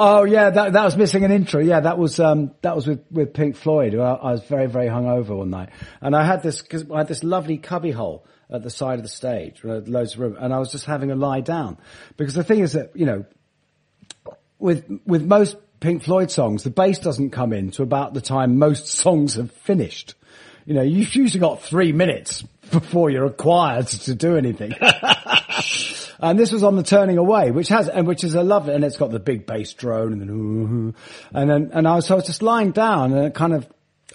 Oh 0.00 0.22
yeah, 0.22 0.50
that 0.50 0.74
that 0.74 0.84
was 0.84 0.96
missing 0.96 1.24
an 1.24 1.32
intro. 1.32 1.60
Yeah, 1.60 1.80
that 1.80 1.98
was 1.98 2.20
um 2.20 2.52
that 2.62 2.76
was 2.76 2.86
with 2.86 3.04
with 3.10 3.34
Pink 3.34 3.56
Floyd. 3.56 3.96
I, 3.96 4.12
I 4.12 4.30
was 4.30 4.44
very 4.44 4.66
very 4.66 4.86
hungover 4.86 5.36
one 5.36 5.50
night, 5.50 5.70
and 6.00 6.14
I 6.14 6.24
had 6.24 6.40
this 6.40 6.62
cause 6.62 6.88
I 6.88 6.98
had 6.98 7.08
this 7.08 7.24
lovely 7.24 7.58
cubby 7.58 7.90
hole 7.90 8.24
at 8.48 8.62
the 8.62 8.70
side 8.70 9.00
of 9.00 9.02
the 9.02 9.08
stage, 9.08 9.64
loads 9.64 10.14
of 10.14 10.20
room, 10.20 10.36
and 10.38 10.54
I 10.54 10.60
was 10.60 10.70
just 10.70 10.84
having 10.84 11.10
a 11.10 11.16
lie 11.16 11.40
down 11.40 11.78
because 12.16 12.34
the 12.34 12.44
thing 12.44 12.60
is 12.60 12.74
that 12.74 12.94
you 12.94 13.06
know 13.06 13.26
with 14.60 14.84
with 15.04 15.24
most 15.24 15.56
Pink 15.80 16.04
Floyd 16.04 16.30
songs, 16.30 16.62
the 16.62 16.70
bass 16.70 17.00
doesn't 17.00 17.30
come 17.30 17.52
in 17.52 17.72
to 17.72 17.82
about 17.82 18.14
the 18.14 18.20
time 18.20 18.56
most 18.56 18.86
songs 19.02 19.34
have 19.34 19.50
finished. 19.50 20.14
You 20.64 20.74
know, 20.74 20.82
you've 20.82 21.12
usually 21.16 21.40
got 21.40 21.62
three 21.62 21.90
minutes 21.90 22.42
before 22.70 23.10
you're 23.10 23.24
required 23.24 23.88
to 23.88 24.14
do 24.14 24.36
anything. 24.36 24.74
and 26.20 26.38
this 26.38 26.52
was 26.52 26.64
on 26.64 26.76
the 26.76 26.82
turning 26.82 27.18
away, 27.18 27.50
which 27.50 27.68
has, 27.68 27.88
and 27.88 28.06
which 28.06 28.24
is 28.24 28.34
a 28.34 28.42
lovely, 28.42 28.74
and 28.74 28.84
it's 28.84 28.96
got 28.96 29.10
the 29.10 29.20
big 29.20 29.46
bass 29.46 29.72
drone 29.72 30.12
and 30.12 30.20
then, 30.20 30.94
and 31.32 31.50
then, 31.50 31.70
and 31.72 31.86
I 31.86 31.96
was, 31.96 32.06
so 32.06 32.14
I 32.14 32.16
was 32.16 32.26
just 32.26 32.42
lying 32.42 32.72
down 32.72 33.12
and 33.12 33.26
it 33.26 33.34
kind 33.34 33.52
of, 33.52 33.68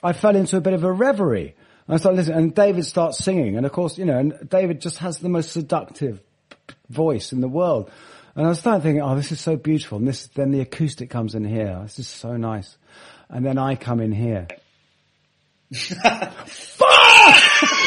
I 0.03 0.13
fell 0.13 0.35
into 0.35 0.57
a 0.57 0.61
bit 0.61 0.73
of 0.73 0.83
a 0.83 0.91
reverie. 0.91 1.55
And 1.87 1.95
I 1.95 1.97
started 1.97 2.17
listening 2.17 2.37
and 2.37 2.55
David 2.55 2.85
starts 2.85 3.19
singing 3.19 3.55
and 3.55 3.65
of 3.65 3.71
course, 3.71 3.97
you 3.97 4.05
know, 4.05 4.17
and 4.17 4.49
David 4.49 4.81
just 4.81 4.97
has 4.97 5.19
the 5.19 5.29
most 5.29 5.51
seductive 5.51 6.21
voice 6.89 7.31
in 7.31 7.41
the 7.41 7.47
world. 7.47 7.89
And 8.35 8.45
I 8.45 8.49
was 8.49 8.59
starting 8.59 8.81
thinking, 8.81 9.01
oh, 9.01 9.15
this 9.15 9.31
is 9.31 9.39
so 9.39 9.55
beautiful. 9.55 9.99
And 9.99 10.07
this, 10.07 10.27
then 10.27 10.51
the 10.51 10.61
acoustic 10.61 11.09
comes 11.09 11.35
in 11.35 11.45
here. 11.45 11.79
This 11.83 11.99
is 11.99 12.07
so 12.07 12.35
nice. 12.35 12.75
And 13.29 13.45
then 13.45 13.57
I 13.57 13.75
come 13.75 13.99
in 14.01 14.11
here. 14.11 14.47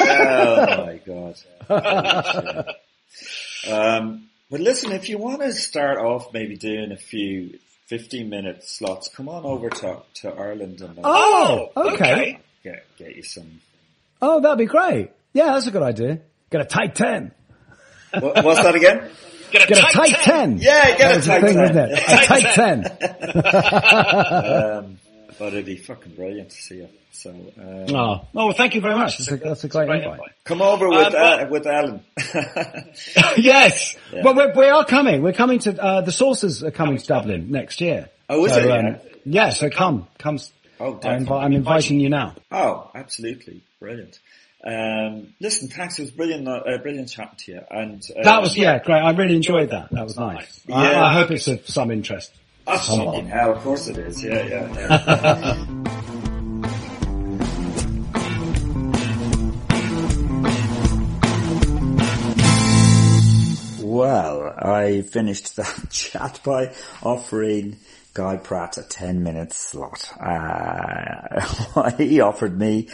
Oh 0.08 0.86
my 0.86 1.00
god. 1.06 1.36
Holy 3.66 3.66
shit. 3.66 3.72
um, 4.02 4.22
but 4.50 4.60
listen, 4.60 4.92
if 4.92 5.08
you 5.08 5.18
want 5.18 5.42
to 5.42 5.52
start 5.52 5.98
off 5.98 6.32
maybe 6.32 6.56
doing 6.56 6.92
a 6.92 6.96
few 6.96 7.58
15 7.86 8.28
minute 8.28 8.64
slots, 8.64 9.08
come 9.08 9.28
on 9.28 9.44
over 9.44 9.70
to, 9.70 9.98
to 10.14 10.28
Ireland 10.30 10.80
and 10.80 10.98
uh, 10.98 11.02
Oh, 11.04 11.68
okay. 11.76 12.38
get, 12.62 12.84
get 12.98 13.16
you 13.16 13.22
some. 13.22 13.60
Oh, 14.22 14.40
that'd 14.40 14.58
be 14.58 14.66
great. 14.66 15.10
Yeah, 15.32 15.46
that's 15.52 15.66
a 15.66 15.70
good 15.70 15.82
idea. 15.82 16.20
Get 16.50 16.60
a 16.60 16.64
tight 16.64 16.94
10. 16.94 17.32
What, 18.20 18.44
what's 18.44 18.62
that 18.62 18.74
again? 18.74 19.10
Get 19.52 19.70
a 19.70 19.74
tight 19.92 20.16
10. 20.22 20.58
Yeah, 20.58 20.96
get 20.96 21.18
a 21.18 21.20
tight 21.26 21.40
thing, 21.42 21.54
10. 21.54 21.64
isn't 21.64 21.78
it? 21.78 21.98
A 21.98 22.26
tight 22.26 22.54
10. 22.54 22.84
Um, 24.86 24.98
but 25.38 25.48
it'd 25.48 25.64
be 25.66 25.76
fucking 25.76 26.14
brilliant 26.14 26.50
to 26.50 26.56
see 26.56 26.76
you. 26.76 26.88
So, 27.12 27.30
um, 27.30 27.94
Oh, 27.94 28.20
well, 28.32 28.52
thank 28.52 28.74
you 28.74 28.80
very 28.80 28.94
much. 28.94 29.18
That's 29.18 29.30
a, 29.32 29.36
that's 29.36 29.64
a 29.64 29.68
great 29.68 29.88
invite. 29.88 30.20
come 30.44 30.60
over 30.60 30.88
with, 30.88 31.14
uh, 31.14 31.46
with 31.50 31.66
Alan. 31.66 32.02
yes. 33.36 33.96
Yeah. 34.12 34.22
Well, 34.22 34.34
we're, 34.34 34.52
we 34.54 34.66
are 34.68 34.84
coming. 34.84 35.22
We're 35.22 35.32
coming 35.32 35.58
to, 35.60 35.82
uh, 35.82 36.00
the 36.02 36.12
Saucers 36.12 36.62
are 36.62 36.70
coming 36.70 36.98
to 36.98 37.06
Dublin 37.06 37.50
next 37.50 37.80
year. 37.80 38.10
Oh, 38.28 38.44
is 38.44 38.52
so, 38.52 38.60
it? 38.60 38.70
um, 38.70 38.84
Yeah. 38.86 38.96
yeah, 39.24 39.50
so 39.50 39.70
come, 39.70 40.06
come. 40.18 40.38
Oh, 40.78 41.00
I'm, 41.04 41.30
I'm 41.32 41.52
inviting 41.52 42.00
you 42.00 42.10
now. 42.10 42.34
Oh, 42.50 42.90
absolutely. 42.94 43.62
Brilliant. 43.80 44.18
Um, 44.66 45.32
listen, 45.40 45.68
thanks. 45.68 45.98
It 45.98 46.02
was 46.02 46.10
brilliant, 46.10 46.46
uh, 46.48 46.60
brilliant 46.82 47.08
chatting 47.08 47.36
to 47.38 47.52
you. 47.52 47.60
And, 47.70 48.02
uh, 48.18 48.22
That 48.24 48.42
was, 48.42 48.56
yeah, 48.56 48.78
great. 48.82 48.98
I 49.00 49.12
really 49.12 49.36
enjoyed 49.36 49.70
that. 49.70 49.90
That 49.92 50.04
was 50.04 50.16
nice. 50.18 50.60
I, 50.70 50.90
Yeah. 50.92 51.04
I 51.04 51.12
hope 51.14 51.30
it's 51.30 51.46
of 51.48 51.66
some 51.68 51.90
interest. 51.90 52.32
Oh, 52.68 52.78
fucking 52.78 53.28
hell, 53.28 53.52
of 53.52 53.62
course 53.62 53.86
it 53.86 53.96
is. 53.96 54.22
Yeah, 54.24 54.42
yeah, 54.44 54.74
yeah. 54.74 55.66
Well, 63.80 64.52
I 64.58 65.02
finished 65.02 65.56
that 65.56 65.86
chat 65.90 66.40
by 66.44 66.74
offering 67.02 67.76
Guy 68.14 68.36
Pratt 68.36 68.78
a 68.78 68.82
10 68.82 69.22
minute 69.22 69.52
slot. 69.52 70.10
Uh, 70.20 71.90
he 71.96 72.20
offered 72.20 72.58
me 72.58 72.88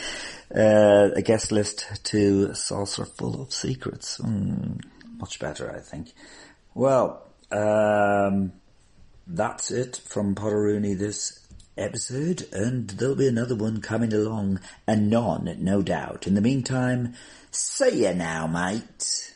uh, 0.54 1.08
a 1.16 1.22
guest 1.22 1.50
list 1.50 1.86
to 2.04 2.54
Saucerful 2.54 3.40
of 3.40 3.52
Secrets. 3.52 4.18
Mm, 4.18 4.80
much 5.16 5.40
better, 5.40 5.74
I 5.74 5.80
think. 5.80 6.12
Well, 6.74 7.26
um, 7.50 8.52
that's 9.26 9.70
it 9.70 10.00
from 10.04 10.34
Potterooney 10.34 10.98
this 10.98 11.46
episode, 11.76 12.46
and 12.52 12.90
there'll 12.90 13.14
be 13.14 13.28
another 13.28 13.56
one 13.56 13.80
coming 13.80 14.12
along 14.12 14.60
anon, 14.86 15.56
no 15.60 15.82
doubt. 15.82 16.26
In 16.26 16.34
the 16.34 16.40
meantime, 16.40 17.14
see 17.50 18.04
ya 18.04 18.12
now, 18.12 18.46
mate. 18.46 19.28